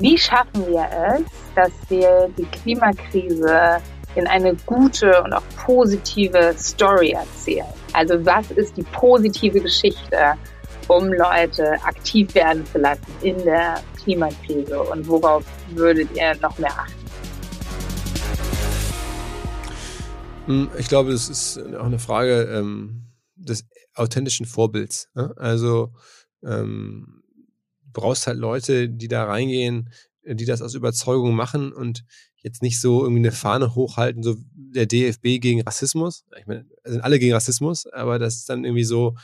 Wie 0.00 0.16
schaffen 0.16 0.64
wir 0.68 0.88
es, 0.92 1.24
dass 1.56 1.72
wir 1.88 2.30
die 2.38 2.44
Klimakrise 2.44 3.82
in 4.14 4.28
eine 4.28 4.54
gute 4.64 5.22
und 5.24 5.32
auch 5.32 5.42
positive 5.64 6.54
Story 6.56 7.10
erzählen. 7.10 7.66
Also 7.92 8.24
was 8.24 8.50
ist 8.52 8.76
die 8.76 8.84
positive 8.84 9.60
Geschichte, 9.60 10.34
um 10.86 11.12
Leute 11.12 11.72
aktiv 11.82 12.32
werden 12.36 12.64
zu 12.66 12.78
lassen 12.78 13.06
in 13.22 13.38
der 13.38 13.82
Klimakrise 14.02 14.80
und 14.80 15.06
worauf 15.08 15.44
würdet 15.70 16.08
ihr 16.16 16.34
noch 16.36 16.56
mehr 16.58 16.70
achten? 16.70 16.94
Hm, 20.46 20.70
ich 20.78 20.88
glaube, 20.88 21.10
das 21.10 21.28
ist 21.28 21.58
auch 21.76 21.86
eine 21.86 21.98
Frage 21.98 22.42
ähm, 22.44 23.08
des 23.34 23.66
authentischen 23.94 24.46
Vorbilds. 24.46 25.08
Ne? 25.14 25.34
Also 25.36 25.92
ähm, 26.44 27.17
brauchst 27.98 28.26
halt 28.26 28.38
Leute, 28.38 28.88
die 28.88 29.08
da 29.08 29.24
reingehen, 29.24 29.90
die 30.24 30.44
das 30.44 30.62
aus 30.62 30.74
Überzeugung 30.74 31.34
machen 31.34 31.72
und 31.72 32.04
jetzt 32.36 32.62
nicht 32.62 32.80
so 32.80 33.02
irgendwie 33.02 33.20
eine 33.20 33.32
Fahne 33.32 33.74
hochhalten, 33.74 34.22
so 34.22 34.36
der 34.54 34.86
DFB 34.86 35.40
gegen 35.40 35.62
Rassismus. 35.62 36.24
Ich 36.38 36.46
meine, 36.46 36.66
sind 36.84 37.00
alle 37.00 37.18
gegen 37.18 37.32
Rassismus, 37.32 37.86
aber 37.86 38.18
das 38.18 38.36
ist 38.36 38.48
dann 38.48 38.64
irgendwie 38.64 38.84
so, 38.84 39.16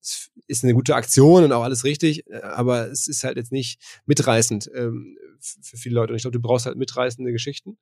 es 0.00 0.30
ist 0.46 0.64
eine 0.64 0.74
gute 0.74 0.94
Aktion 0.94 1.44
und 1.44 1.52
auch 1.52 1.62
alles 1.62 1.84
richtig, 1.84 2.24
aber 2.42 2.90
es 2.90 3.06
ist 3.08 3.24
halt 3.24 3.36
jetzt 3.36 3.52
nicht 3.52 3.80
mitreißend 4.06 4.70
ähm, 4.74 5.16
für 5.40 5.76
viele 5.76 5.96
Leute. 5.96 6.12
Und 6.12 6.16
ich 6.16 6.22
glaube, 6.22 6.38
du 6.38 6.42
brauchst 6.42 6.66
halt 6.66 6.76
mitreißende 6.76 7.32
Geschichten 7.32 7.78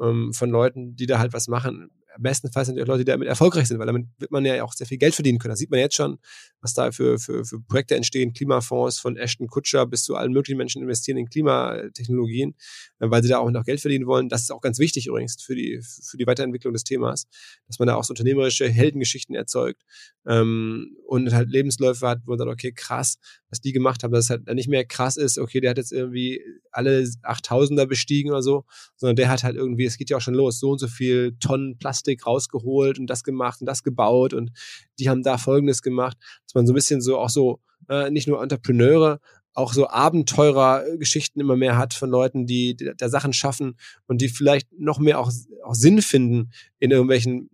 ähm, 0.00 0.32
von 0.32 0.50
Leuten, 0.50 0.94
die 0.94 1.06
da 1.06 1.18
halt 1.18 1.32
was 1.32 1.48
machen 1.48 1.90
bestenfalls 2.18 2.66
sind 2.66 2.76
die 2.76 2.82
Leute, 2.82 3.04
die 3.04 3.10
damit 3.10 3.28
erfolgreich 3.28 3.68
sind, 3.68 3.78
weil 3.78 3.86
damit 3.86 4.06
wird 4.18 4.30
man 4.30 4.44
ja 4.44 4.62
auch 4.62 4.72
sehr 4.72 4.86
viel 4.86 4.98
Geld 4.98 5.14
verdienen 5.14 5.38
können. 5.38 5.50
Das 5.50 5.58
sieht 5.58 5.70
man 5.70 5.80
jetzt 5.80 5.94
schon, 5.94 6.18
was 6.60 6.74
da 6.74 6.90
für, 6.90 7.18
für, 7.18 7.44
für 7.44 7.60
Projekte 7.60 7.94
entstehen, 7.94 8.32
Klimafonds 8.32 8.98
von 8.98 9.16
Ashton 9.16 9.46
Kutscher 9.46 9.86
bis 9.86 10.04
zu 10.04 10.16
allen 10.16 10.32
möglichen 10.32 10.58
Menschen 10.58 10.82
investieren 10.82 11.18
in 11.18 11.28
Klimatechnologien, 11.28 12.54
äh, 12.98 13.10
weil 13.10 13.22
sie 13.22 13.28
da 13.28 13.38
auch 13.38 13.50
noch 13.50 13.64
Geld 13.64 13.80
verdienen 13.80 14.06
wollen. 14.06 14.28
Das 14.28 14.42
ist 14.42 14.50
auch 14.50 14.60
ganz 14.60 14.78
wichtig 14.78 15.06
übrigens 15.06 15.40
für 15.40 15.54
die, 15.54 15.80
für 15.82 16.16
die 16.16 16.26
Weiterentwicklung 16.26 16.72
des 16.72 16.84
Themas, 16.84 17.26
dass 17.66 17.78
man 17.78 17.88
da 17.88 17.94
auch 17.94 18.04
so 18.04 18.12
unternehmerische 18.12 18.68
Heldengeschichten 18.68 19.34
erzeugt 19.34 19.82
ähm, 20.26 20.96
und 21.06 21.32
halt 21.32 21.48
Lebensläufe 21.48 22.06
hat, 22.06 22.20
wo 22.24 22.32
man 22.32 22.38
sagt, 22.38 22.50
okay, 22.50 22.72
krass, 22.72 23.18
was 23.50 23.60
die 23.60 23.72
gemacht 23.72 24.02
haben, 24.02 24.12
dass 24.12 24.24
es 24.24 24.30
halt 24.30 24.46
nicht 24.54 24.68
mehr 24.68 24.84
krass 24.84 25.16
ist, 25.16 25.38
okay, 25.38 25.60
der 25.60 25.70
hat 25.70 25.78
jetzt 25.78 25.92
irgendwie 25.92 26.42
alle 26.70 27.02
8000er 27.02 27.86
bestiegen 27.86 28.30
oder 28.30 28.42
so, 28.42 28.64
sondern 28.96 29.16
der 29.16 29.28
hat 29.28 29.44
halt 29.44 29.56
irgendwie, 29.56 29.84
es 29.84 29.96
geht 29.96 30.10
ja 30.10 30.16
auch 30.16 30.20
schon 30.20 30.34
los, 30.34 30.58
so 30.58 30.70
und 30.70 30.78
so 30.78 30.88
viel 30.88 31.36
Tonnen 31.40 31.78
Plastik 31.78 32.07
rausgeholt 32.16 32.98
und 32.98 33.06
das 33.06 33.24
gemacht 33.24 33.60
und 33.60 33.66
das 33.66 33.82
gebaut 33.82 34.32
und 34.34 34.50
die 34.98 35.08
haben 35.08 35.22
da 35.22 35.38
Folgendes 35.38 35.82
gemacht, 35.82 36.16
dass 36.46 36.54
man 36.54 36.66
so 36.66 36.72
ein 36.72 36.76
bisschen 36.76 37.00
so 37.00 37.18
auch 37.18 37.30
so, 37.30 37.60
äh, 37.88 38.10
nicht 38.10 38.28
nur 38.28 38.42
Entrepreneure, 38.42 39.20
auch 39.54 39.72
so 39.72 39.88
Abenteurer-Geschichten 39.88 41.40
immer 41.40 41.56
mehr 41.56 41.76
hat 41.76 41.92
von 41.92 42.10
Leuten, 42.10 42.46
die, 42.46 42.76
die 42.76 42.92
da 42.96 43.08
Sachen 43.08 43.32
schaffen 43.32 43.76
und 44.06 44.20
die 44.20 44.28
vielleicht 44.28 44.68
noch 44.78 45.00
mehr 45.00 45.18
auch, 45.18 45.32
auch 45.64 45.74
Sinn 45.74 46.00
finden 46.00 46.52
in 46.78 46.92
irgendwelchen 46.92 47.50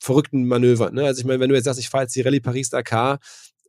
verrückten 0.00 0.46
Manövern. 0.46 0.94
Ne? 0.94 1.04
Also 1.04 1.20
ich 1.20 1.26
meine, 1.26 1.40
wenn 1.40 1.48
du 1.48 1.54
jetzt 1.54 1.64
sagst, 1.64 1.78
ich 1.78 1.88
fahre 1.88 2.04
jetzt 2.04 2.16
die 2.16 2.22
Rallye 2.22 2.40
Paris-Dakar, 2.40 3.20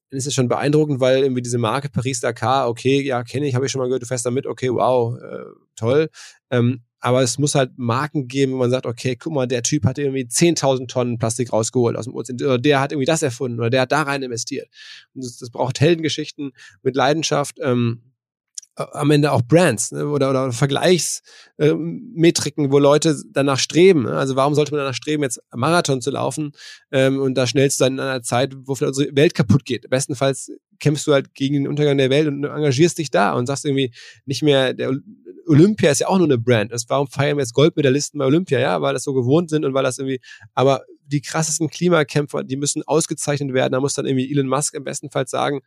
dann 0.09 0.17
ist 0.17 0.27
es 0.27 0.33
schon 0.33 0.47
beeindruckend, 0.47 0.99
weil 0.99 1.19
irgendwie 1.19 1.41
diese 1.41 1.57
Marke 1.59 1.89
Paris-Dakar, 1.89 2.69
okay, 2.69 3.01
ja, 3.01 3.23
kenne 3.23 3.47
ich, 3.47 3.55
habe 3.55 3.65
ich 3.65 3.71
schon 3.71 3.79
mal 3.79 3.85
gehört, 3.85 4.01
du 4.01 4.07
fährst 4.07 4.25
da 4.25 4.31
mit, 4.31 4.47
okay, 4.47 4.69
wow, 4.69 5.17
äh, 5.17 5.45
toll. 5.75 6.09
Ähm, 6.49 6.81
aber 6.99 7.21
es 7.21 7.37
muss 7.37 7.55
halt 7.55 7.71
Marken 7.77 8.27
geben, 8.27 8.53
wo 8.53 8.57
man 8.57 8.71
sagt, 8.71 8.85
okay, 8.85 9.15
guck 9.15 9.33
mal, 9.33 9.47
der 9.47 9.63
Typ 9.63 9.85
hat 9.85 9.97
irgendwie 9.97 10.23
10.000 10.23 10.87
Tonnen 10.87 11.19
Plastik 11.19 11.53
rausgeholt 11.53 11.95
aus 11.95 12.05
dem 12.05 12.15
Ozean, 12.15 12.41
oder 12.41 12.57
der 12.57 12.79
hat 12.79 12.91
irgendwie 12.91 13.05
das 13.05 13.21
erfunden, 13.21 13.59
oder 13.59 13.69
der 13.69 13.81
hat 13.81 13.91
da 13.91 14.03
rein 14.03 14.23
investiert. 14.23 14.67
Und 15.13 15.23
das, 15.23 15.37
das 15.37 15.49
braucht 15.49 15.79
Heldengeschichten 15.79 16.51
mit 16.81 16.95
Leidenschaft. 16.95 17.57
Ähm, 17.61 18.01
am 18.75 19.11
Ende 19.11 19.31
auch 19.31 19.41
Brands 19.41 19.93
ne? 19.93 20.05
oder, 20.07 20.29
oder 20.29 20.51
Vergleichsmetriken, 20.51 22.65
äh, 22.65 22.71
wo 22.71 22.79
Leute 22.79 23.15
danach 23.31 23.57
streben. 23.57 24.03
Ne? 24.03 24.17
Also 24.17 24.35
warum 24.35 24.53
sollte 24.53 24.73
man 24.73 24.79
danach 24.79 24.93
streben, 24.93 25.23
jetzt 25.23 25.41
Marathon 25.53 26.01
zu 26.01 26.11
laufen 26.11 26.51
ähm, 26.91 27.21
und 27.21 27.35
da 27.35 27.47
schnellst 27.47 27.79
dann 27.79 27.93
in 27.93 28.01
einer 28.01 28.21
Zeit, 28.21 28.53
wo 28.65 28.75
vielleicht 28.75 28.97
unsere 28.97 29.15
Welt 29.15 29.33
kaputt 29.33 29.63
geht. 29.63 29.89
Bestenfalls 29.89 30.51
kämpfst 30.79 31.07
du 31.07 31.13
halt 31.13 31.33
gegen 31.33 31.55
den 31.55 31.69
Untergang 31.69 31.97
der 31.97 32.09
Welt 32.09 32.27
und 32.27 32.43
engagierst 32.43 32.97
dich 32.97 33.09
da 33.09 33.31
und 33.33 33.45
sagst 33.45 33.63
irgendwie 33.63 33.93
nicht 34.25 34.43
mehr, 34.43 34.73
der 34.73 34.91
Olympia 35.47 35.91
ist 35.91 35.99
ja 35.99 36.07
auch 36.07 36.17
nur 36.17 36.27
eine 36.27 36.37
Brand. 36.37 36.71
Das, 36.71 36.85
warum 36.89 37.07
feiern 37.07 37.37
wir 37.37 37.43
jetzt 37.43 37.53
Goldmedaillisten 37.53 38.17
bei 38.17 38.25
Olympia? 38.25 38.59
Ja, 38.59 38.81
weil 38.81 38.93
das 38.93 39.03
so 39.03 39.13
gewohnt 39.13 39.49
sind 39.49 39.65
und 39.65 39.73
weil 39.73 39.83
das 39.83 39.97
irgendwie, 39.97 40.19
aber 40.53 40.83
die 41.05 41.21
krassesten 41.21 41.69
Klimakämpfer, 41.69 42.43
die 42.43 42.57
müssen 42.57 42.83
ausgezeichnet 42.83 43.53
werden. 43.53 43.73
Da 43.73 43.79
muss 43.79 43.93
dann 43.93 44.05
irgendwie 44.05 44.31
Elon 44.31 44.47
Musk 44.47 44.73
im 44.73 44.83
besten 44.83 45.11
Fall 45.11 45.27
sagen, 45.27 45.61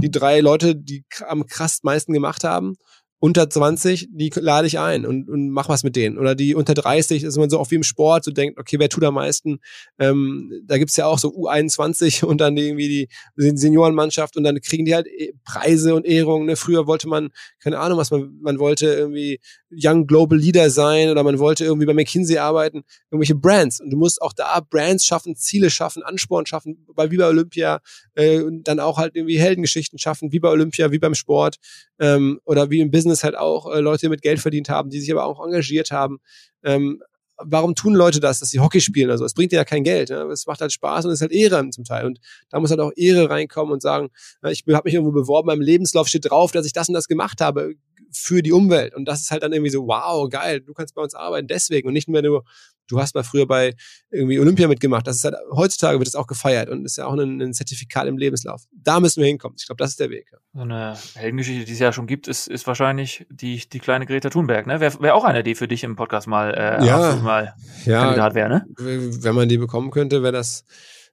die 0.00 0.10
drei 0.10 0.40
Leute, 0.40 0.76
die 0.76 1.04
am 1.26 1.46
krass 1.46 1.80
meisten 1.82 2.12
gemacht 2.12 2.44
haben 2.44 2.76
unter 3.20 3.50
20, 3.50 4.08
die 4.12 4.30
lade 4.36 4.68
ich 4.68 4.78
ein 4.78 5.04
und, 5.04 5.28
und 5.28 5.50
mach 5.50 5.68
was 5.68 5.82
mit 5.82 5.96
denen. 5.96 6.18
Oder 6.18 6.36
die 6.36 6.54
unter 6.54 6.74
30, 6.74 7.24
ist 7.24 7.36
man 7.36 7.50
so 7.50 7.58
auch 7.58 7.70
wie 7.70 7.74
im 7.74 7.82
Sport, 7.82 8.24
so 8.24 8.30
denkt, 8.30 8.58
okay, 8.60 8.78
wer 8.78 8.88
tut 8.88 9.02
am 9.02 9.14
meisten? 9.14 9.58
Ähm, 9.98 10.52
da 10.64 10.78
gibt's 10.78 10.96
ja 10.96 11.06
auch 11.06 11.18
so 11.18 11.30
U21 11.30 12.24
und 12.24 12.40
dann 12.40 12.56
irgendwie 12.56 12.88
die 12.88 13.08
Seniorenmannschaft 13.36 14.36
und 14.36 14.44
dann 14.44 14.60
kriegen 14.60 14.84
die 14.84 14.94
halt 14.94 15.08
äh, 15.08 15.32
Preise 15.44 15.96
und 15.96 16.06
Ehrungen. 16.06 16.46
Ne? 16.46 16.54
Früher 16.54 16.86
wollte 16.86 17.08
man, 17.08 17.30
keine 17.60 17.80
Ahnung, 17.80 17.98
was 17.98 18.12
man, 18.12 18.38
man 18.40 18.60
wollte 18.60 18.86
irgendwie 18.86 19.40
Young 19.70 20.06
Global 20.06 20.38
Leader 20.38 20.70
sein 20.70 21.10
oder 21.10 21.24
man 21.24 21.38
wollte 21.40 21.64
irgendwie 21.64 21.86
bei 21.86 21.94
McKinsey 21.94 22.38
arbeiten, 22.38 22.84
irgendwelche 23.10 23.34
Brands. 23.34 23.80
Und 23.80 23.90
du 23.90 23.96
musst 23.96 24.22
auch 24.22 24.32
da 24.32 24.60
Brands 24.60 25.04
schaffen, 25.04 25.34
Ziele 25.34 25.70
schaffen, 25.70 26.04
Ansporn 26.04 26.46
schaffen, 26.46 26.86
bei, 26.94 27.10
wie 27.10 27.16
bei 27.16 27.26
Olympia, 27.26 27.80
äh, 28.14 28.40
und 28.40 28.68
dann 28.68 28.78
auch 28.78 28.96
halt 28.96 29.16
irgendwie 29.16 29.38
Heldengeschichten 29.38 29.98
schaffen, 29.98 30.32
wie 30.32 30.38
bei 30.38 30.48
Olympia, 30.48 30.92
wie 30.92 30.98
beim 30.98 31.14
Sport 31.14 31.56
ähm, 31.98 32.40
oder 32.44 32.70
wie 32.70 32.80
im 32.80 32.90
Business 32.90 33.07
halt 33.24 33.36
auch 33.36 33.72
äh, 33.72 33.80
Leute 33.80 34.08
mit 34.08 34.22
Geld 34.22 34.40
verdient 34.40 34.68
haben, 34.68 34.90
die 34.90 35.00
sich 35.00 35.10
aber 35.10 35.24
auch 35.24 35.44
engagiert 35.44 35.90
haben. 35.90 36.18
Ähm, 36.62 37.02
warum 37.38 37.74
tun 37.74 37.94
Leute 37.94 38.20
das, 38.20 38.40
dass 38.40 38.50
sie 38.50 38.60
Hockey 38.60 38.80
spielen? 38.80 39.10
Also 39.10 39.24
es 39.24 39.34
bringt 39.34 39.52
ja 39.52 39.64
kein 39.64 39.84
Geld. 39.84 40.10
Ne? 40.10 40.22
Es 40.32 40.46
macht 40.46 40.60
halt 40.60 40.72
Spaß 40.72 41.04
und 41.04 41.12
es 41.12 41.18
ist 41.18 41.22
halt 41.22 41.32
Ehre 41.32 41.68
zum 41.70 41.84
Teil. 41.84 42.04
Und 42.06 42.20
da 42.50 42.60
muss 42.60 42.70
halt 42.70 42.80
auch 42.80 42.92
Ehre 42.96 43.30
reinkommen 43.30 43.72
und 43.72 43.82
sagen, 43.82 44.10
ich 44.48 44.64
habe 44.68 44.82
mich 44.84 44.94
irgendwo 44.94 45.12
beworben, 45.12 45.46
beim 45.46 45.60
Lebenslauf 45.60 46.08
steht 46.08 46.30
drauf, 46.30 46.52
dass 46.52 46.66
ich 46.66 46.72
das 46.72 46.88
und 46.88 46.94
das 46.94 47.08
gemacht 47.08 47.40
habe 47.40 47.74
für 48.12 48.42
die 48.42 48.52
Umwelt. 48.52 48.94
Und 48.94 49.06
das 49.06 49.20
ist 49.20 49.30
halt 49.30 49.42
dann 49.42 49.52
irgendwie 49.52 49.70
so, 49.70 49.86
wow, 49.86 50.28
geil, 50.28 50.60
du 50.60 50.72
kannst 50.72 50.94
bei 50.94 51.02
uns 51.02 51.14
arbeiten 51.14 51.46
deswegen 51.46 51.88
und 51.88 51.94
nicht 51.94 52.08
mehr 52.08 52.22
nur, 52.22 52.44
du 52.88 53.00
hast 53.00 53.14
mal 53.14 53.22
früher 53.22 53.46
bei 53.46 53.74
irgendwie 54.10 54.38
Olympia 54.38 54.66
mitgemacht. 54.66 55.06
Das 55.06 55.16
ist 55.16 55.24
halt, 55.24 55.36
heutzutage 55.52 55.98
wird 55.98 56.08
es 56.08 56.14
auch 56.14 56.26
gefeiert 56.26 56.68
und 56.68 56.84
ist 56.84 56.96
ja 56.96 57.06
auch 57.06 57.12
ein, 57.12 57.40
ein 57.40 57.52
Zertifikat 57.52 58.06
im 58.06 58.16
Lebenslauf. 58.16 58.62
Da 58.72 59.00
müssen 59.00 59.20
wir 59.20 59.28
hinkommen. 59.28 59.56
Ich 59.58 59.66
glaube, 59.66 59.78
das 59.78 59.90
ist 59.90 60.00
der 60.00 60.10
Weg. 60.10 60.30
So 60.54 60.60
eine 60.60 60.96
Heldengeschichte, 61.14 61.64
die 61.64 61.72
es 61.72 61.78
ja 61.78 61.92
schon 61.92 62.06
gibt, 62.06 62.26
ist, 62.26 62.48
ist 62.48 62.66
wahrscheinlich 62.66 63.26
die, 63.30 63.68
die 63.68 63.78
kleine 63.78 64.06
Greta 64.06 64.30
Thunberg, 64.30 64.66
ne? 64.66 64.80
Wäre 64.80 65.00
wär 65.00 65.14
auch 65.14 65.24
eine, 65.24 65.42
die 65.42 65.54
für 65.54 65.68
dich 65.68 65.84
im 65.84 65.96
Podcast 65.96 66.26
mal, 66.26 66.54
äh, 66.54 66.84
ja, 66.84 67.16
mal 67.22 67.54
ja, 67.84 68.02
Kandidat 68.02 68.34
wäre, 68.34 68.48
ne? 68.48 68.66
Wenn 68.76 69.34
man 69.34 69.48
die 69.48 69.58
bekommen 69.58 69.90
könnte, 69.90 70.22
wäre 70.22 70.32
das 70.32 70.64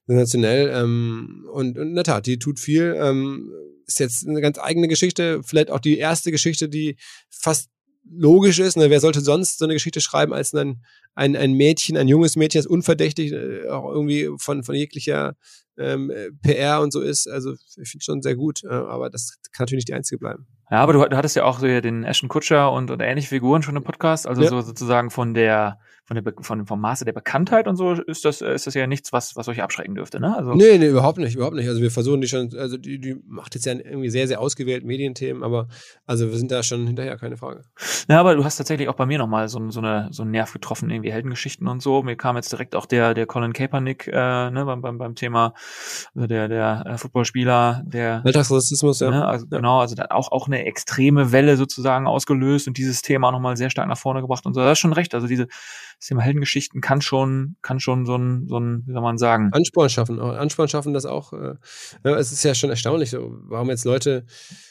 sensationell. 0.06 0.70
Ähm, 0.74 1.46
und, 1.52 1.78
und 1.78 1.88
in 1.88 1.94
der 1.94 2.04
Tat, 2.04 2.26
die 2.26 2.38
tut 2.38 2.58
viel. 2.58 2.96
Ähm, 2.98 3.52
ist 3.86 4.00
jetzt 4.00 4.26
eine 4.26 4.40
ganz 4.40 4.58
eigene 4.58 4.88
Geschichte, 4.88 5.42
vielleicht 5.44 5.70
auch 5.70 5.78
die 5.78 5.98
erste 5.98 6.32
Geschichte, 6.32 6.68
die 6.68 6.96
fast 7.30 7.70
logisch 8.10 8.58
ist. 8.58 8.76
Ne? 8.76 8.90
Wer 8.90 9.00
sollte 9.00 9.20
sonst 9.20 9.58
so 9.58 9.64
eine 9.64 9.74
Geschichte 9.74 10.00
schreiben 10.00 10.32
als 10.32 10.54
ein, 10.54 10.82
ein, 11.14 11.36
ein 11.36 11.52
Mädchen, 11.52 11.96
ein 11.96 12.08
junges 12.08 12.36
Mädchen, 12.36 12.60
das 12.60 12.66
unverdächtig 12.66 13.32
äh, 13.32 13.68
auch 13.68 13.90
irgendwie 13.90 14.30
von, 14.38 14.62
von 14.62 14.74
jeglicher 14.74 15.36
ähm, 15.78 16.12
PR 16.42 16.80
und 16.80 16.92
so 16.92 17.00
ist. 17.00 17.28
Also 17.28 17.52
ich 17.52 17.88
finde 17.88 18.04
schon 18.04 18.22
sehr 18.22 18.36
gut, 18.36 18.64
äh, 18.64 18.68
aber 18.68 19.10
das 19.10 19.38
kann 19.52 19.64
natürlich 19.64 19.82
nicht 19.82 19.88
die 19.88 19.94
einzige 19.94 20.18
bleiben. 20.18 20.46
Ja, 20.70 20.78
aber 20.78 20.92
du, 20.92 21.08
du 21.08 21.16
hattest 21.16 21.36
ja 21.36 21.44
auch 21.44 21.58
so 21.58 21.66
den 21.66 22.04
Ashton 22.04 22.28
Kutscher 22.28 22.72
und, 22.72 22.90
und 22.90 23.00
ähnliche 23.00 23.28
Figuren 23.28 23.62
schon 23.62 23.76
im 23.76 23.84
Podcast, 23.84 24.26
also 24.26 24.42
ja. 24.42 24.48
so 24.48 24.60
sozusagen 24.62 25.10
von 25.10 25.34
der 25.34 25.78
von 26.06 26.22
der 26.22 26.34
von 26.40 26.66
vom 26.66 26.80
Maße 26.80 27.04
der 27.04 27.12
Bekanntheit 27.12 27.66
und 27.66 27.76
so 27.76 27.92
ist 27.92 28.24
das 28.24 28.40
ist 28.40 28.66
das 28.66 28.74
ja 28.74 28.86
nichts, 28.86 29.12
was 29.12 29.34
was 29.34 29.48
euch 29.48 29.60
abschrecken 29.60 29.96
dürfte, 29.96 30.20
ne? 30.20 30.36
Also 30.36 30.54
nee, 30.54 30.78
nee, 30.78 30.88
überhaupt 30.88 31.18
nicht, 31.18 31.34
überhaupt 31.34 31.56
nicht. 31.56 31.68
Also 31.68 31.82
wir 31.82 31.90
versuchen 31.90 32.20
die 32.20 32.28
schon, 32.28 32.54
also 32.56 32.76
die, 32.76 33.00
die 33.00 33.16
macht 33.26 33.54
jetzt 33.54 33.66
ja 33.66 33.72
irgendwie 33.72 34.08
sehr 34.08 34.28
sehr 34.28 34.40
ausgewählt 34.40 34.84
Medienthemen, 34.84 35.42
aber 35.42 35.66
also 36.06 36.30
wir 36.30 36.38
sind 36.38 36.52
da 36.52 36.62
schon 36.62 36.86
hinterher, 36.86 37.16
keine 37.16 37.36
Frage. 37.36 37.62
Ja, 38.08 38.20
aber 38.20 38.36
du 38.36 38.44
hast 38.44 38.56
tatsächlich 38.56 38.88
auch 38.88 38.94
bei 38.94 39.04
mir 39.04 39.18
nochmal 39.18 39.48
so, 39.48 39.70
so 39.70 39.80
eine 39.80 40.08
so 40.12 40.22
einen 40.22 40.30
Nerv 40.30 40.52
getroffen, 40.52 40.90
irgendwie 40.90 41.12
Heldengeschichten 41.12 41.66
und 41.66 41.82
so. 41.82 42.02
Mir 42.04 42.16
kam 42.16 42.36
jetzt 42.36 42.52
direkt 42.52 42.76
auch 42.76 42.86
der 42.86 43.12
der 43.12 43.26
Colin 43.26 43.52
Kaepernick 43.52 44.06
äh, 44.06 44.50
ne, 44.50 44.64
beim, 44.64 44.80
beim 44.80 44.98
beim 44.98 45.14
Thema 45.16 45.54
also 46.14 46.28
der 46.28 46.48
der 46.48 46.84
äh, 46.86 46.98
Footballspieler, 46.98 47.82
der 47.84 48.22
Alltagsrassismus, 48.24 49.00
ja. 49.00 49.10
Ne, 49.10 49.26
also, 49.26 49.46
Genau, 49.56 49.80
also 49.80 49.96
auch 50.10 50.32
auch 50.32 50.46
eine 50.46 50.66
extreme 50.66 51.32
Welle 51.32 51.56
sozusagen 51.56 52.06
ausgelöst 52.06 52.68
und 52.68 52.76
dieses 52.78 53.02
Thema 53.02 53.32
nochmal 53.32 53.56
sehr 53.56 53.70
stark 53.70 53.88
nach 53.88 53.98
vorne 53.98 54.20
gebracht 54.20 54.46
und 54.46 54.54
so. 54.54 54.60
Das 54.60 54.72
ist 54.72 54.78
schon 54.78 54.92
recht. 54.92 55.14
Also 55.14 55.26
diese 55.26 55.48
das 55.98 56.08
Thema 56.08 56.20
Heldengeschichten 56.22 56.80
kann 56.80 57.00
schon, 57.00 57.56
kann 57.62 57.80
schon 57.80 58.04
so 58.04 58.16
ein, 58.16 58.46
so 58.48 58.58
ein, 58.58 58.82
wie 58.86 58.92
soll 58.92 59.02
man 59.02 59.16
sagen? 59.16 59.48
Ansporn 59.52 59.88
schaffen. 59.88 60.20
Ansporn 60.20 60.68
schaffen 60.68 60.92
das 60.92 61.06
auch. 61.06 61.32
Äh, 61.32 61.54
es 62.02 62.32
ist 62.32 62.44
ja 62.44 62.54
schon 62.54 62.70
erstaunlich, 62.70 63.14
warum 63.14 63.70
jetzt 63.70 63.84
Leute 63.84 64.26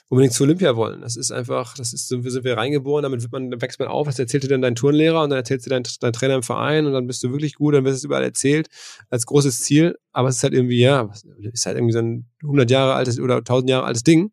unbedingt 0.08 0.34
zu 0.34 0.44
Olympia 0.44 0.76
wollen. 0.76 1.02
Das 1.02 1.16
ist 1.16 1.32
einfach, 1.32 1.74
das 1.76 1.94
ist, 1.94 2.08
so 2.08 2.22
sind 2.22 2.44
wir 2.44 2.58
reingeboren, 2.58 3.02
damit 3.02 3.24
wird 3.24 3.32
man, 3.32 3.60
wächst 3.60 3.80
man 3.80 3.88
auf, 3.88 4.06
das 4.06 4.20
erzählt 4.20 4.44
dir 4.44 4.50
dann 4.50 4.62
dein 4.62 4.76
Turnlehrer 4.76 5.24
und 5.24 5.32
dann 5.32 5.38
erzählt 5.38 5.66
dir 5.66 5.72
dein, 5.72 5.84
dein 6.00 6.14
Trainer 6.14 6.36
im 6.36 6.44
Verein 6.44 6.86
und 6.86 6.94
dann 6.94 7.08
bist 7.08 7.24
du 7.24 7.32
wirklich 7.32 7.56
gut, 7.56 7.74
dann 7.74 7.86
wird 7.86 7.96
es 7.96 8.04
überall 8.04 8.24
erzählt 8.24 8.68
als 9.10 9.26
großes 9.26 9.62
Ziel. 9.62 9.98
Aber 10.12 10.30
es 10.30 10.38
ist 10.38 10.44
halt 10.44 10.54
irgendwie, 10.54 10.80
ja, 10.80 11.10
ist 11.52 11.66
halt 11.66 11.78
irgendwie 11.78 11.94
so 11.94 12.00
ein 12.00 12.28
100 12.44 12.70
Jahre 12.70 12.94
altes 12.94 13.20
oder 13.20 13.38
1000 13.38 13.70
Jahre 13.70 13.86
altes 13.86 14.04
Ding 14.04 14.32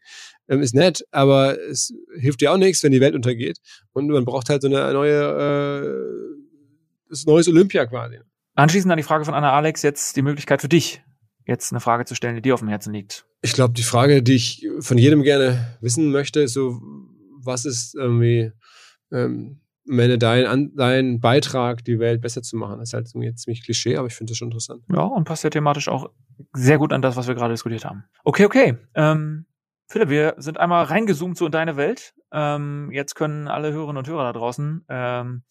ähm, 0.48 0.60
ist 0.60 0.74
nett, 0.74 1.04
aber 1.10 1.58
es 1.58 1.94
hilft 2.18 2.40
dir 2.40 2.52
auch 2.52 2.58
nichts, 2.58 2.82
wenn 2.82 2.92
die 2.92 3.00
Welt 3.00 3.14
untergeht. 3.14 3.58
Und 3.92 4.08
man 4.08 4.24
braucht 4.24 4.48
halt 4.50 4.62
so 4.62 4.68
eine 4.68 4.92
neue 4.92 5.20
äh, 5.22 6.31
das 7.12 7.26
neues 7.26 7.46
Olympia 7.46 7.86
quasi. 7.86 8.18
Anschließend 8.54 8.90
an 8.90 8.96
die 8.96 9.02
Frage 9.02 9.24
von 9.24 9.34
Anna 9.34 9.52
Alex 9.52 9.82
jetzt 9.82 10.16
die 10.16 10.22
Möglichkeit 10.22 10.60
für 10.60 10.68
dich, 10.68 11.02
jetzt 11.46 11.72
eine 11.72 11.80
Frage 11.80 12.04
zu 12.04 12.14
stellen, 12.14 12.34
die 12.34 12.42
dir 12.42 12.54
auf 12.54 12.60
dem 12.60 12.68
Herzen 12.68 12.92
liegt. 12.92 13.26
Ich 13.42 13.52
glaube, 13.52 13.74
die 13.74 13.82
Frage, 13.82 14.22
die 14.22 14.34
ich 14.34 14.66
von 14.80 14.98
jedem 14.98 15.22
gerne 15.22 15.76
wissen 15.80 16.10
möchte, 16.10 16.40
ist 16.40 16.54
so, 16.54 16.80
was 17.38 17.64
ist 17.64 17.94
irgendwie 17.94 18.52
ähm, 19.10 19.60
meine, 19.84 20.16
dein, 20.16 20.72
dein 20.74 21.20
Beitrag, 21.20 21.84
die 21.84 21.98
Welt 21.98 22.22
besser 22.22 22.42
zu 22.42 22.56
machen? 22.56 22.78
Das 22.78 22.90
ist 22.90 22.94
halt 22.94 23.10
jetzt 23.14 23.42
ziemlich 23.42 23.62
Klischee, 23.62 23.96
aber 23.96 24.06
ich 24.06 24.14
finde 24.14 24.30
das 24.30 24.38
schon 24.38 24.48
interessant. 24.48 24.82
Ja, 24.92 25.02
und 25.02 25.24
passt 25.24 25.44
ja 25.44 25.50
thematisch 25.50 25.88
auch 25.88 26.10
sehr 26.52 26.78
gut 26.78 26.92
an 26.92 27.02
das, 27.02 27.16
was 27.16 27.28
wir 27.28 27.34
gerade 27.34 27.52
diskutiert 27.52 27.84
haben. 27.84 28.04
Okay, 28.24 28.46
okay. 28.46 28.78
Ähm, 28.94 29.46
Philipp, 29.88 30.08
wir 30.08 30.34
sind 30.38 30.58
einmal 30.58 30.84
reingezoomt 30.84 31.36
so 31.36 31.46
in 31.46 31.52
deine 31.52 31.76
Welt. 31.76 32.14
Ähm, 32.32 32.90
jetzt 32.92 33.14
können 33.14 33.48
alle 33.48 33.72
Hörerinnen 33.72 33.98
und 33.98 34.08
Hörer 34.08 34.32
da 34.32 34.38
draußen 34.38 34.86
ähm, 34.88 35.42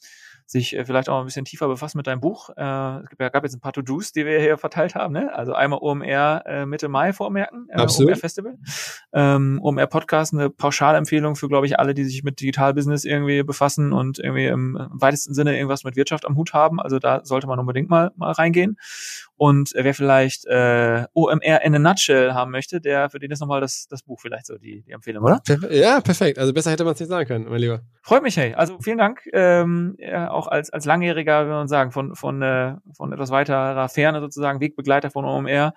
sich 0.51 0.75
äh, 0.75 0.85
vielleicht 0.85 1.09
auch 1.09 1.19
ein 1.19 1.25
bisschen 1.25 1.45
tiefer 1.45 1.67
befassen 1.67 1.97
mit 1.97 2.07
deinem 2.07 2.19
Buch. 2.19 2.49
Äh, 2.55 2.99
es 2.99 3.17
gab 3.17 3.43
jetzt 3.43 3.55
ein 3.55 3.61
paar 3.61 3.73
To-Dos, 3.73 4.11
die 4.11 4.25
wir 4.25 4.39
hier 4.39 4.57
verteilt 4.57 4.95
haben. 4.95 5.13
Ne? 5.13 5.33
Also 5.33 5.53
einmal 5.53 5.79
OMR 5.81 6.43
äh, 6.45 6.65
Mitte 6.65 6.89
Mai 6.89 7.13
vormerken, 7.13 7.67
äh, 7.69 7.77
Absolut. 7.77 8.11
OMR 8.11 8.19
Festival. 8.19 8.57
Ähm, 9.13 9.59
OMR 9.63 9.87
Podcast, 9.87 10.33
eine 10.33 10.49
Pauschalempfehlung 10.49 11.35
für, 11.35 11.47
glaube 11.47 11.65
ich, 11.65 11.79
alle, 11.79 11.93
die 11.93 12.03
sich 12.03 12.23
mit 12.23 12.41
Digitalbusiness 12.41 13.05
irgendwie 13.05 13.43
befassen 13.43 13.93
und 13.93 14.19
irgendwie 14.19 14.47
im 14.47 14.77
weitesten 14.91 15.33
Sinne 15.33 15.55
irgendwas 15.55 15.83
mit 15.83 15.95
Wirtschaft 15.95 16.25
am 16.25 16.35
Hut 16.35 16.53
haben. 16.53 16.81
Also 16.81 16.99
da 16.99 17.23
sollte 17.23 17.47
man 17.47 17.59
unbedingt 17.59 17.89
mal, 17.89 18.11
mal 18.15 18.31
reingehen. 18.31 18.77
Und 19.37 19.71
wer 19.73 19.93
vielleicht 19.95 20.45
äh, 20.45 21.05
OMR 21.13 21.63
in 21.63 21.75
a 21.75 21.79
nutshell 21.79 22.33
haben 22.33 22.51
möchte, 22.51 22.79
der 22.79 23.09
für 23.09 23.17
den 23.17 23.31
ist 23.31 23.39
nochmal 23.39 23.61
das, 23.61 23.87
das 23.89 24.03
Buch 24.03 24.19
vielleicht 24.21 24.45
so 24.45 24.57
die, 24.57 24.83
die 24.83 24.91
Empfehlung, 24.91 25.23
oder? 25.23 25.41
Ja, 25.71 25.99
perfekt. 26.01 26.37
Also 26.37 26.53
besser 26.53 26.71
hätte 26.71 26.83
man 26.83 26.93
es 26.93 26.99
nicht 26.99 27.09
sagen 27.09 27.27
können, 27.27 27.45
mein 27.49 27.59
Lieber. 27.59 27.81
Freut 28.03 28.21
mich, 28.21 28.37
hey. 28.37 28.53
Also 28.53 28.77
vielen 28.79 28.97
Dank. 28.97 29.21
Ähm, 29.33 29.95
ja, 29.97 30.29
auch 30.29 30.40
als, 30.47 30.69
als 30.69 30.85
langjähriger, 30.85 31.45
wie 31.45 31.51
man 31.51 31.67
sagen, 31.67 31.91
von, 31.91 32.15
von, 32.15 32.41
äh, 32.41 32.75
von 32.95 33.13
etwas 33.13 33.31
weiterer 33.31 33.89
Ferne 33.89 34.19
sozusagen, 34.21 34.59
Wegbegleiter 34.59 35.11
von 35.11 35.25
OMR. 35.25 35.73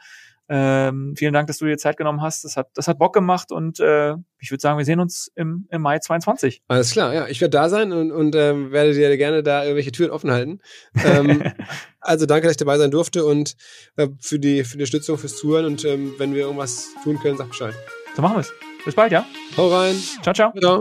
Ähm, 0.46 1.14
vielen 1.16 1.32
Dank, 1.32 1.46
dass 1.46 1.56
du 1.58 1.64
dir 1.64 1.78
Zeit 1.78 1.96
genommen 1.96 2.20
hast. 2.20 2.44
Das 2.44 2.56
hat, 2.56 2.68
das 2.74 2.86
hat 2.86 2.98
Bock 2.98 3.14
gemacht 3.14 3.50
und 3.50 3.80
äh, 3.80 4.14
ich 4.38 4.50
würde 4.50 4.60
sagen, 4.60 4.76
wir 4.76 4.84
sehen 4.84 5.00
uns 5.00 5.30
im, 5.36 5.66
im 5.70 5.80
Mai 5.80 5.98
22. 5.98 6.62
Alles 6.68 6.90
klar, 6.90 7.14
ja. 7.14 7.26
Ich 7.28 7.40
werde 7.40 7.50
da 7.50 7.68
sein 7.70 7.92
und, 7.92 8.12
und 8.12 8.36
ähm, 8.36 8.70
werde 8.70 8.92
dir 8.92 9.16
gerne 9.16 9.42
da 9.42 9.62
irgendwelche 9.62 9.92
Türen 9.92 10.10
offen 10.10 10.30
halten. 10.30 10.60
Ähm, 11.02 11.42
also 12.00 12.26
danke, 12.26 12.42
dass 12.42 12.52
ich 12.52 12.58
dabei 12.58 12.76
sein 12.76 12.90
durfte 12.90 13.24
und 13.24 13.56
äh, 13.96 14.08
für, 14.20 14.38
die, 14.38 14.64
für 14.64 14.76
die 14.76 14.84
fürs 14.86 15.36
Zuhören 15.36 15.64
und 15.64 15.84
ähm, 15.86 16.14
wenn 16.18 16.34
wir 16.34 16.42
irgendwas 16.42 16.88
tun 17.02 17.18
können, 17.18 17.38
sag 17.38 17.48
Bescheid. 17.48 17.74
So 18.14 18.20
machen 18.20 18.36
wir 18.36 18.40
es. 18.40 18.52
Bis 18.84 18.94
bald, 18.94 19.12
ja? 19.12 19.24
Hau 19.56 19.68
rein. 19.68 19.96
Ciao, 20.22 20.34
ciao. 20.34 20.52
Ciao. 20.60 20.80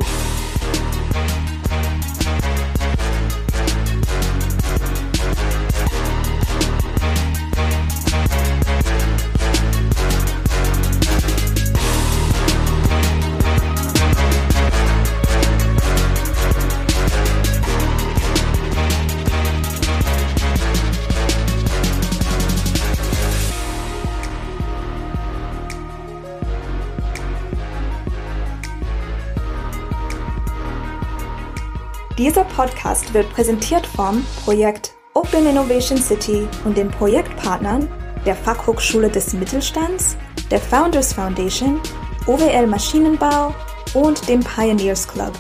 Podcast 32.63 33.13
wird 33.13 33.29
präsentiert 33.33 33.85
vom 33.85 34.25
Projekt 34.45 34.93
Open 35.15 35.45
Innovation 35.45 35.97
City 35.97 36.47
und 36.63 36.77
den 36.77 36.89
Projektpartnern 36.89 37.89
der 38.25 38.35
Fachhochschule 38.35 39.09
des 39.09 39.33
Mittelstands, 39.33 40.15
der 40.49 40.59
Founders 40.59 41.11
Foundation, 41.11 41.81
OWL 42.25 42.67
Maschinenbau 42.67 43.53
und 43.93 44.29
dem 44.29 44.39
Pioneers 44.39 45.05
Club. 45.09 45.33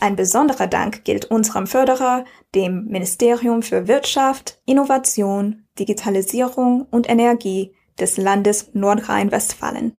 Ein 0.00 0.16
besonderer 0.16 0.66
Dank 0.66 1.04
gilt 1.04 1.26
unserem 1.26 1.66
Förderer, 1.66 2.24
dem 2.54 2.86
Ministerium 2.86 3.60
für 3.60 3.86
Wirtschaft, 3.86 4.62
Innovation, 4.64 5.66
Digitalisierung 5.78 6.86
und 6.90 7.06
Energie 7.10 7.74
des 7.98 8.16
Landes 8.16 8.70
Nordrhein-Westfalen. 8.72 9.88